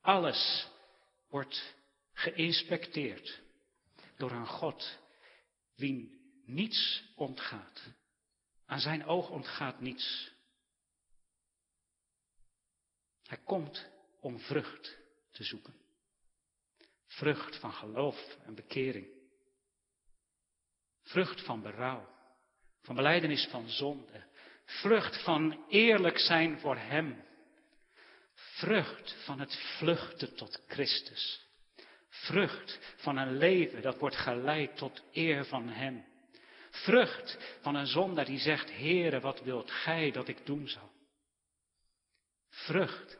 alles 0.00 0.68
wordt 1.28 1.74
geïnspecteerd 2.12 3.40
door 4.16 4.30
een 4.30 4.46
God 4.46 4.98
wie 5.74 6.20
niets 6.44 7.02
ontgaat. 7.14 8.04
Aan 8.66 8.80
zijn 8.80 9.04
oog 9.04 9.30
ontgaat 9.30 9.80
niets. 9.80 10.34
Hij 13.26 13.38
komt 13.44 13.88
om 14.20 14.40
vrucht 14.40 14.96
te 15.30 15.44
zoeken. 15.44 15.74
Vrucht 17.06 17.56
van 17.56 17.72
geloof 17.72 18.36
en 18.44 18.54
bekering. 18.54 19.06
Vrucht 21.02 21.44
van 21.44 21.62
berouw. 21.62 22.14
Van 22.82 22.94
beleidenis 22.94 23.46
van 23.50 23.68
zonde. 23.68 24.24
Vrucht 24.64 25.22
van 25.22 25.64
eerlijk 25.68 26.18
zijn 26.18 26.60
voor 26.60 26.76
Hem. 26.76 27.24
Vrucht 28.34 29.24
van 29.24 29.40
het 29.40 29.56
vluchten 29.78 30.36
tot 30.36 30.62
Christus. 30.66 31.46
Vrucht 32.08 32.94
van 32.96 33.16
een 33.16 33.36
leven 33.36 33.82
dat 33.82 33.98
wordt 33.98 34.16
geleid 34.16 34.76
tot 34.76 35.02
eer 35.12 35.44
van 35.44 35.68
Hem. 35.68 36.04
Vrucht 36.84 37.56
van 37.60 37.74
een 37.74 37.86
zondaar 37.86 38.24
die 38.24 38.38
zegt, 38.38 38.70
Heere, 38.70 39.20
wat 39.20 39.42
wilt 39.42 39.70
gij 39.70 40.10
dat 40.10 40.28
ik 40.28 40.46
doen 40.46 40.68
zal? 40.68 40.92
Vrucht 42.48 43.18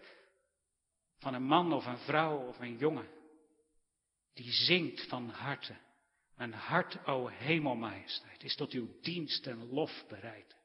van 1.18 1.34
een 1.34 1.42
man 1.46 1.72
of 1.72 1.86
een 1.86 1.98
vrouw 1.98 2.38
of 2.38 2.58
een 2.58 2.76
jongen 2.76 3.08
die 4.36 4.52
zingt 4.52 5.08
van 5.08 5.28
harte. 5.28 5.76
Mijn 6.36 6.52
hart, 6.52 7.06
o 7.06 7.26
hemelmajesteit, 7.26 8.42
is 8.42 8.56
tot 8.56 8.72
uw 8.72 9.00
dienst 9.00 9.46
en 9.46 9.68
lof 9.68 10.04
bereid. 10.08 10.56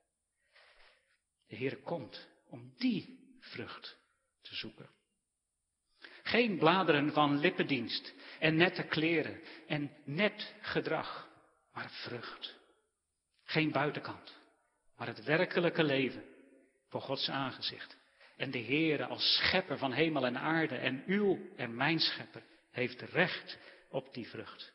De 1.48 1.56
Heer 1.56 1.78
komt 1.78 2.28
om 2.50 2.74
die 2.78 3.20
vrucht 3.40 3.98
te 4.42 4.56
zoeken. 4.56 4.90
Geen 6.24 6.58
bladeren 6.58 7.14
van 7.14 7.40
lippendienst 7.40 8.14
en 8.40 8.56
nette 8.56 8.84
kleren 8.84 9.42
en 9.68 9.92
net 10.06 10.56
gedrag, 10.62 11.30
maar 11.74 11.90
vrucht. 11.90 12.60
Geen 13.52 13.72
buitenkant, 13.72 14.36
maar 14.98 15.08
het 15.08 15.24
werkelijke 15.24 15.84
leven 15.84 16.24
voor 16.88 17.02
Gods 17.02 17.30
aangezicht. 17.30 17.98
En 18.38 18.52
de 18.52 18.64
Heere 18.64 19.06
als 19.06 19.36
schepper 19.36 19.78
van 19.78 19.92
hemel 19.92 20.26
en 20.26 20.38
aarde 20.38 20.76
en 20.76 21.04
uw 21.06 21.40
en 21.56 21.76
mijn 21.76 22.00
schepper 22.00 22.44
heeft 22.70 23.02
recht 23.02 23.58
op 23.90 24.14
die 24.14 24.28
vrucht. 24.30 24.74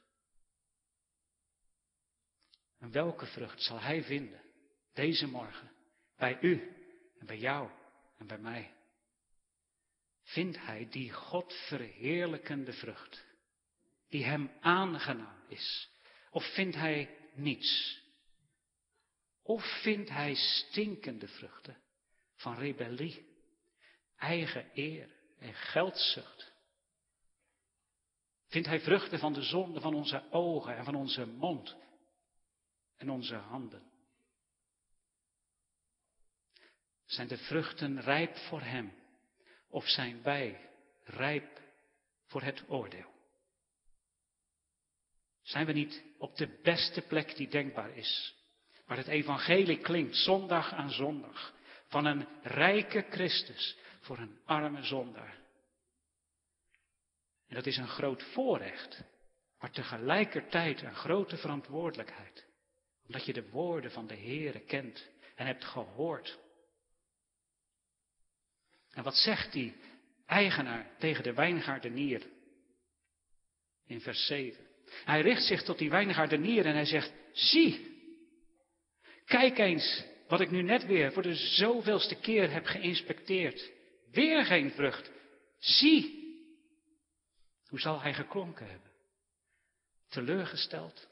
En 2.79 2.91
welke 2.91 3.27
vrucht 3.27 3.63
zal 3.63 3.81
Hij 3.81 4.03
vinden 4.03 4.41
deze 4.93 5.27
morgen 5.27 5.71
bij 6.17 6.39
u 6.41 6.75
en 7.19 7.27
bij 7.27 7.39
jou 7.39 7.71
en 8.19 8.27
bij 8.27 8.39
mij? 8.39 8.73
Vindt 10.23 10.59
Hij 10.59 10.89
die 10.91 11.13
God 11.13 11.53
verheerlijkende 11.53 12.73
vrucht, 12.73 13.25
die 14.09 14.25
Hem 14.25 14.51
aangenaam 14.61 15.43
is? 15.49 15.89
Of 16.31 16.55
vindt 16.55 16.77
Hij 16.77 17.17
niets? 17.35 18.05
Of 19.47 19.81
vindt 19.83 20.09
Hij 20.09 20.35
stinkende 20.35 21.29
vruchten 21.29 21.77
van 22.35 22.55
rebellie, 22.59 23.27
eigen 24.17 24.71
eer 24.75 25.11
en 25.39 25.55
geldzucht? 25.55 26.53
Vindt 28.49 28.69
Hij 28.69 28.81
vruchten 28.81 29.19
van 29.19 29.33
de 29.33 29.43
zonde 29.43 29.81
van 29.81 29.95
onze 29.95 30.31
ogen 30.31 30.77
en 30.77 30.85
van 30.85 30.95
onze 30.95 31.27
mond 31.27 31.77
en 32.97 33.11
onze 33.11 33.35
handen? 33.35 33.91
Zijn 37.05 37.29
de 37.29 37.39
vruchten 37.39 38.01
rijp 38.01 38.37
voor 38.37 38.61
Hem 38.61 38.93
of 39.69 39.89
zijn 39.89 40.23
wij 40.23 40.71
rijp 41.05 41.61
voor 42.25 42.43
het 42.43 42.65
oordeel? 42.69 43.15
Zijn 45.43 45.67
we 45.67 45.73
niet 45.73 46.03
op 46.19 46.37
de 46.37 46.61
beste 46.63 47.03
plek 47.03 47.37
die 47.37 47.49
denkbaar 47.49 47.97
is, 47.97 48.36
waar 48.87 48.97
het 48.97 49.07
evangelie 49.07 49.79
klinkt 49.79 50.17
zondag 50.17 50.73
aan 50.73 50.91
zondag, 50.91 51.55
van 51.87 52.05
een 52.05 52.27
rijke 52.43 53.07
Christus 53.11 53.77
voor 54.01 54.19
een 54.19 54.39
arme 54.45 54.83
zondaar? 54.83 55.37
En 57.49 57.55
dat 57.55 57.67
is 57.67 57.77
een 57.77 57.89
groot 57.89 58.23
voorrecht, 58.23 59.03
maar 59.59 59.71
tegelijkertijd 59.71 60.83
een 60.83 60.95
grote 60.95 61.37
verantwoordelijkheid. 61.37 62.47
Omdat 63.07 63.25
je 63.25 63.33
de 63.33 63.51
woorden 63.51 63.91
van 63.91 64.07
de 64.07 64.17
Heere 64.17 64.61
kent 64.61 65.09
en 65.35 65.47
hebt 65.47 65.65
gehoord. 65.65 66.39
En 68.91 69.03
wat 69.03 69.17
zegt 69.17 69.53
die 69.53 69.77
eigenaar 70.27 70.91
tegen 70.99 71.23
de 71.23 71.33
wijngaardenier? 71.33 72.23
In 73.87 74.01
vers 74.01 74.27
7. 74.27 74.67
Hij 75.05 75.21
richt 75.21 75.43
zich 75.43 75.63
tot 75.63 75.79
die 75.79 75.91
wijngaardenier 75.91 76.67
en 76.67 76.75
hij 76.75 76.85
zegt, 76.85 77.13
zie, 77.33 77.96
kijk 79.27 79.59
eens 79.59 80.05
wat 80.29 80.41
ik 80.41 80.51
nu 80.51 80.63
net 80.63 80.87
weer 80.87 81.13
voor 81.13 81.23
de 81.23 81.35
zoveelste 81.35 82.15
keer 82.15 82.51
heb 82.51 82.65
geïnspecteerd. 82.65 83.71
Weer 84.11 84.45
geen 84.45 84.71
vrucht. 84.71 85.11
Zie, 85.59 86.25
hoe 87.69 87.81
zal 87.81 88.01
hij 88.01 88.15
geklonken 88.15 88.71
hebben? 88.71 88.91
Teleurgesteld? 90.09 91.09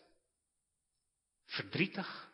Verdrietig? 1.45 2.33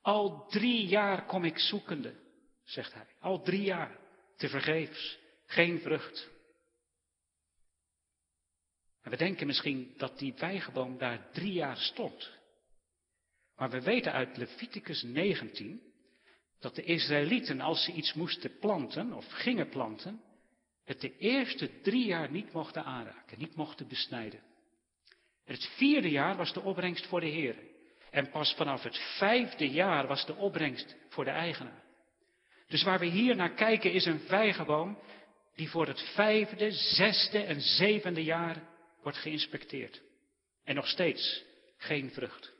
Al 0.00 0.46
drie 0.48 0.86
jaar 0.86 1.26
kom 1.26 1.44
ik 1.44 1.58
zoekende, 1.58 2.14
zegt 2.64 2.94
hij. 2.94 3.06
Al 3.18 3.42
drie 3.42 3.62
jaar, 3.62 3.98
te 4.36 4.48
vergeefs, 4.48 5.18
geen 5.46 5.80
vrucht. 5.80 6.28
En 9.02 9.10
we 9.10 9.16
denken 9.16 9.46
misschien 9.46 9.94
dat 9.96 10.18
die 10.18 10.34
vijgenboom 10.34 10.98
daar 10.98 11.30
drie 11.32 11.52
jaar 11.52 11.76
stond. 11.76 12.39
Maar 13.60 13.70
we 13.70 13.80
weten 13.80 14.12
uit 14.12 14.36
Leviticus 14.36 15.02
19 15.02 15.82
dat 16.60 16.74
de 16.74 16.82
Israëlieten, 16.82 17.60
als 17.60 17.84
ze 17.84 17.92
iets 17.92 18.14
moesten 18.14 18.58
planten 18.58 19.12
of 19.12 19.26
gingen 19.28 19.68
planten, 19.68 20.20
het 20.84 21.00
de 21.00 21.16
eerste 21.16 21.80
drie 21.80 22.06
jaar 22.06 22.30
niet 22.30 22.52
mochten 22.52 22.84
aanraken, 22.84 23.38
niet 23.38 23.54
mochten 23.54 23.88
besnijden. 23.88 24.40
Het 25.44 25.70
vierde 25.76 26.10
jaar 26.10 26.36
was 26.36 26.52
de 26.52 26.60
opbrengst 26.60 27.06
voor 27.06 27.20
de 27.20 27.26
Heer. 27.26 27.56
En 28.10 28.30
pas 28.30 28.54
vanaf 28.54 28.82
het 28.82 28.96
vijfde 29.18 29.70
jaar 29.70 30.06
was 30.06 30.26
de 30.26 30.34
opbrengst 30.34 30.96
voor 31.08 31.24
de 31.24 31.30
eigenaar. 31.30 31.82
Dus 32.66 32.82
waar 32.82 32.98
we 32.98 33.06
hier 33.06 33.36
naar 33.36 33.54
kijken 33.54 33.92
is 33.92 34.04
een 34.04 34.20
vijgenboom 34.20 34.98
die 35.54 35.70
voor 35.70 35.86
het 35.86 36.00
vijfde, 36.14 36.70
zesde 36.70 37.42
en 37.42 37.60
zevende 37.60 38.24
jaar 38.24 38.62
wordt 39.02 39.18
geïnspecteerd. 39.18 40.02
En 40.64 40.74
nog 40.74 40.88
steeds 40.88 41.44
geen 41.76 42.10
vrucht. 42.10 42.58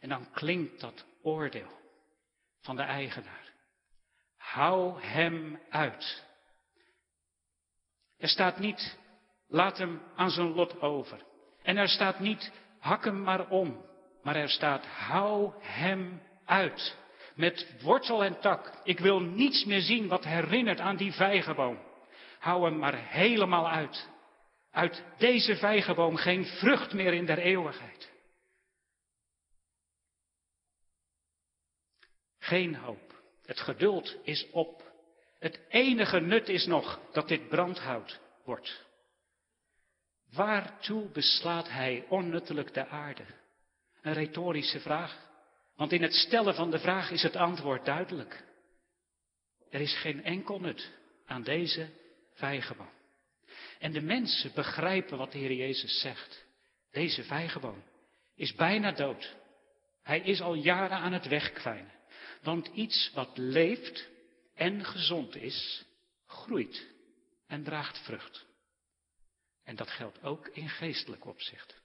En 0.00 0.08
dan 0.08 0.30
klinkt 0.32 0.80
dat 0.80 1.04
oordeel 1.22 1.70
van 2.60 2.76
de 2.76 2.82
eigenaar. 2.82 3.52
Hou 4.36 5.00
hem 5.00 5.60
uit. 5.70 6.24
Er 8.18 8.28
staat 8.28 8.58
niet, 8.58 8.98
laat 9.48 9.78
hem 9.78 10.02
aan 10.16 10.30
zijn 10.30 10.54
lot 10.54 10.80
over. 10.80 11.24
En 11.62 11.76
er 11.76 11.88
staat 11.88 12.18
niet, 12.18 12.52
hak 12.78 13.04
hem 13.04 13.22
maar 13.22 13.48
om. 13.48 13.84
Maar 14.22 14.36
er 14.36 14.48
staat, 14.48 14.86
hou 14.86 15.52
hem 15.60 16.22
uit. 16.44 16.96
Met 17.34 17.82
wortel 17.82 18.24
en 18.24 18.40
tak. 18.40 18.80
Ik 18.84 18.98
wil 18.98 19.20
niets 19.20 19.64
meer 19.64 19.80
zien 19.80 20.08
wat 20.08 20.24
herinnert 20.24 20.80
aan 20.80 20.96
die 20.96 21.12
vijgenboom. 21.12 21.78
Hou 22.38 22.64
hem 22.64 22.78
maar 22.78 22.94
helemaal 22.94 23.68
uit. 23.68 24.08
Uit 24.70 25.04
deze 25.18 25.56
vijgenboom 25.56 26.16
geen 26.16 26.44
vrucht 26.44 26.92
meer 26.92 27.12
in 27.12 27.26
der 27.26 27.38
eeuwigheid. 27.38 28.12
Geen 32.46 32.74
hoop. 32.74 33.14
Het 33.44 33.60
geduld 33.60 34.16
is 34.22 34.46
op. 34.50 34.92
Het 35.38 35.60
enige 35.68 36.20
nut 36.20 36.48
is 36.48 36.66
nog 36.66 37.00
dat 37.12 37.28
dit 37.28 37.48
brandhout 37.48 38.20
wordt. 38.44 38.84
Waartoe 40.32 41.08
beslaat 41.08 41.68
hij 41.68 42.04
onnuttelijk 42.08 42.74
de 42.74 42.86
aarde? 42.86 43.24
Een 44.02 44.12
retorische 44.12 44.80
vraag. 44.80 45.28
Want 45.76 45.92
in 45.92 46.02
het 46.02 46.14
stellen 46.14 46.54
van 46.54 46.70
de 46.70 46.78
vraag 46.78 47.10
is 47.10 47.22
het 47.22 47.36
antwoord 47.36 47.84
duidelijk. 47.84 48.44
Er 49.70 49.80
is 49.80 49.98
geen 49.98 50.24
enkel 50.24 50.60
nut 50.60 50.92
aan 51.26 51.42
deze 51.42 51.88
vijgenboom. 52.34 52.92
En 53.78 53.92
de 53.92 54.02
mensen 54.02 54.52
begrijpen 54.54 55.18
wat 55.18 55.32
de 55.32 55.38
Heer 55.38 55.52
Jezus 55.52 56.00
zegt. 56.00 56.46
Deze 56.90 57.24
vijgenboom 57.24 57.82
is 58.34 58.54
bijna 58.54 58.92
dood. 58.92 59.34
Hij 60.02 60.20
is 60.20 60.40
al 60.40 60.54
jaren 60.54 60.98
aan 60.98 61.12
het 61.12 61.26
wegkwijnen. 61.26 61.94
Want 62.42 62.66
iets 62.66 63.10
wat 63.14 63.38
leeft 63.38 64.08
en 64.54 64.84
gezond 64.84 65.36
is, 65.36 65.84
groeit 66.26 66.86
en 67.46 67.64
draagt 67.64 67.98
vrucht. 67.98 68.46
En 69.64 69.76
dat 69.76 69.90
geldt 69.90 70.22
ook 70.22 70.48
in 70.48 70.68
geestelijk 70.68 71.26
opzicht. 71.26 71.80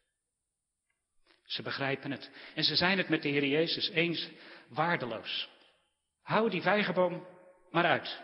Ze 1.43 1.61
begrijpen 1.61 2.11
het 2.11 2.31
en 2.55 2.63
ze 2.63 2.75
zijn 2.75 2.97
het 2.97 3.09
met 3.09 3.21
de 3.21 3.29
Heer 3.29 3.45
Jezus 3.45 3.89
eens 3.89 4.29
waardeloos. 4.67 5.49
Hou 6.21 6.49
die 6.49 6.61
vijgenboom 6.61 7.27
maar 7.71 7.85
uit. 7.85 8.21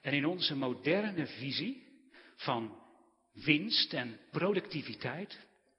En 0.00 0.12
in 0.12 0.26
onze 0.26 0.56
moderne 0.56 1.26
visie 1.26 1.86
van 2.36 2.82
winst 3.32 3.92
en 3.92 4.20
productiviteit, 4.30 5.38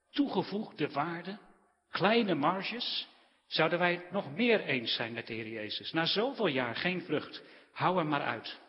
toegevoegde 0.09 0.89
waarde, 0.89 1.39
kleine 1.89 2.35
marges, 2.35 3.07
zouden 3.53 3.79
wij 3.79 4.07
nog 4.11 4.31
meer 4.35 4.61
eens 4.65 4.95
zijn 4.95 5.13
met 5.13 5.27
de 5.27 5.33
Heer 5.33 5.47
Jezus. 5.47 5.91
Na 5.91 6.05
zoveel 6.05 6.47
jaar 6.47 6.75
geen 6.75 7.01
vrucht, 7.01 7.43
hou 7.71 7.97
hem 7.97 8.07
maar 8.07 8.21
uit. 8.21 8.59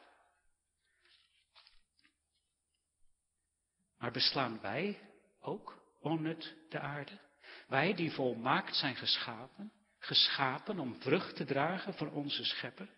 Maar 3.98 4.10
beslaan 4.10 4.60
wij 4.60 4.98
ook 5.40 5.82
onnut 6.00 6.56
de 6.68 6.78
aarde? 6.78 7.18
Wij 7.66 7.94
die 7.94 8.12
volmaakt 8.12 8.76
zijn 8.76 8.96
geschapen, 8.96 9.72
geschapen 9.98 10.78
om 10.78 11.00
vrucht 11.00 11.36
te 11.36 11.44
dragen 11.44 11.94
voor 11.94 12.10
onze 12.10 12.44
schepper? 12.44 12.88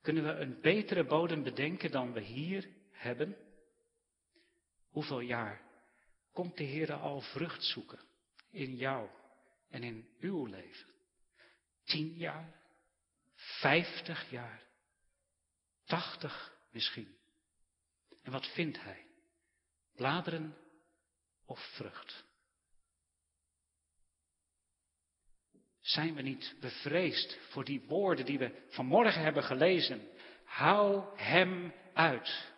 Kunnen 0.00 0.24
we 0.24 0.30
een 0.30 0.60
betere 0.60 1.04
bodem 1.04 1.42
bedenken 1.42 1.90
dan 1.90 2.12
we 2.12 2.20
hier 2.20 2.68
hebben? 2.90 3.36
Hoeveel 4.88 5.20
jaar 5.20 5.60
komt 6.32 6.56
de 6.56 6.64
Heer 6.64 6.92
al 6.92 7.20
vrucht 7.20 7.64
zoeken 7.64 8.08
in 8.50 8.76
jou 8.76 9.08
en 9.68 9.82
in 9.82 10.08
uw 10.20 10.46
leven? 10.46 10.94
Tien 11.84 12.14
jaar? 12.14 12.54
Vijftig 13.34 14.30
jaar? 14.30 14.62
Tachtig 15.84 16.56
misschien? 16.70 17.18
En 18.22 18.32
wat 18.32 18.46
vindt 18.46 18.82
hij? 18.82 19.06
Bladeren 19.94 20.56
of 21.44 21.60
vrucht? 21.74 22.24
Zijn 25.80 26.14
we 26.14 26.22
niet 26.22 26.54
bevreesd 26.60 27.38
voor 27.50 27.64
die 27.64 27.84
woorden 27.86 28.24
die 28.24 28.38
we 28.38 28.66
vanmorgen 28.68 29.22
hebben 29.22 29.42
gelezen? 29.42 30.08
Hou 30.44 31.04
hem 31.16 31.74
uit. 31.94 32.52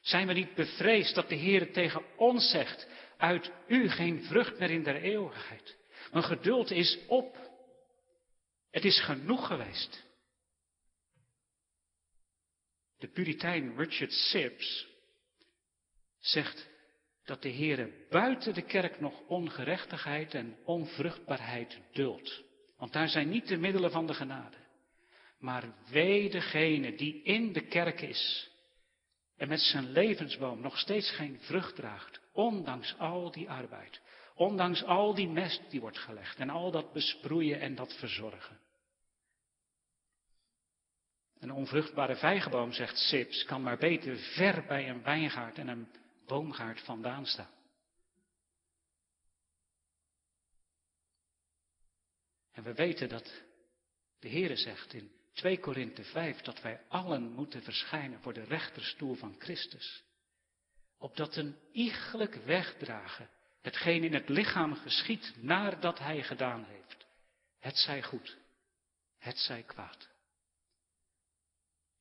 Zijn 0.00 0.26
we 0.26 0.32
niet 0.32 0.54
bevreesd 0.54 1.14
dat 1.14 1.28
de 1.28 1.34
Heer 1.34 1.72
tegen 1.72 2.16
ons 2.16 2.50
zegt, 2.50 2.86
uit 3.18 3.52
u 3.66 3.88
geen 3.88 4.24
vrucht 4.24 4.58
meer 4.58 4.70
in 4.70 4.82
der 4.82 5.02
eeuwigheid. 5.02 5.76
Mijn 6.12 6.24
geduld 6.24 6.70
is 6.70 6.98
op. 7.06 7.36
Het 8.70 8.84
is 8.84 9.00
genoeg 9.00 9.46
geweest. 9.46 10.06
De 12.98 13.08
puritein 13.08 13.76
Richard 13.76 14.12
Sibbs 14.12 14.86
zegt 16.18 16.68
dat 17.24 17.42
de 17.42 17.52
Heere 17.52 18.06
buiten 18.10 18.54
de 18.54 18.62
kerk 18.62 19.00
nog 19.00 19.20
ongerechtigheid 19.26 20.34
en 20.34 20.56
onvruchtbaarheid 20.64 21.78
duldt. 21.92 22.42
Want 22.76 22.92
daar 22.92 23.08
zijn 23.08 23.28
niet 23.28 23.48
de 23.48 23.56
middelen 23.56 23.90
van 23.90 24.06
de 24.06 24.14
genade. 24.14 24.56
Maar 25.38 25.74
wee 25.90 26.30
degene 26.30 26.94
die 26.94 27.22
in 27.22 27.52
de 27.52 27.66
kerk 27.66 28.00
is 28.00 28.50
en 29.36 29.48
met 29.48 29.60
zijn 29.60 29.90
levensboom 29.90 30.60
nog 30.60 30.78
steeds 30.78 31.10
geen 31.10 31.38
vrucht 31.40 31.74
draagt, 31.74 32.20
ondanks 32.38 32.98
al 32.98 33.30
die 33.30 33.50
arbeid, 33.50 34.00
ondanks 34.34 34.84
al 34.84 35.14
die 35.14 35.28
mest 35.28 35.70
die 35.70 35.80
wordt 35.80 35.98
gelegd 35.98 36.38
en 36.38 36.50
al 36.50 36.70
dat 36.70 36.92
besproeien 36.92 37.60
en 37.60 37.74
dat 37.74 37.92
verzorgen. 37.98 38.60
Een 41.38 41.52
onvruchtbare 41.52 42.16
vijgenboom, 42.16 42.72
zegt 42.72 42.96
Sips, 42.96 43.44
kan 43.44 43.62
maar 43.62 43.78
beter 43.78 44.16
ver 44.16 44.64
bij 44.66 44.88
een 44.88 45.02
wijngaard 45.02 45.58
en 45.58 45.68
een 45.68 45.88
boomgaard 46.26 46.80
vandaan 46.80 47.26
staan. 47.26 47.50
En 52.52 52.62
we 52.62 52.74
weten 52.74 53.08
dat 53.08 53.42
de 54.18 54.28
Heere 54.28 54.56
zegt 54.56 54.92
in 54.92 55.10
2 55.32 55.58
Korinthe 55.58 56.04
5 56.04 56.40
dat 56.40 56.60
wij 56.60 56.80
allen 56.88 57.32
moeten 57.32 57.62
verschijnen 57.62 58.20
voor 58.20 58.32
de 58.32 58.44
rechterstoel 58.44 59.14
van 59.14 59.34
Christus. 59.38 60.06
Opdat 60.98 61.36
een 61.36 61.56
iegelijk 61.72 62.34
wegdragen 62.34 63.28
hetgeen 63.62 64.04
in 64.04 64.14
het 64.14 64.28
lichaam 64.28 64.74
geschiet 64.74 65.34
nadat 65.40 65.98
hij 65.98 66.22
gedaan 66.22 66.64
heeft. 66.64 67.06
Het 67.60 67.76
zij 67.76 68.02
goed, 68.02 68.36
het 69.18 69.38
zij 69.38 69.62
kwaad. 69.62 70.08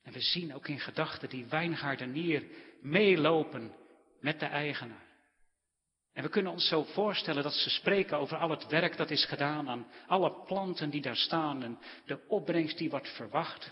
En 0.04 0.14
we 0.14 0.22
zien 0.22 0.54
ook 0.56 0.68
in 0.68 0.80
gedachten 0.80 1.30
die 1.30 1.46
wijngaardenier 1.46 2.44
meelopen 2.82 3.76
met 4.20 4.40
de 4.40 4.46
eigenaar. 4.46 5.06
En 6.14 6.24
we 6.24 6.30
kunnen 6.30 6.52
ons 6.52 6.68
zo 6.68 6.84
voorstellen 6.84 7.44
dat 7.44 7.54
ze 7.54 7.70
spreken 7.70 8.18
over 8.18 8.38
al 8.38 8.50
het 8.50 8.68
werk 8.68 8.98
dat 8.98 9.10
is 9.10 9.26
gedaan 9.26 9.70
aan 9.70 9.88
alle 10.08 10.44
planten 10.46 10.90
die 10.90 11.02
daar 11.02 11.16
staan 11.16 11.64
en 11.64 11.80
de 12.06 12.28
opbrengst 12.28 12.78
die 12.78 12.90
wordt 12.90 13.16
verwacht. 13.16 13.72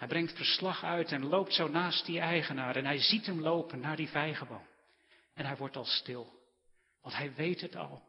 Hij 0.00 0.08
brengt 0.08 0.36
verslag 0.36 0.84
uit 0.84 1.12
en 1.12 1.26
loopt 1.26 1.54
zo 1.54 1.68
naast 1.68 2.06
die 2.06 2.20
eigenaar 2.20 2.76
en 2.76 2.84
hij 2.84 2.98
ziet 2.98 3.26
hem 3.26 3.40
lopen 3.40 3.80
naar 3.80 3.96
die 3.96 4.08
vijgenboom. 4.08 4.66
En 5.34 5.46
hij 5.46 5.56
wordt 5.56 5.76
al 5.76 5.84
stil, 5.84 6.32
want 7.02 7.16
hij 7.16 7.34
weet 7.34 7.60
het 7.60 7.76
al. 7.76 8.02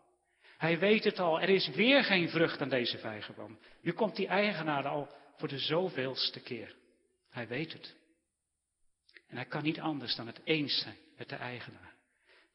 Hij 0.57 0.79
weet 0.79 1.03
het 1.03 1.19
al, 1.19 1.41
er 1.41 1.49
is 1.49 1.67
weer 1.67 2.03
geen 2.03 2.29
vrucht 2.29 2.61
aan 2.61 2.69
deze 2.69 2.97
vijgenboom. 2.97 3.59
Nu 3.81 3.91
komt 3.91 4.15
die 4.15 4.27
eigenaar 4.27 4.87
al 4.87 5.09
voor 5.37 5.47
de 5.47 5.59
zoveelste 5.59 6.39
keer. 6.39 6.75
Hij 7.29 7.47
weet 7.47 7.73
het. 7.73 7.95
En 9.27 9.35
hij 9.35 9.45
kan 9.45 9.63
niet 9.63 9.79
anders 9.79 10.15
dan 10.15 10.27
het 10.27 10.41
eens 10.43 10.79
zijn 10.79 10.97
met 11.17 11.29
de 11.29 11.35
eigenaar. 11.35 11.93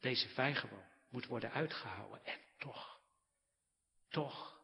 Deze 0.00 0.28
vijgenboom 0.28 0.84
moet 1.10 1.26
worden 1.26 1.52
uitgehouden. 1.52 2.24
En 2.24 2.38
toch, 2.58 2.98
toch 4.08 4.60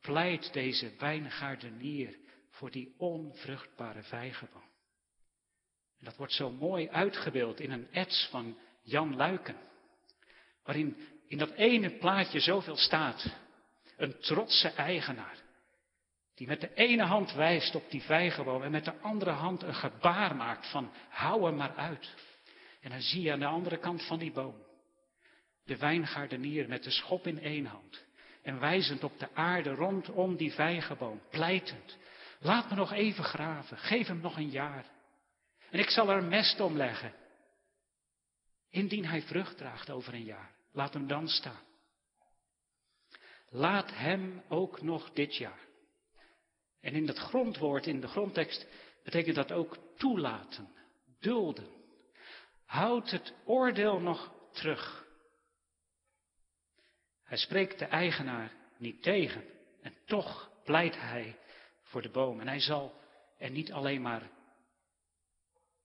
pleit 0.00 0.52
deze 0.52 0.92
wijngaardenier 0.98 2.18
voor 2.60 2.70
die 2.70 2.94
onvruchtbare 2.98 4.02
vijgenboom. 4.02 4.68
En 5.98 6.04
dat 6.04 6.16
wordt 6.16 6.32
zo 6.32 6.50
mooi 6.50 6.88
uitgebeeld 6.88 7.60
in 7.60 7.70
een 7.70 7.88
ets 7.92 8.28
van 8.30 8.58
Jan 8.82 9.16
Luiken. 9.16 9.56
Waarin 10.64 10.96
in 11.28 11.38
dat 11.38 11.50
ene 11.50 11.90
plaatje 11.90 12.40
zoveel 12.40 12.76
staat. 12.76 13.36
Een 13.96 14.18
trotse 14.18 14.68
eigenaar. 14.68 15.36
Die 16.34 16.46
met 16.46 16.60
de 16.60 16.74
ene 16.74 17.04
hand 17.04 17.32
wijst 17.32 17.74
op 17.74 17.90
die 17.90 18.02
vijgenboom 18.02 18.62
en 18.62 18.70
met 18.70 18.84
de 18.84 18.98
andere 18.98 19.30
hand 19.30 19.62
een 19.62 19.74
gebaar 19.74 20.36
maakt 20.36 20.70
van 20.70 20.92
hou 21.08 21.44
hem 21.44 21.56
maar 21.56 21.74
uit. 21.74 22.14
En 22.80 22.90
dan 22.90 23.00
zie 23.00 23.22
je 23.22 23.32
aan 23.32 23.38
de 23.38 23.46
andere 23.46 23.78
kant 23.78 24.06
van 24.06 24.18
die 24.18 24.32
boom 24.32 24.68
de 25.64 25.76
wijngaardenier 25.76 26.68
met 26.68 26.82
de 26.82 26.90
schop 26.90 27.26
in 27.26 27.40
één 27.40 27.66
hand 27.66 28.04
en 28.42 28.60
wijzend 28.60 29.04
op 29.04 29.18
de 29.18 29.28
aarde 29.34 29.70
rondom 29.70 30.36
die 30.36 30.52
vijgenboom, 30.52 31.20
pleitend. 31.30 31.98
Laat 32.42 32.70
me 32.70 32.76
nog 32.76 32.92
even 32.92 33.24
graven, 33.24 33.78
geef 33.78 34.06
hem 34.06 34.20
nog 34.20 34.36
een 34.36 34.50
jaar. 34.50 34.86
En 35.70 35.78
ik 35.78 35.90
zal 35.90 36.10
er 36.10 36.24
mest 36.24 36.60
om 36.60 36.76
leggen. 36.76 37.14
Indien 38.68 39.06
hij 39.06 39.22
vrucht 39.22 39.56
draagt 39.56 39.90
over 39.90 40.14
een 40.14 40.24
jaar, 40.24 40.54
laat 40.72 40.94
hem 40.94 41.06
dan 41.06 41.28
staan. 41.28 41.68
Laat 43.48 43.90
hem 43.94 44.42
ook 44.48 44.82
nog 44.82 45.10
dit 45.12 45.36
jaar. 45.36 45.68
En 46.80 46.94
in 46.94 47.06
dat 47.06 47.18
grondwoord, 47.18 47.86
in 47.86 48.00
de 48.00 48.08
grondtekst, 48.08 48.66
betekent 49.04 49.36
dat 49.36 49.52
ook 49.52 49.78
toelaten, 49.96 50.68
dulden. 51.18 51.68
Houd 52.64 53.10
het 53.10 53.34
oordeel 53.44 54.00
nog 54.00 54.32
terug. 54.52 55.06
Hij 57.24 57.38
spreekt 57.38 57.78
de 57.78 57.84
eigenaar 57.84 58.52
niet 58.76 59.02
tegen. 59.02 59.44
En 59.82 59.94
toch 60.04 60.50
pleit 60.64 60.96
hij 60.96 61.38
voor 61.90 62.02
de 62.02 62.10
boom. 62.10 62.40
En 62.40 62.48
hij 62.48 62.60
zal 62.60 62.94
er 63.38 63.50
niet 63.50 63.72
alleen 63.72 64.02
maar. 64.02 64.30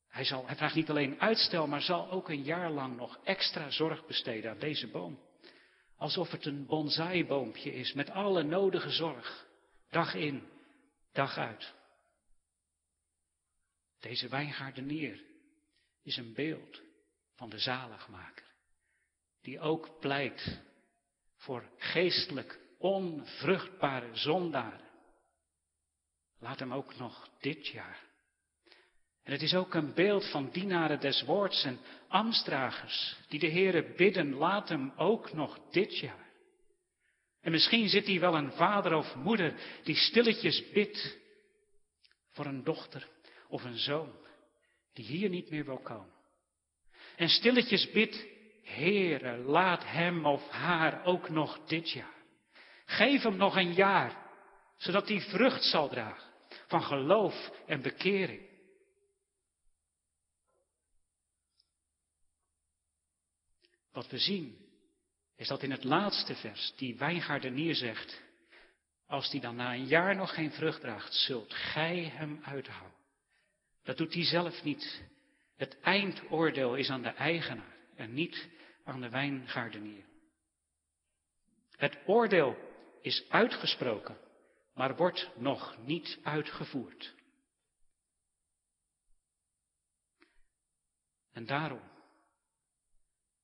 Hij, 0.08 0.24
zal, 0.24 0.46
hij 0.46 0.56
vraagt 0.56 0.76
niet 0.76 0.90
alleen 0.90 1.22
uitstel, 1.22 1.68
maar 1.68 1.82
zal 1.82 2.10
ook 2.12 2.30
een 2.30 2.44
jaar 2.44 2.72
lang 2.72 2.98
nog 2.98 3.20
extra 3.24 3.70
zorg 3.70 4.06
besteden 4.06 4.52
aan 4.52 4.60
deze 4.60 4.88
boom. 4.88 5.20
Alsof 5.98 6.32
het 6.32 6.46
een 6.46 6.66
bonsaiboompje 6.66 7.74
is 7.74 7.94
met 7.94 8.10
alle 8.10 8.44
nodige 8.44 8.90
zorg. 8.90 9.48
Dag 9.90 10.14
in, 10.14 10.48
dag 11.12 11.38
uit. 11.38 11.74
Deze 14.00 14.28
wijngaardenier 14.28 15.24
is 16.04 16.18
een 16.18 16.34
beeld 16.34 16.82
van 17.36 17.50
de 17.50 17.60
zaligmaker. 17.60 18.46
Die 19.42 19.60
ook 19.60 20.00
pleit 20.00 20.62
voor 21.36 21.70
geestelijk 21.78 22.60
onvruchtbare 22.78 24.16
zondaren. 24.16 24.85
Laat 26.46 26.60
hem 26.60 26.74
ook 26.74 26.96
nog 26.98 27.30
dit 27.40 27.68
jaar. 27.68 28.00
En 29.24 29.32
het 29.32 29.42
is 29.42 29.54
ook 29.54 29.74
een 29.74 29.94
beeld 29.94 30.30
van 30.32 30.50
dienaren 30.52 31.00
des 31.00 31.24
woords 31.24 31.64
en 31.64 31.80
ambtsdragers 32.08 33.18
die 33.28 33.40
de 33.40 33.52
Heere 33.52 33.94
bidden, 33.96 34.34
laat 34.34 34.70
hem 34.70 34.94
ook 34.96 35.34
nog 35.34 35.60
dit 35.72 35.98
jaar. 36.00 36.30
En 37.42 37.52
misschien 37.52 37.90
zit 37.90 38.06
hier 38.06 38.20
wel 38.20 38.36
een 38.36 38.52
vader 38.52 38.94
of 38.94 39.16
moeder 39.16 39.54
die 39.84 39.96
stilletjes 39.96 40.70
bidt 40.72 41.18
voor 42.32 42.46
een 42.46 42.64
dochter 42.64 43.08
of 43.48 43.64
een 43.64 43.78
zoon 43.78 44.14
die 44.94 45.06
hier 45.06 45.30
niet 45.30 45.50
meer 45.50 45.66
wil 45.66 45.80
komen. 45.80 46.14
En 47.16 47.30
stilletjes 47.30 47.92
bidt 47.92 48.26
Heere, 48.64 49.38
laat 49.38 49.84
hem 49.86 50.26
of 50.26 50.50
haar 50.50 51.06
ook 51.06 51.30
nog 51.30 51.66
dit 51.66 51.92
jaar. 51.92 52.24
Geef 52.86 53.22
hem 53.22 53.36
nog 53.36 53.56
een 53.56 53.74
jaar, 53.74 54.18
zodat 54.78 55.08
hij 55.08 55.22
vrucht 55.22 55.64
zal 55.64 55.90
dragen 55.90 56.25
van 56.68 56.84
geloof 56.84 57.52
en 57.66 57.82
bekering. 57.82 58.54
Wat 63.92 64.10
we 64.10 64.18
zien 64.18 64.58
is 65.36 65.48
dat 65.48 65.64
in 65.64 65.72
het 65.72 65.84
laatste 65.84 66.36
vers 66.36 66.74
die 66.76 66.98
wijngaardenier 66.98 67.76
zegt, 67.76 68.22
als 69.08 69.30
die 69.30 69.42
dan 69.42 69.56
na 69.56 69.74
een 69.74 69.86
jaar 69.86 70.16
nog 70.16 70.34
geen 70.34 70.52
vrucht 70.52 70.82
draagt, 70.82 71.14
zult 71.14 71.54
gij 71.54 72.04
hem 72.04 72.40
uithouden. 72.44 72.98
Dat 73.84 73.98
doet 73.98 74.14
hij 74.14 74.24
zelf 74.24 74.64
niet. 74.64 75.04
Het 75.56 75.80
eindoordeel 75.80 76.76
is 76.76 76.90
aan 76.90 77.02
de 77.02 77.10
eigenaar 77.10 77.76
en 77.96 78.14
niet 78.14 78.50
aan 78.84 79.02
de 79.02 79.10
wijngaardenier. 79.10 80.04
Het 81.76 81.98
oordeel 82.06 82.58
is 83.02 83.26
uitgesproken, 83.30 84.18
maar 84.76 84.96
wordt 84.96 85.30
nog 85.36 85.78
niet 85.78 86.20
uitgevoerd. 86.24 87.14
En 91.32 91.46
daarom 91.46 91.92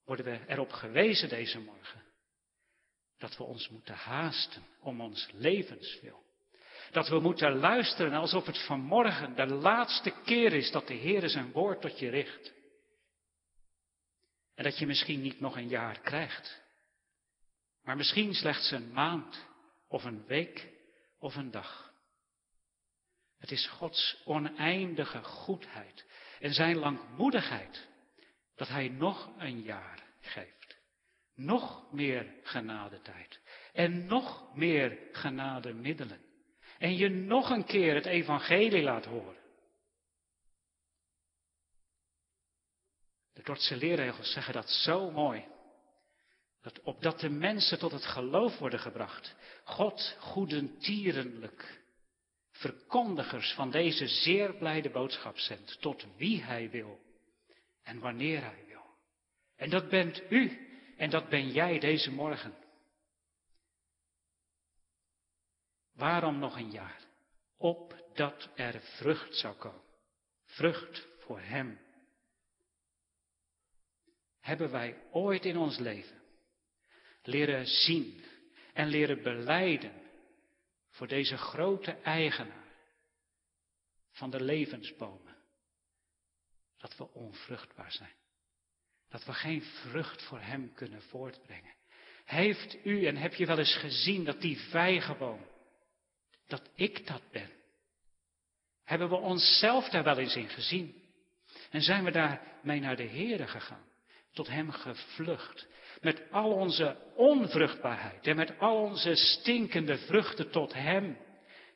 worden 0.04 0.26
we 0.26 0.48
erop 0.48 0.72
gewezen 0.72 1.30
deze 1.30 1.60
morgen 1.60 2.04
dat 3.18 3.38
we 3.38 3.44
ons 3.44 3.70
moeten 3.70 3.96
haasten 3.96 4.64
om 4.80 5.02
ons 5.02 5.30
levenswil. 5.34 6.24
Dat 6.92 7.08
we 7.08 7.20
moeten 7.20 7.56
luisteren 7.56 8.14
alsof 8.14 8.46
het 8.46 8.66
vanmorgen 8.66 9.36
de 9.36 9.46
laatste 9.46 10.14
keer 10.26 10.54
is 10.54 10.72
dat 10.72 10.88
de 10.88 10.94
Heer 10.94 11.30
zijn 11.30 11.52
woord 11.52 11.82
tot 11.82 12.00
je 12.00 12.10
richt. 12.10 12.54
En 14.56 14.64
dat 14.64 14.78
je 14.78 14.86
misschien 14.86 15.22
niet 15.22 15.40
nog 15.40 15.58
een 15.58 15.68
jaar 15.68 16.00
krijgt, 16.00 16.62
maar 17.84 17.98
misschien 17.98 18.34
slechts 18.34 18.72
een 18.72 18.92
maand 18.92 19.46
of 19.88 20.04
een 20.04 20.26
week 20.26 20.81
of 21.22 21.36
een 21.36 21.52
dag. 21.52 21.94
Het 23.38 23.52
is 23.52 23.68
Gods 23.68 24.22
oneindige 24.26 25.24
goedheid 25.24 26.06
en 26.40 26.54
zijn 26.54 26.78
langmoedigheid 26.78 27.88
dat 28.56 28.68
Hij 28.68 28.88
nog 28.88 29.32
een 29.38 29.62
jaar 29.62 30.04
geeft. 30.20 30.80
Nog 31.36 31.92
meer 31.92 32.34
genadetijd 32.44 33.40
en 33.74 34.06
nog 34.06 34.56
meer 34.56 35.00
genademiddelen. 35.12 36.22
En 36.78 36.96
je 36.96 37.10
nog 37.10 37.50
een 37.50 37.66
keer 37.66 37.96
het 37.96 38.06
evangelie 38.06 38.84
laat 38.84 39.06
horen. 39.06 39.40
De 43.34 43.44
Dordtse 43.44 43.76
leerregels 43.76 44.32
zeggen 44.32 44.54
dat 44.54 44.70
zo 44.70 45.12
mooi. 45.12 45.48
Dat 46.62 46.82
opdat 46.82 47.20
de 47.20 47.30
mensen 47.30 47.80
tot 47.80 47.92
het 47.92 48.06
geloof 48.06 48.58
worden 48.58 48.80
gebracht. 48.80 49.36
God 49.64 50.16
goedentierenlijk 50.20 51.82
verkondigers 52.52 53.54
van 53.54 53.72
deze 53.72 54.08
zeer 54.08 54.54
blijde 54.54 54.90
boodschap 54.90 55.38
zendt. 55.38 55.82
Tot 55.82 56.06
wie 56.18 56.44
hij 56.44 56.70
wil 56.70 57.00
en 57.84 58.00
wanneer 58.00 58.42
hij 58.42 58.64
wil. 58.68 58.86
En 59.56 59.70
dat 59.70 59.90
bent 59.90 60.22
u 60.30 60.68
en 60.98 61.10
dat 61.10 61.30
ben 61.30 61.52
jij 61.52 61.80
deze 61.80 62.12
morgen. 62.12 62.56
Waarom 65.94 66.40
nog 66.40 66.56
een 66.56 66.72
jaar? 66.72 67.00
Opdat 67.58 68.50
er 68.56 68.82
vrucht 68.82 69.36
zou 69.36 69.56
komen. 69.56 69.82
Vrucht 70.44 71.08
voor 71.20 71.40
hem 71.40 71.80
hebben 74.40 74.72
wij 74.72 75.02
ooit 75.12 75.46
in 75.46 75.58
ons 75.58 75.78
leven 75.78 76.21
leren 77.24 77.68
zien 77.68 78.24
en 78.74 78.88
leren 78.88 79.22
beleiden 79.22 80.02
voor 80.90 81.08
deze 81.08 81.38
grote 81.38 81.92
eigenaar 81.92 82.70
van 84.12 84.30
de 84.30 84.44
levensbomen. 84.44 85.36
Dat 86.78 86.98
we 86.98 87.14
onvruchtbaar 87.14 87.92
zijn. 87.92 88.14
Dat 89.10 89.26
we 89.26 89.34
geen 89.34 89.62
vrucht 89.62 90.24
voor 90.24 90.40
Hem 90.40 90.74
kunnen 90.74 91.02
voortbrengen. 91.02 91.74
Heeft 92.26 92.86
u 92.86 93.06
en 93.06 93.18
heb 93.18 93.34
je 93.34 93.46
wel 93.46 93.58
eens 93.58 93.78
gezien 93.78 94.24
dat 94.24 94.42
die 94.42 94.58
vijgenboom, 94.60 95.46
dat 96.48 96.70
ik 96.76 97.08
dat 97.08 97.32
ben? 97.32 97.52
Hebben 98.84 99.10
we 99.10 99.16
onszelf 99.16 99.90
daar 99.90 100.04
wel 100.04 100.18
eens 100.18 100.36
in 100.36 100.50
gezien? 100.50 101.02
En 101.70 101.82
zijn 101.82 102.04
we 102.04 102.12
daarmee 102.12 102.80
naar 102.80 102.96
de 102.96 103.08
Here 103.08 103.48
gegaan? 103.48 103.90
tot 104.34 104.48
Hem 104.48 104.72
gevlucht. 104.72 105.68
Met 106.02 106.32
al 106.32 106.52
onze 106.52 106.98
onvruchtbaarheid 107.16 108.28
en 108.28 108.36
met 108.36 108.60
al 108.60 108.82
onze 108.82 109.16
stinkende 109.16 109.98
vruchten 109.98 110.52
tot 110.52 110.74
Hem. 110.74 111.18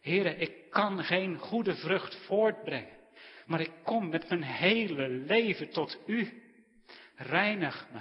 Heren, 0.01 0.39
ik 0.39 0.69
kan 0.69 1.03
geen 1.03 1.37
goede 1.37 1.75
vrucht 1.75 2.15
voortbrengen, 2.15 2.97
maar 3.45 3.59
ik 3.61 3.71
kom 3.83 4.09
met 4.09 4.29
mijn 4.29 4.43
hele 4.43 5.07
leven 5.07 5.69
tot 5.69 5.97
U. 6.05 6.43
Reinig 7.15 7.87
me 7.91 7.99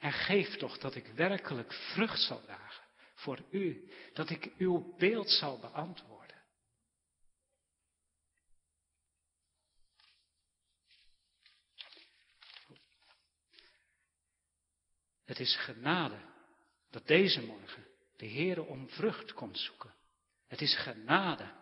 en 0.00 0.12
geef 0.12 0.56
toch 0.56 0.78
dat 0.78 0.94
ik 0.94 1.06
werkelijk 1.14 1.72
vrucht 1.72 2.20
zal 2.20 2.40
dragen 2.40 2.84
voor 3.14 3.38
U, 3.50 3.88
dat 4.12 4.30
ik 4.30 4.50
Uw 4.58 4.94
beeld 4.98 5.30
zal 5.30 5.58
beantwoorden. 5.58 6.13
Het 15.34 15.42
is 15.42 15.56
genade 15.56 16.18
dat 16.90 17.06
deze 17.06 17.42
morgen 17.46 17.86
de 18.16 18.28
Heere 18.28 18.62
om 18.62 18.88
vrucht 18.88 19.32
komt 19.32 19.58
zoeken. 19.58 19.94
Het 20.46 20.60
is 20.60 20.76
genade. 20.76 21.52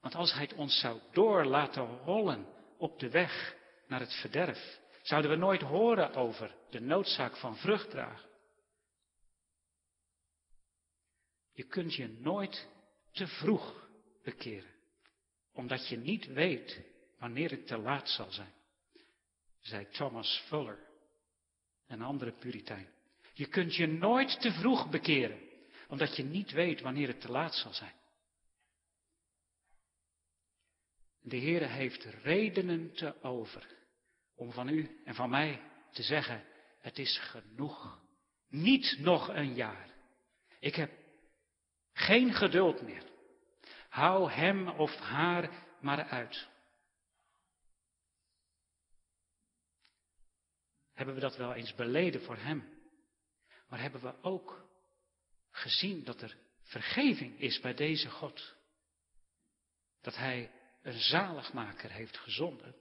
Want 0.00 0.14
als 0.14 0.32
Hij 0.32 0.42
het 0.42 0.54
ons 0.54 0.78
zou 0.78 1.00
door 1.12 1.44
laten 1.44 1.98
rollen 1.98 2.46
op 2.78 2.98
de 2.98 3.10
weg 3.10 3.56
naar 3.86 4.00
het 4.00 4.12
verderf. 4.12 4.80
Zouden 5.02 5.30
we 5.30 5.36
nooit 5.36 5.60
horen 5.60 6.14
over 6.14 6.54
de 6.70 6.80
noodzaak 6.80 7.36
van 7.36 7.56
vrucht 7.56 7.90
dragen. 7.90 8.28
Je 11.52 11.64
kunt 11.64 11.94
je 11.94 12.08
nooit 12.08 12.68
te 13.12 13.26
vroeg 13.26 13.88
bekeren, 14.22 14.74
omdat 15.52 15.88
je 15.88 15.96
niet 15.96 16.26
weet 16.26 16.80
wanneer 17.18 17.50
het 17.50 17.66
te 17.66 17.78
laat 17.78 18.08
zal 18.08 18.30
zijn, 18.30 18.54
zei 19.60 19.88
Thomas 19.88 20.44
Fuller, 20.46 20.78
een 21.86 22.02
andere 22.02 22.32
puritein. 22.32 22.93
Je 23.34 23.46
kunt 23.46 23.76
je 23.76 23.86
nooit 23.86 24.40
te 24.40 24.52
vroeg 24.52 24.90
bekeren, 24.90 25.40
omdat 25.88 26.16
je 26.16 26.22
niet 26.22 26.50
weet 26.50 26.80
wanneer 26.80 27.08
het 27.08 27.20
te 27.20 27.30
laat 27.30 27.54
zal 27.54 27.72
zijn. 27.72 27.94
De 31.20 31.38
Heere 31.38 31.66
heeft 31.66 32.04
redenen 32.04 32.92
te 32.92 33.22
over 33.22 33.76
om 34.34 34.52
van 34.52 34.68
u 34.68 35.00
en 35.04 35.14
van 35.14 35.30
mij 35.30 35.62
te 35.92 36.02
zeggen, 36.02 36.44
het 36.80 36.98
is 36.98 37.18
genoeg. 37.18 38.02
Niet 38.48 38.96
nog 38.98 39.28
een 39.28 39.54
jaar. 39.54 39.88
Ik 40.60 40.74
heb 40.74 40.92
geen 41.92 42.32
geduld 42.32 42.82
meer. 42.82 43.04
Hou 43.88 44.30
hem 44.30 44.68
of 44.68 44.96
haar 44.96 45.50
maar 45.80 46.04
uit. 46.04 46.48
Hebben 50.92 51.14
we 51.14 51.20
dat 51.20 51.36
wel 51.36 51.54
eens 51.54 51.74
beleden 51.74 52.22
voor 52.22 52.36
hem? 52.36 52.73
Maar 53.74 53.82
hebben 53.82 54.02
we 54.02 54.14
ook 54.22 54.66
gezien 55.50 56.04
dat 56.04 56.20
er 56.20 56.36
vergeving 56.62 57.40
is 57.40 57.60
bij 57.60 57.74
deze 57.74 58.10
God? 58.10 58.54
Dat 60.00 60.16
hij 60.16 60.50
een 60.82 61.00
zaligmaker 61.00 61.90
heeft 61.90 62.18
gezonden 62.18 62.74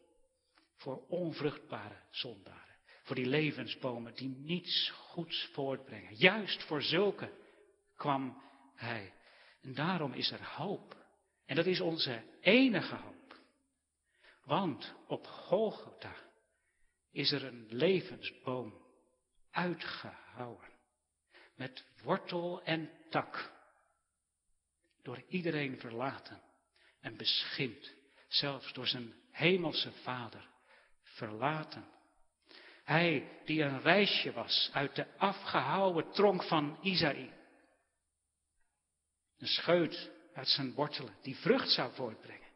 voor 0.75 1.07
onvruchtbare 1.07 1.95
zondaren. 2.09 2.75
Voor 3.03 3.15
die 3.15 3.25
levensbomen 3.25 4.15
die 4.15 4.29
niets 4.29 4.89
goeds 4.89 5.49
voortbrengen. 5.53 6.15
Juist 6.15 6.63
voor 6.63 6.81
zulke 6.81 7.33
kwam 7.95 8.41
hij. 8.75 9.13
En 9.61 9.73
daarom 9.73 10.13
is 10.13 10.31
er 10.31 10.45
hoop. 10.45 11.05
En 11.45 11.55
dat 11.55 11.65
is 11.65 11.79
onze 11.79 12.23
enige 12.41 12.95
hoop. 12.95 13.39
Want 14.43 14.93
op 15.07 15.27
Golgotha 15.27 16.15
is 17.11 17.31
er 17.31 17.43
een 17.43 17.67
levensboom 17.69 18.81
uitgehouwen. 19.51 20.72
Met 21.55 21.85
wortel 22.03 22.63
en 22.63 22.89
tak. 23.09 23.51
Door 25.01 25.23
iedereen 25.27 25.79
verlaten 25.79 26.41
en 26.99 27.17
beschimpt. 27.17 27.93
Zelfs 28.27 28.73
door 28.73 28.87
zijn 28.87 29.13
hemelse 29.31 29.91
vader 29.91 30.49
verlaten. 31.03 31.85
Hij 32.83 33.39
die 33.45 33.61
een 33.61 33.81
reisje 33.81 34.31
was 34.31 34.69
uit 34.73 34.95
de 34.95 35.17
afgehouwen 35.17 36.11
tronk 36.11 36.43
van 36.43 36.77
Isaïe. 36.81 37.31
Een 39.37 39.47
scheut 39.47 40.11
uit 40.33 40.47
zijn 40.47 40.73
wortelen 40.73 41.15
die 41.21 41.35
vrucht 41.35 41.69
zou 41.69 41.93
voortbrengen. 41.93 42.51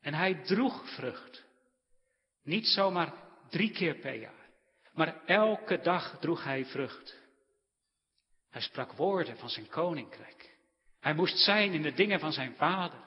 En 0.00 0.14
hij 0.14 0.34
droeg 0.34 0.90
vrucht. 0.90 1.44
Niet 2.42 2.66
zomaar 2.66 3.14
drie 3.50 3.70
keer 3.70 3.94
per 3.94 4.14
jaar, 4.14 4.48
maar 4.92 5.24
elke 5.24 5.80
dag 5.80 6.18
droeg 6.20 6.44
hij 6.44 6.64
vrucht. 6.64 7.16
Hij 8.56 8.64
sprak 8.64 8.92
woorden 8.92 9.38
van 9.38 9.50
zijn 9.50 9.68
koninkrijk. 9.68 10.56
Hij 11.00 11.14
moest 11.14 11.38
zijn 11.38 11.72
in 11.72 11.82
de 11.82 11.92
dingen 11.92 12.20
van 12.20 12.32
zijn 12.32 12.54
vader. 12.54 12.98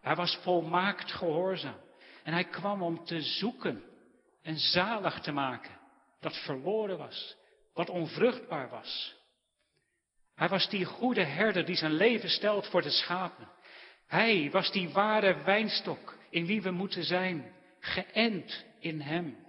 Hij 0.00 0.14
was 0.14 0.38
volmaakt 0.42 1.12
gehoorzaam. 1.12 1.80
En 2.22 2.32
hij 2.32 2.44
kwam 2.44 2.82
om 2.82 3.04
te 3.04 3.20
zoeken 3.20 3.84
en 4.42 4.58
zalig 4.58 5.20
te 5.20 5.32
maken 5.32 5.78
dat 6.20 6.36
verloren 6.36 6.98
was, 6.98 7.36
wat 7.74 7.88
onvruchtbaar 7.88 8.68
was. 8.68 9.16
Hij 10.34 10.48
was 10.48 10.68
die 10.68 10.84
goede 10.84 11.24
herder 11.24 11.64
die 11.64 11.76
zijn 11.76 11.92
leven 11.92 12.30
stelt 12.30 12.66
voor 12.66 12.82
de 12.82 12.90
schapen. 12.90 13.48
Hij 14.06 14.50
was 14.50 14.72
die 14.72 14.88
ware 14.88 15.42
wijnstok 15.42 16.16
in 16.30 16.46
wie 16.46 16.62
we 16.62 16.70
moeten 16.70 17.04
zijn, 17.04 17.54
geënt 17.80 18.64
in 18.78 19.00
hem. 19.00 19.46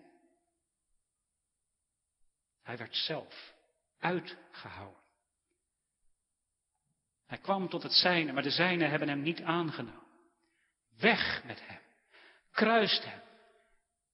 Hij 2.64 2.78
werd 2.78 2.96
zelf 2.96 3.54
uitgehouden. 4.00 5.06
Hij 7.28 7.38
kwam 7.38 7.70
tot 7.70 7.84
het 7.84 7.94
zijne, 7.94 8.32
maar 8.34 8.44
de 8.44 8.50
zijnen 8.50 8.90
hebben 8.90 9.08
hem 9.08 9.22
niet 9.22 9.42
aangenomen. 9.42 10.06
Weg 11.00 11.44
met 11.46 11.68
hem. 11.68 11.80
Kruist 12.52 13.06
hem. 13.06 13.22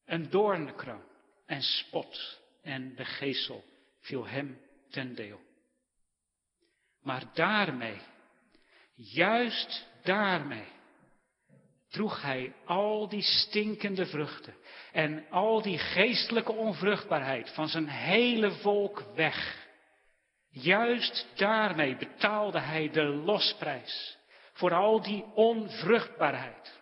Een 0.06 0.30
doornkroon 0.30 1.04
en 1.46 1.62
spot 1.62 2.42
en 2.62 2.96
de 2.96 3.06
geestel 3.06 3.64
viel 4.00 4.28
hem 4.28 4.60
ten 4.90 5.16
deel. 5.16 5.40
Maar 7.02 7.24
daarmee, 7.34 8.02
juist 8.96 9.88
daarmee, 10.04 10.68
droeg 11.90 12.22
hij 12.22 12.54
al 12.66 13.10
die 13.10 13.22
stinkende 13.22 14.06
vruchten 14.06 14.56
en 14.92 15.26
al 15.30 15.62
die 15.62 15.78
geestelijke 15.78 16.52
onvruchtbaarheid 16.52 17.50
van 17.54 17.68
zijn 17.68 17.88
hele 17.88 18.52
volk 18.52 19.06
weg. 19.16 19.63
Juist 20.56 21.28
daarmee 21.36 21.96
betaalde 21.96 22.60
hij 22.60 22.90
de 22.90 23.04
losprijs 23.04 24.18
voor 24.52 24.74
al 24.74 25.02
die 25.02 25.24
onvruchtbaarheid. 25.24 26.80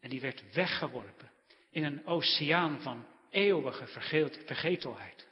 En 0.00 0.10
die 0.10 0.20
werd 0.20 0.52
weggeworpen 0.52 1.30
in 1.70 1.84
een 1.84 2.06
oceaan 2.06 2.80
van 2.80 3.06
eeuwige 3.30 3.86
vergetelheid. 4.46 5.28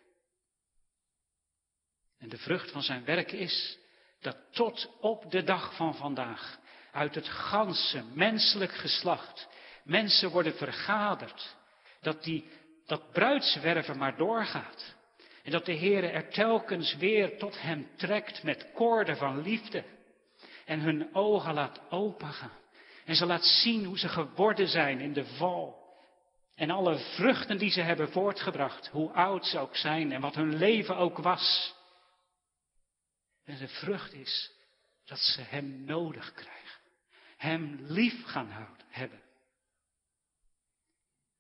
En 2.18 2.28
de 2.28 2.38
vrucht 2.38 2.70
van 2.70 2.82
zijn 2.82 3.04
werk 3.04 3.32
is 3.32 3.78
dat 4.20 4.36
tot 4.50 4.90
op 5.00 5.30
de 5.30 5.42
dag 5.42 5.76
van 5.76 5.94
vandaag 5.94 6.58
uit 6.92 7.14
het 7.14 7.28
ganse 7.28 8.04
menselijk 8.14 8.72
geslacht 8.72 9.48
mensen 9.84 10.30
worden 10.30 10.56
vergaderd. 10.56 11.56
Dat 12.00 12.22
die, 12.22 12.50
dat 12.86 13.12
bruidswerven 13.12 13.98
maar 13.98 14.16
doorgaat. 14.16 14.95
En 15.46 15.52
dat 15.52 15.66
de 15.66 15.76
Heere 15.76 16.06
er 16.06 16.28
telkens 16.28 16.96
weer 16.96 17.38
tot 17.38 17.60
hem 17.60 17.88
trekt 17.96 18.42
met 18.42 18.72
koorden 18.74 19.16
van 19.16 19.42
liefde. 19.42 19.84
En 20.64 20.80
hun 20.80 21.14
ogen 21.14 21.54
laat 21.54 21.80
opengaan. 21.90 22.58
En 23.04 23.14
ze 23.14 23.26
laat 23.26 23.44
zien 23.44 23.84
hoe 23.84 23.98
ze 23.98 24.08
geworden 24.08 24.68
zijn 24.68 25.00
in 25.00 25.12
de 25.12 25.24
val. 25.24 25.94
En 26.54 26.70
alle 26.70 26.98
vruchten 26.98 27.58
die 27.58 27.70
ze 27.70 27.80
hebben 27.80 28.12
voortgebracht, 28.12 28.88
hoe 28.88 29.10
oud 29.10 29.46
ze 29.46 29.58
ook 29.58 29.76
zijn 29.76 30.12
en 30.12 30.20
wat 30.20 30.34
hun 30.34 30.56
leven 30.56 30.96
ook 30.96 31.18
was. 31.18 31.74
En 33.44 33.58
de 33.58 33.68
vrucht 33.68 34.12
is 34.12 34.52
dat 35.04 35.18
ze 35.18 35.40
Hem 35.40 35.84
nodig 35.84 36.32
krijgen. 36.32 36.80
Hem 37.36 37.76
lief 37.80 38.24
gaan 38.24 38.50
houden, 38.50 38.86
hebben. 38.88 39.22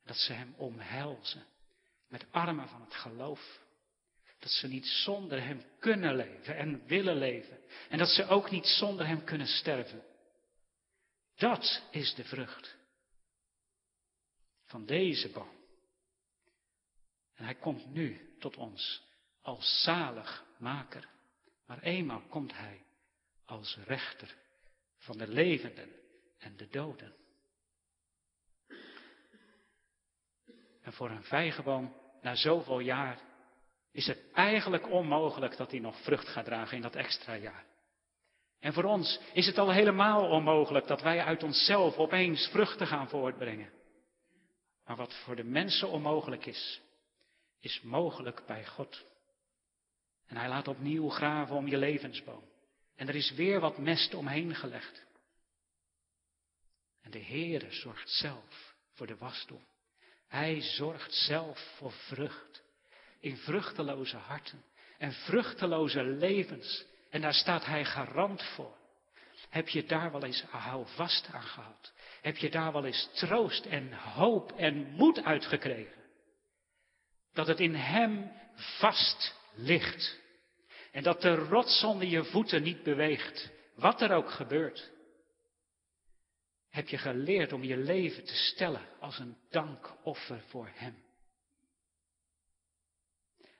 Dat 0.04 0.16
ze 0.16 0.32
Hem 0.32 0.54
omhelzen 0.56 1.44
met 2.08 2.26
armen 2.30 2.68
van 2.68 2.80
het 2.80 2.94
geloof. 2.94 3.64
Dat 4.38 4.50
ze 4.50 4.68
niet 4.68 4.86
zonder 4.86 5.42
Hem 5.42 5.62
kunnen 5.78 6.16
leven 6.16 6.56
en 6.56 6.86
willen 6.86 7.16
leven. 7.16 7.58
En 7.88 7.98
dat 7.98 8.08
ze 8.08 8.26
ook 8.26 8.50
niet 8.50 8.66
zonder 8.66 9.06
Hem 9.06 9.24
kunnen 9.24 9.46
sterven. 9.46 10.02
Dat 11.34 11.82
is 11.90 12.14
de 12.14 12.24
vrucht 12.24 12.76
van 14.64 14.86
deze 14.86 15.30
boom. 15.30 15.54
En 17.34 17.44
hij 17.44 17.54
komt 17.54 17.86
nu 17.86 18.36
tot 18.38 18.56
ons 18.56 19.02
als 19.42 19.82
zaligmaker. 19.82 21.08
Maar 21.66 21.82
eenmaal 21.82 22.22
komt 22.28 22.52
hij 22.52 22.84
als 23.44 23.78
rechter 23.84 24.36
van 24.98 25.18
de 25.18 25.28
levenden 25.28 25.92
en 26.38 26.56
de 26.56 26.68
doden. 26.68 27.14
En 30.82 30.92
voor 30.92 31.10
een 31.10 31.24
vijgenboom, 31.24 31.96
na 32.22 32.34
zoveel 32.34 32.80
jaar, 32.80 33.20
is 33.96 34.06
het 34.06 34.18
eigenlijk 34.32 34.90
onmogelijk 34.90 35.56
dat 35.56 35.70
hij 35.70 35.80
nog 35.80 36.02
vrucht 36.02 36.28
gaat 36.28 36.44
dragen 36.44 36.76
in 36.76 36.82
dat 36.82 36.94
extra 36.94 37.36
jaar. 37.36 37.64
En 38.60 38.72
voor 38.72 38.84
ons 38.84 39.20
is 39.32 39.46
het 39.46 39.58
al 39.58 39.72
helemaal 39.72 40.28
onmogelijk 40.28 40.86
dat 40.86 41.02
wij 41.02 41.24
uit 41.24 41.42
onszelf 41.42 41.96
opeens 41.96 42.48
vruchten 42.48 42.86
gaan 42.86 43.08
voortbrengen. 43.08 43.72
Maar 44.84 44.96
wat 44.96 45.14
voor 45.14 45.36
de 45.36 45.44
mensen 45.44 45.88
onmogelijk 45.88 46.46
is, 46.46 46.80
is 47.60 47.80
mogelijk 47.82 48.42
bij 48.46 48.66
God. 48.66 49.04
En 50.26 50.36
hij 50.36 50.48
laat 50.48 50.68
opnieuw 50.68 51.08
graven 51.08 51.56
om 51.56 51.66
je 51.66 51.76
levensboom. 51.76 52.44
En 52.96 53.08
er 53.08 53.14
is 53.14 53.32
weer 53.32 53.60
wat 53.60 53.78
mest 53.78 54.14
omheen 54.14 54.54
gelegd. 54.54 55.04
En 57.02 57.10
de 57.10 57.24
Heere 57.24 57.72
zorgt 57.72 58.10
zelf 58.10 58.74
voor 58.92 59.06
de 59.06 59.16
wasdom. 59.16 59.64
Hij 60.28 60.60
zorgt 60.60 61.14
zelf 61.14 61.74
voor 61.76 61.92
vrucht. 61.92 62.64
In 63.20 63.36
vruchteloze 63.36 64.16
harten 64.16 64.64
en 64.98 65.12
vruchteloze 65.12 66.02
levens. 66.02 66.84
En 67.10 67.20
daar 67.20 67.34
staat 67.34 67.64
hij 67.64 67.84
garant 67.84 68.42
voor. 68.42 68.76
Heb 69.48 69.68
je 69.68 69.84
daar 69.84 70.12
wel 70.12 70.24
eens 70.24 70.44
vast 70.84 71.28
aan 71.32 71.42
gehad? 71.42 71.92
Heb 72.22 72.36
je 72.36 72.50
daar 72.50 72.72
wel 72.72 72.84
eens 72.84 73.08
troost 73.14 73.66
en 73.66 73.92
hoop 73.92 74.52
en 74.52 74.90
moed 74.90 75.24
uitgekregen? 75.24 76.02
Dat 77.32 77.46
het 77.46 77.60
in 77.60 77.74
Hem 77.74 78.32
vast 78.54 79.34
ligt. 79.54 80.18
En 80.92 81.02
dat 81.02 81.22
de 81.22 81.34
rots 81.34 81.84
onder 81.84 82.06
je 82.06 82.24
voeten 82.24 82.62
niet 82.62 82.82
beweegt, 82.82 83.50
wat 83.74 84.00
er 84.00 84.12
ook 84.12 84.30
gebeurt. 84.30 84.90
Heb 86.70 86.88
je 86.88 86.98
geleerd 86.98 87.52
om 87.52 87.64
je 87.64 87.76
leven 87.76 88.24
te 88.24 88.34
stellen 88.34 88.88
als 89.00 89.18
een 89.18 89.36
dankoffer 89.50 90.42
voor 90.48 90.70
Hem. 90.74 91.05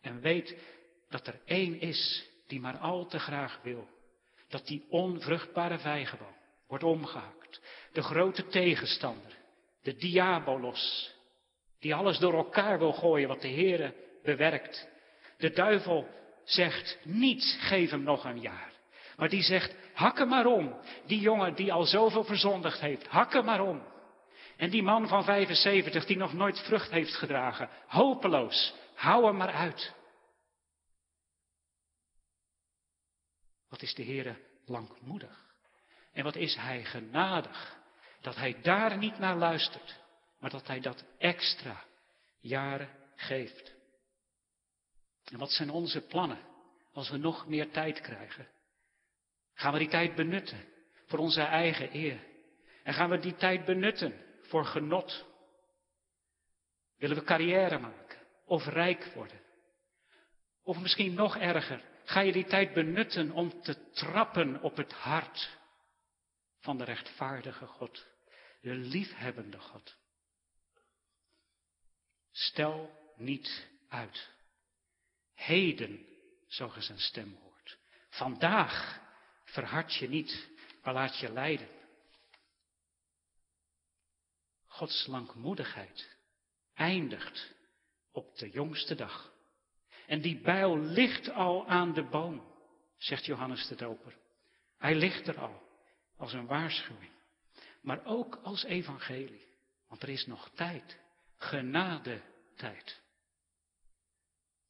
En 0.06 0.20
weet 0.20 0.56
dat 1.08 1.26
er 1.26 1.40
één 1.44 1.80
is 1.80 2.28
die 2.46 2.60
maar 2.60 2.76
al 2.76 3.06
te 3.06 3.18
graag 3.18 3.60
wil 3.62 3.88
dat 4.48 4.66
die 4.66 4.86
onvruchtbare 4.88 5.78
vijgenboom 5.78 6.36
wordt 6.66 6.84
omgehakt. 6.84 7.60
De 7.92 8.02
grote 8.02 8.46
tegenstander, 8.46 9.32
de 9.82 9.96
diabolos, 9.96 11.14
die 11.80 11.94
alles 11.94 12.18
door 12.18 12.34
elkaar 12.34 12.78
wil 12.78 12.92
gooien 12.92 13.28
wat 13.28 13.40
de 13.40 13.48
Heere 13.48 13.94
bewerkt. 14.22 14.88
De 15.38 15.50
duivel 15.50 16.08
zegt 16.44 16.98
niet, 17.02 17.58
geef 17.60 17.90
hem 17.90 18.02
nog 18.02 18.24
een 18.24 18.40
jaar. 18.40 18.72
Maar 19.16 19.28
die 19.28 19.42
zegt, 19.42 19.74
hak 19.92 20.18
hem 20.18 20.28
maar 20.28 20.46
om. 20.46 20.76
Die 21.06 21.20
jongen 21.20 21.54
die 21.54 21.72
al 21.72 21.84
zoveel 21.84 22.24
verzondigd 22.24 22.80
heeft, 22.80 23.06
hak 23.06 23.32
hem 23.32 23.44
maar 23.44 23.60
om. 23.60 23.82
En 24.56 24.70
die 24.70 24.82
man 24.82 25.08
van 25.08 25.24
75 25.24 26.06
die 26.06 26.16
nog 26.16 26.32
nooit 26.32 26.58
vrucht 26.58 26.90
heeft 26.90 27.14
gedragen, 27.14 27.68
hopeloos, 27.86 28.74
hou 28.94 29.26
hem 29.26 29.36
maar 29.36 29.52
uit. 29.52 29.94
Wat 33.68 33.82
is 33.82 33.94
de 33.94 34.04
Heere 34.04 34.36
langmoedig? 34.64 35.54
En 36.12 36.24
wat 36.24 36.36
is 36.36 36.54
Hij 36.54 36.84
genadig? 36.84 37.76
Dat 38.20 38.36
Hij 38.36 38.60
daar 38.62 38.96
niet 38.96 39.18
naar 39.18 39.36
luistert, 39.36 40.00
maar 40.38 40.50
dat 40.50 40.66
Hij 40.66 40.80
dat 40.80 41.04
extra 41.18 41.84
jaren 42.40 42.90
geeft. 43.16 43.74
En 45.24 45.38
wat 45.38 45.50
zijn 45.50 45.70
onze 45.70 46.00
plannen 46.00 46.38
als 46.92 47.10
we 47.10 47.16
nog 47.16 47.46
meer 47.46 47.70
tijd 47.70 48.00
krijgen? 48.00 48.48
Gaan 49.54 49.72
we 49.72 49.78
die 49.78 49.88
tijd 49.88 50.14
benutten 50.14 50.64
voor 51.06 51.18
onze 51.18 51.42
eigen 51.42 51.96
eer? 51.96 52.20
En 52.82 52.94
gaan 52.94 53.10
we 53.10 53.18
die 53.18 53.34
tijd 53.36 53.64
benutten 53.64 54.24
voor 54.42 54.64
genot? 54.64 55.24
Willen 56.96 57.16
we 57.16 57.24
carrière 57.24 57.78
maken 57.78 58.18
of 58.44 58.66
rijk 58.66 59.04
worden? 59.04 59.40
Of 60.62 60.80
misschien 60.80 61.14
nog 61.14 61.36
erger, 61.36 61.82
ga 62.06 62.20
je 62.20 62.32
die 62.32 62.44
tijd 62.44 62.72
benutten 62.72 63.30
om 63.30 63.62
te 63.62 63.90
trappen 63.90 64.62
op 64.62 64.76
het 64.76 64.92
hart 64.92 65.58
van 66.58 66.78
de 66.78 66.84
rechtvaardige 66.84 67.66
God, 67.66 68.06
de 68.60 68.74
liefhebbende 68.74 69.58
God. 69.58 69.96
Stel 72.30 72.90
niet 73.16 73.68
uit. 73.88 74.30
Heden, 75.34 76.06
zo 76.48 76.72
je 76.74 76.80
zijn 76.80 76.98
stem 76.98 77.34
hoort. 77.42 77.78
Vandaag 78.08 79.00
verhard 79.44 79.94
je 79.94 80.08
niet, 80.08 80.48
maar 80.82 80.94
laat 80.94 81.18
je 81.18 81.32
leiden. 81.32 81.68
Gods 84.66 85.06
langmoedigheid 85.06 86.16
eindigt 86.74 87.54
op 88.12 88.38
de 88.38 88.50
jongste 88.50 88.94
dag. 88.94 89.35
En 90.06 90.20
die 90.20 90.40
bijl 90.40 90.78
ligt 90.78 91.30
al 91.30 91.66
aan 91.66 91.92
de 91.92 92.02
boom, 92.02 92.42
zegt 92.96 93.24
Johannes 93.24 93.68
de 93.68 93.74
Doper. 93.74 94.16
Hij 94.78 94.94
ligt 94.94 95.26
er 95.26 95.38
al, 95.38 95.62
als 96.16 96.32
een 96.32 96.46
waarschuwing. 96.46 97.10
Maar 97.80 98.04
ook 98.04 98.40
als 98.42 98.64
evangelie. 98.64 99.46
Want 99.88 100.02
er 100.02 100.08
is 100.08 100.26
nog 100.26 100.50
tijd. 100.54 100.98
Genade 101.36 102.20
tijd. 102.56 103.00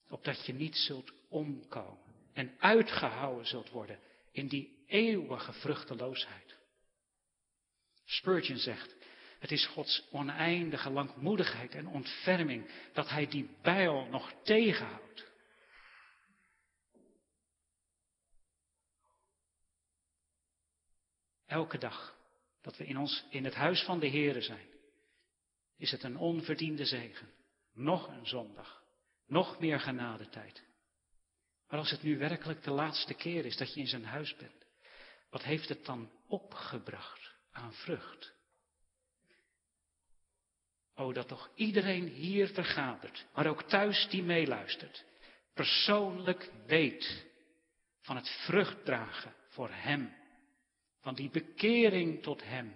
Opdat 0.08 0.46
je 0.46 0.54
niet 0.54 0.76
zult 0.76 1.12
omkomen. 1.28 2.14
En 2.32 2.54
uitgehouden 2.58 3.46
zult 3.46 3.70
worden 3.70 3.98
in 4.32 4.48
die 4.48 4.84
eeuwige 4.86 5.52
vruchteloosheid. 5.52 6.56
Spurgeon 8.04 8.58
zegt, 8.58 8.96
het 9.38 9.52
is 9.52 9.66
Gods 9.66 10.08
oneindige 10.10 10.90
langmoedigheid 10.90 11.74
en 11.74 11.86
ontferming 11.86 12.70
dat 12.92 13.08
Hij 13.08 13.26
die 13.26 13.48
bijl 13.62 14.06
nog 14.10 14.32
tegenhoudt. 14.42 15.05
Elke 21.46 21.78
dag 21.78 22.16
dat 22.60 22.76
we 22.76 22.86
in, 22.86 22.98
ons, 22.98 23.24
in 23.30 23.44
het 23.44 23.54
huis 23.54 23.82
van 23.82 23.98
de 23.98 24.10
Here 24.10 24.40
zijn, 24.40 24.68
is 25.76 25.90
het 25.90 26.02
een 26.02 26.16
onverdiende 26.16 26.84
zegen. 26.84 27.30
Nog 27.72 28.08
een 28.08 28.26
zondag, 28.26 28.82
nog 29.26 29.58
meer 29.58 29.80
genadetijd. 29.80 30.64
Maar 31.68 31.78
als 31.78 31.90
het 31.90 32.02
nu 32.02 32.18
werkelijk 32.18 32.62
de 32.62 32.70
laatste 32.70 33.14
keer 33.14 33.44
is 33.44 33.56
dat 33.56 33.74
je 33.74 33.80
in 33.80 33.86
zijn 33.86 34.04
huis 34.04 34.36
bent, 34.36 34.66
wat 35.30 35.42
heeft 35.42 35.68
het 35.68 35.84
dan 35.84 36.10
opgebracht 36.26 37.34
aan 37.50 37.72
vrucht? 37.72 38.34
O, 40.94 41.12
dat 41.12 41.28
toch 41.28 41.50
iedereen 41.54 42.06
hier 42.06 42.48
vergadert, 42.48 43.26
maar 43.34 43.46
ook 43.46 43.62
thuis 43.62 44.08
die 44.10 44.22
meeluistert, 44.22 45.04
persoonlijk 45.54 46.50
weet 46.66 47.26
van 48.00 48.16
het 48.16 48.28
vruchtdragen 48.28 49.34
voor 49.48 49.70
Hem 49.70 50.14
van 51.06 51.14
die 51.14 51.30
bekering 51.30 52.22
tot 52.22 52.44
Hem. 52.44 52.74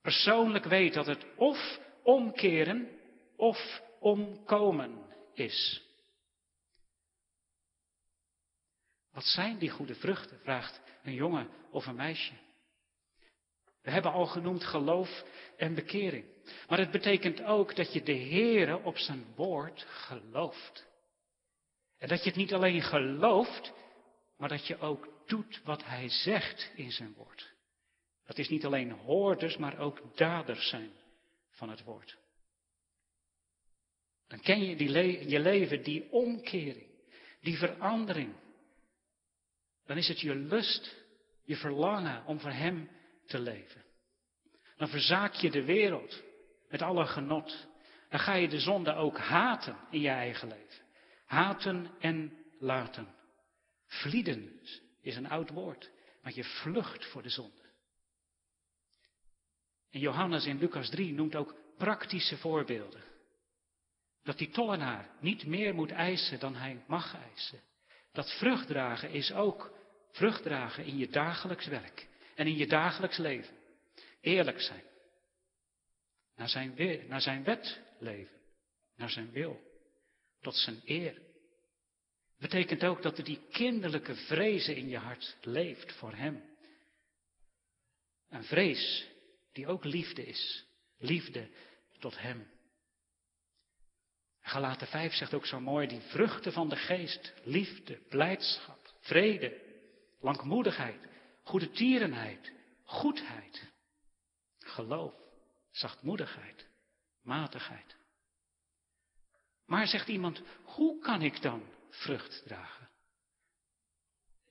Persoonlijk 0.00 0.64
weet 0.64 0.94
dat 0.94 1.06
het 1.06 1.26
of 1.36 1.78
omkeren 2.02 2.88
of 3.36 3.82
omkomen 3.98 5.06
is. 5.34 5.82
Wat 9.12 9.24
zijn 9.24 9.58
die 9.58 9.70
goede 9.70 9.94
vruchten? 9.94 10.38
vraagt 10.38 10.80
een 11.02 11.14
jongen 11.14 11.48
of 11.70 11.86
een 11.86 11.94
meisje. 11.96 12.32
We 13.82 13.90
hebben 13.90 14.12
al 14.12 14.26
genoemd 14.26 14.64
geloof 14.64 15.24
en 15.56 15.74
bekering. 15.74 16.24
Maar 16.68 16.78
het 16.78 16.90
betekent 16.90 17.42
ook 17.42 17.76
dat 17.76 17.92
je 17.92 18.02
de 18.02 18.18
Heere 18.18 18.82
op 18.82 18.98
zijn 18.98 19.24
woord 19.34 19.86
gelooft. 19.88 20.86
En 21.98 22.08
dat 22.08 22.22
je 22.22 22.28
het 22.28 22.38
niet 22.38 22.54
alleen 22.54 22.82
gelooft, 22.82 23.72
maar 24.36 24.48
dat 24.48 24.66
je 24.66 24.78
ook 24.78 25.15
doet 25.26 25.60
wat 25.64 25.84
hij 25.84 26.08
zegt 26.08 26.72
in 26.74 26.90
zijn 26.90 27.14
woord. 27.14 27.54
Dat 28.26 28.38
is 28.38 28.48
niet 28.48 28.64
alleen 28.64 28.90
hoorders, 28.90 29.56
maar 29.56 29.78
ook 29.78 30.16
daders 30.16 30.68
zijn 30.68 30.90
van 31.50 31.68
het 31.68 31.84
woord. 31.84 32.16
Dan 34.28 34.40
ken 34.40 34.64
je 34.64 34.76
die 34.76 35.28
je 35.28 35.40
leven, 35.40 35.82
die 35.82 36.10
omkering, 36.10 36.90
die 37.40 37.58
verandering. 37.58 38.34
Dan 39.86 39.96
is 39.96 40.08
het 40.08 40.20
je 40.20 40.34
lust, 40.34 40.96
je 41.44 41.56
verlangen 41.56 42.24
om 42.24 42.40
voor 42.40 42.50
Hem 42.50 42.90
te 43.26 43.38
leven. 43.38 43.84
Dan 44.76 44.88
verzaak 44.88 45.34
je 45.34 45.50
de 45.50 45.64
wereld 45.64 46.22
met 46.68 46.82
alle 46.82 47.06
genot. 47.06 47.66
Dan 48.08 48.20
ga 48.20 48.34
je 48.34 48.48
de 48.48 48.60
zonde 48.60 48.94
ook 48.94 49.18
haten 49.18 49.76
in 49.90 50.00
je 50.00 50.08
eigen 50.08 50.48
leven. 50.48 50.84
Haten 51.24 51.90
en 51.98 52.32
laten. 52.58 53.14
Vlieden 53.86 54.60
is 55.06 55.16
een 55.16 55.28
oud 55.28 55.50
woord, 55.50 55.90
maar 56.22 56.34
je 56.34 56.44
vlucht 56.44 57.06
voor 57.06 57.22
de 57.22 57.28
zonde. 57.28 57.64
En 59.90 60.00
Johannes 60.00 60.46
in 60.46 60.58
Lucas 60.58 60.90
3 60.90 61.12
noemt 61.12 61.36
ook 61.36 61.54
praktische 61.76 62.36
voorbeelden. 62.36 63.04
Dat 64.22 64.38
die 64.38 64.50
tollenaar 64.50 65.10
niet 65.20 65.46
meer 65.46 65.74
moet 65.74 65.90
eisen 65.90 66.38
dan 66.38 66.54
hij 66.54 66.84
mag 66.86 67.16
eisen. 67.16 67.60
Dat 68.12 68.38
vruchtdragen 68.38 69.10
is 69.10 69.32
ook 69.32 69.72
vruchtdragen 70.10 70.84
in 70.84 70.96
je 70.96 71.08
dagelijks 71.08 71.66
werk 71.66 72.08
en 72.34 72.46
in 72.46 72.56
je 72.56 72.66
dagelijks 72.66 73.16
leven. 73.16 73.56
Eerlijk 74.20 74.60
zijn. 74.60 74.84
Naar 76.36 76.48
zijn, 76.48 76.74
naar 77.08 77.20
zijn 77.20 77.44
wet 77.44 77.80
leven. 77.98 78.36
Naar 78.96 79.10
zijn 79.10 79.30
wil. 79.30 79.60
Tot 80.40 80.54
zijn 80.54 80.80
eer. 80.84 81.25
Betekent 82.38 82.84
ook 82.84 83.02
dat 83.02 83.18
er 83.18 83.24
die 83.24 83.40
kinderlijke 83.50 84.14
vrezen 84.14 84.76
in 84.76 84.88
je 84.88 84.98
hart 84.98 85.36
leeft 85.40 85.92
voor 85.92 86.14
Hem. 86.14 86.44
Een 88.28 88.44
vrees 88.44 89.08
die 89.52 89.66
ook 89.66 89.84
liefde 89.84 90.26
is. 90.26 90.64
Liefde 90.98 91.48
tot 91.98 92.18
Hem. 92.18 92.46
Galaten 94.40 94.86
5 94.86 95.12
zegt 95.12 95.34
ook 95.34 95.46
zo 95.46 95.60
mooi, 95.60 95.86
die 95.86 96.00
vruchten 96.00 96.52
van 96.52 96.68
de 96.68 96.76
geest, 96.76 97.32
liefde, 97.44 98.00
blijdschap, 98.08 98.94
vrede, 99.00 99.60
langmoedigheid, 100.20 101.00
goede 101.42 101.70
tierenheid, 101.70 102.52
goedheid, 102.84 103.72
geloof, 104.58 105.14
zachtmoedigheid, 105.70 106.66
matigheid. 107.22 107.96
Maar 109.64 109.86
zegt 109.86 110.08
iemand, 110.08 110.42
hoe 110.62 110.98
kan 111.00 111.22
ik 111.22 111.42
dan 111.42 111.62
vrucht 111.96 112.42
dragen. 112.46 112.88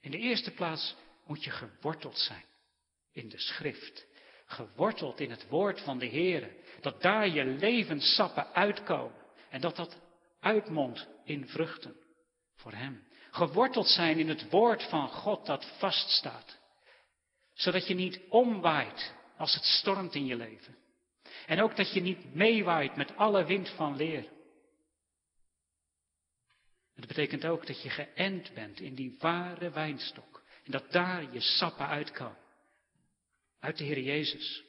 In 0.02 0.12
de 0.12 0.18
eerste 0.18 0.52
plaats 0.52 0.96
moet 1.26 1.44
je 1.44 1.52
geworteld 1.52 2.18
zijn 2.18 2.46
in 3.12 3.30
de 3.30 3.40
schrift. 3.40 4.06
geworteld 4.48 5.20
in 5.20 5.30
het 5.30 5.48
woord 5.48 5.82
van 5.82 5.98
de 5.98 6.06
Heer, 6.06 6.56
dat 6.82 7.02
daar 7.02 7.28
je 7.28 7.46
levenssappen 7.46 8.54
uitkomen 8.54 9.22
en 9.50 9.62
dat 9.62 9.76
dat 9.76 9.98
uitmondt 10.40 11.08
in 11.24 11.48
vruchten 11.48 11.96
voor 12.56 12.72
Hem. 12.72 13.08
Geworteld 13.32 13.88
zijn 13.88 14.20
in 14.20 14.30
het 14.30 14.50
woord 14.50 14.84
van 14.84 15.10
God 15.10 15.46
dat 15.46 15.66
vaststaat, 15.78 16.60
zodat 17.54 17.88
je 17.88 17.94
niet 17.94 18.20
omwaait 18.30 19.14
als 19.38 19.54
het 19.54 19.64
stormt 19.64 20.16
in 20.16 20.26
je 20.26 20.36
leven. 20.36 20.78
En 21.46 21.62
ook 21.62 21.76
dat 21.76 21.94
je 21.94 22.02
niet 22.02 22.34
meewaait 22.34 22.96
met 22.96 23.16
alle 23.16 23.46
wind 23.46 23.70
van 23.70 23.96
leer. 23.96 24.26
Het 26.96 27.08
betekent 27.08 27.46
ook 27.46 27.68
dat 27.68 27.82
je 27.82 27.90
geënt 27.90 28.54
bent 28.54 28.80
in 28.80 28.96
die 28.96 29.16
ware 29.20 29.70
wijnstok. 29.70 30.44
En 30.64 30.72
dat 30.72 30.92
daar 30.92 31.34
je 31.34 31.40
sappen 31.40 31.88
uitkomen. 31.88 32.38
Uit 33.60 33.78
de 33.78 33.84
Heer 33.84 34.00
Jezus. 34.00 34.64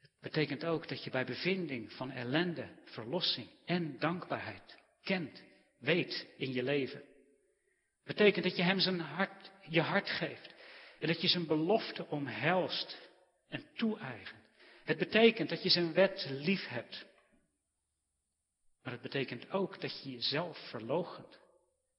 Het 0.00 0.10
betekent 0.20 0.64
ook 0.64 0.88
dat 0.88 1.04
je 1.04 1.10
bij 1.10 1.24
bevinding 1.24 1.92
van 1.92 2.10
ellende, 2.10 2.68
verlossing 2.84 3.48
en 3.64 3.98
dankbaarheid 3.98 4.78
kent, 5.02 5.42
weet 5.78 6.26
in 6.36 6.52
je 6.52 6.62
leven. 6.62 7.02
Het 8.04 8.16
betekent 8.16 8.44
dat 8.44 8.56
je 8.56 8.62
hem 8.62 8.80
zijn 8.80 9.00
hart, 9.00 9.50
je 9.68 9.80
hart 9.80 10.08
geeft. 10.08 10.54
En 10.98 11.06
dat 11.06 11.20
je 11.20 11.28
zijn 11.28 11.46
belofte 11.46 12.06
omhelst 12.06 12.98
en 13.48 13.66
toe-eigent. 13.74 14.40
Het 14.84 14.98
betekent 14.98 15.48
dat 15.48 15.62
je 15.62 15.68
zijn 15.68 15.92
wet 15.92 16.26
lief 16.30 16.68
hebt. 16.68 17.06
Maar 18.82 18.92
het 18.92 19.02
betekent 19.02 19.50
ook 19.50 19.80
dat 19.80 20.02
je 20.02 20.10
jezelf 20.10 20.68
verloochent, 20.68 21.40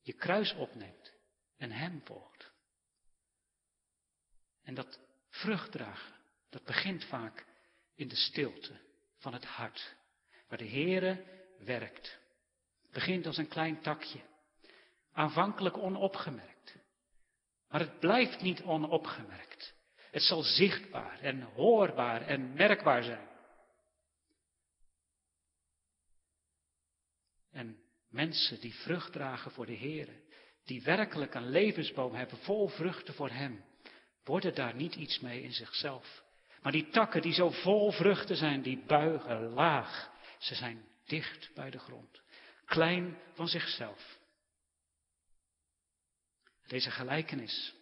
je 0.02 0.14
kruis 0.14 0.54
opneemt 0.54 1.14
en 1.58 1.72
hem 1.72 2.02
volgt. 2.04 2.52
En 4.64 4.74
dat 4.74 5.00
vruchtdragen, 5.30 6.16
dat 6.50 6.64
begint 6.64 7.06
vaak 7.06 7.46
in 7.96 8.08
de 8.08 8.16
stilte 8.16 8.80
van 9.18 9.34
het 9.34 9.46
hart, 9.46 9.96
waar 10.48 10.58
de 10.58 10.70
Heere 10.70 11.24
werkt. 11.58 12.20
Het 12.82 12.92
begint 12.92 13.26
als 13.26 13.38
een 13.38 13.48
klein 13.48 13.82
takje, 13.82 14.20
aanvankelijk 15.12 15.78
onopgemerkt. 15.78 16.76
Maar 17.68 17.80
het 17.80 18.00
blijft 18.00 18.42
niet 18.42 18.62
onopgemerkt. 18.62 19.74
Het 20.12 20.22
zal 20.22 20.42
zichtbaar 20.42 21.20
en 21.20 21.42
hoorbaar 21.42 22.22
en 22.22 22.54
merkbaar 22.54 23.04
zijn. 23.04 23.30
En 27.52 27.78
mensen 28.10 28.60
die 28.60 28.76
vrucht 28.76 29.12
dragen 29.12 29.52
voor 29.52 29.66
de 29.66 29.74
Heer, 29.74 30.10
die 30.64 30.84
werkelijk 30.84 31.34
een 31.34 31.49
levensboom 31.49 32.14
hebben 32.14 32.38
vol 32.38 32.68
vruchten 32.68 33.14
voor 33.14 33.30
Hem, 33.30 33.64
worden 34.24 34.56
daar 34.56 34.76
niet 34.76 34.95
iets 34.95 35.20
mee 35.20 35.43
in 35.43 35.54
zichzelf. 35.54 36.24
Maar 36.62 36.72
die 36.72 36.89
takken 36.89 37.22
die 37.22 37.34
zo 37.34 37.49
vol 37.49 37.91
vruchten 37.91 38.36
zijn, 38.36 38.62
die 38.62 38.84
buigen 38.86 39.49
laag. 39.49 40.12
Ze 40.38 40.56
zijn 40.56 40.86
dicht 41.06 41.52
bij 41.54 41.70
de 41.70 41.80
grond, 41.80 42.22
klein 42.66 43.18
van 43.34 43.47
zichzelf. 43.47 44.20
Deze 46.68 46.91
gelijkenis 46.91 47.76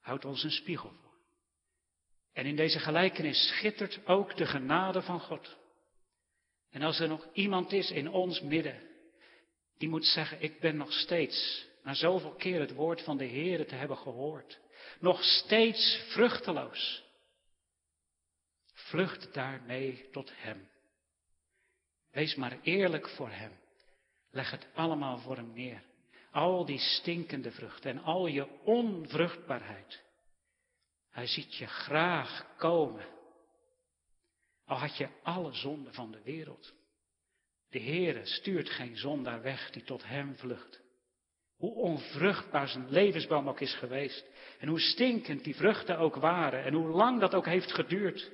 houdt 0.00 0.24
ons 0.24 0.42
een 0.42 0.50
spiegel 0.50 0.90
voor. 0.90 1.12
En 2.32 2.46
in 2.46 2.56
deze 2.56 2.78
gelijkenis 2.78 3.48
schittert 3.48 4.06
ook 4.06 4.36
de 4.36 4.46
genade 4.46 5.02
van 5.02 5.20
God. 5.20 5.56
En 6.72 6.82
als 6.82 7.00
er 7.00 7.08
nog 7.08 7.28
iemand 7.32 7.72
is 7.72 7.90
in 7.90 8.08
ons 8.08 8.40
midden, 8.40 8.80
die 9.78 9.88
moet 9.88 10.04
zeggen, 10.04 10.42
ik 10.42 10.60
ben 10.60 10.76
nog 10.76 10.92
steeds, 10.92 11.66
na 11.82 11.94
zoveel 11.94 12.34
keer 12.34 12.60
het 12.60 12.74
woord 12.74 13.02
van 13.02 13.16
de 13.16 13.24
Heer 13.24 13.66
te 13.66 13.74
hebben 13.74 13.96
gehoord, 13.96 14.58
nog 15.00 15.22
steeds 15.22 16.04
vruchteloos. 16.08 17.02
Vlucht 18.72 19.34
daarmee 19.34 20.08
tot 20.10 20.32
Hem. 20.34 20.68
Wees 22.10 22.34
maar 22.34 22.58
eerlijk 22.62 23.08
voor 23.08 23.30
Hem. 23.30 23.52
Leg 24.30 24.50
het 24.50 24.66
allemaal 24.74 25.18
voor 25.18 25.36
Hem 25.36 25.52
neer. 25.52 25.82
Al 26.30 26.64
die 26.64 26.78
stinkende 26.78 27.50
vruchten 27.50 27.90
en 27.90 28.02
al 28.02 28.26
je 28.26 28.46
onvruchtbaarheid. 28.64 30.02
Hij 31.10 31.26
ziet 31.26 31.56
je 31.56 31.66
graag 31.66 32.56
komen. 32.56 33.06
Al 34.66 34.76
had 34.76 34.96
je 34.96 35.08
alle 35.22 35.52
zonden 35.52 35.94
van 35.94 36.10
de 36.10 36.22
wereld. 36.22 36.74
De 37.68 37.80
Heere 37.80 38.26
stuurt 38.26 38.70
geen 38.70 38.96
zondaar 38.96 39.42
weg 39.42 39.70
die 39.70 39.82
tot 39.82 40.04
Hem 40.04 40.36
vlucht. 40.36 40.80
Hoe 41.56 41.74
onvruchtbaar 41.74 42.68
zijn 42.68 42.90
levensboom 42.90 43.48
ook 43.48 43.60
is 43.60 43.74
geweest. 43.74 44.24
En 44.58 44.68
hoe 44.68 44.80
stinkend 44.80 45.44
die 45.44 45.56
vruchten 45.56 45.98
ook 45.98 46.14
waren. 46.14 46.64
En 46.64 46.74
hoe 46.74 46.88
lang 46.88 47.20
dat 47.20 47.34
ook 47.34 47.46
heeft 47.46 47.72
geduurd. 47.72 48.30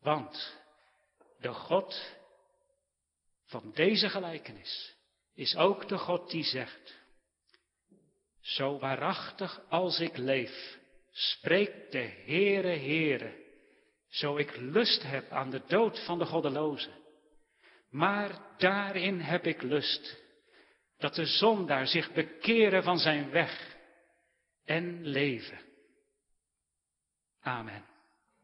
Want 0.00 0.58
de 1.38 1.52
God 1.52 2.18
van 3.44 3.70
deze 3.74 4.08
gelijkenis 4.08 4.96
is 5.34 5.56
ook 5.56 5.88
de 5.88 5.98
God 5.98 6.30
die 6.30 6.44
zegt, 6.44 6.98
zo 8.40 8.78
waarachtig 8.78 9.60
als 9.68 10.00
ik 10.00 10.16
leef, 10.16 10.79
spreekt 11.10 11.92
de 11.92 12.22
Heere 12.26 12.76
Heere, 12.76 13.32
zo 14.08 14.36
ik 14.36 14.56
lust 14.56 15.02
heb 15.02 15.30
aan 15.30 15.50
de 15.50 15.62
dood 15.66 16.04
van 16.04 16.18
de 16.18 16.26
goddeloze. 16.26 16.90
Maar 17.90 18.56
daarin 18.58 19.20
heb 19.20 19.46
ik 19.46 19.62
lust, 19.62 20.22
dat 20.98 21.14
de 21.14 21.26
zondaar 21.26 21.86
zich 21.86 22.12
bekeren 22.12 22.82
van 22.82 22.98
zijn 22.98 23.30
weg 23.30 23.76
en 24.64 25.06
leven. 25.06 25.60
Amen. 27.40 27.89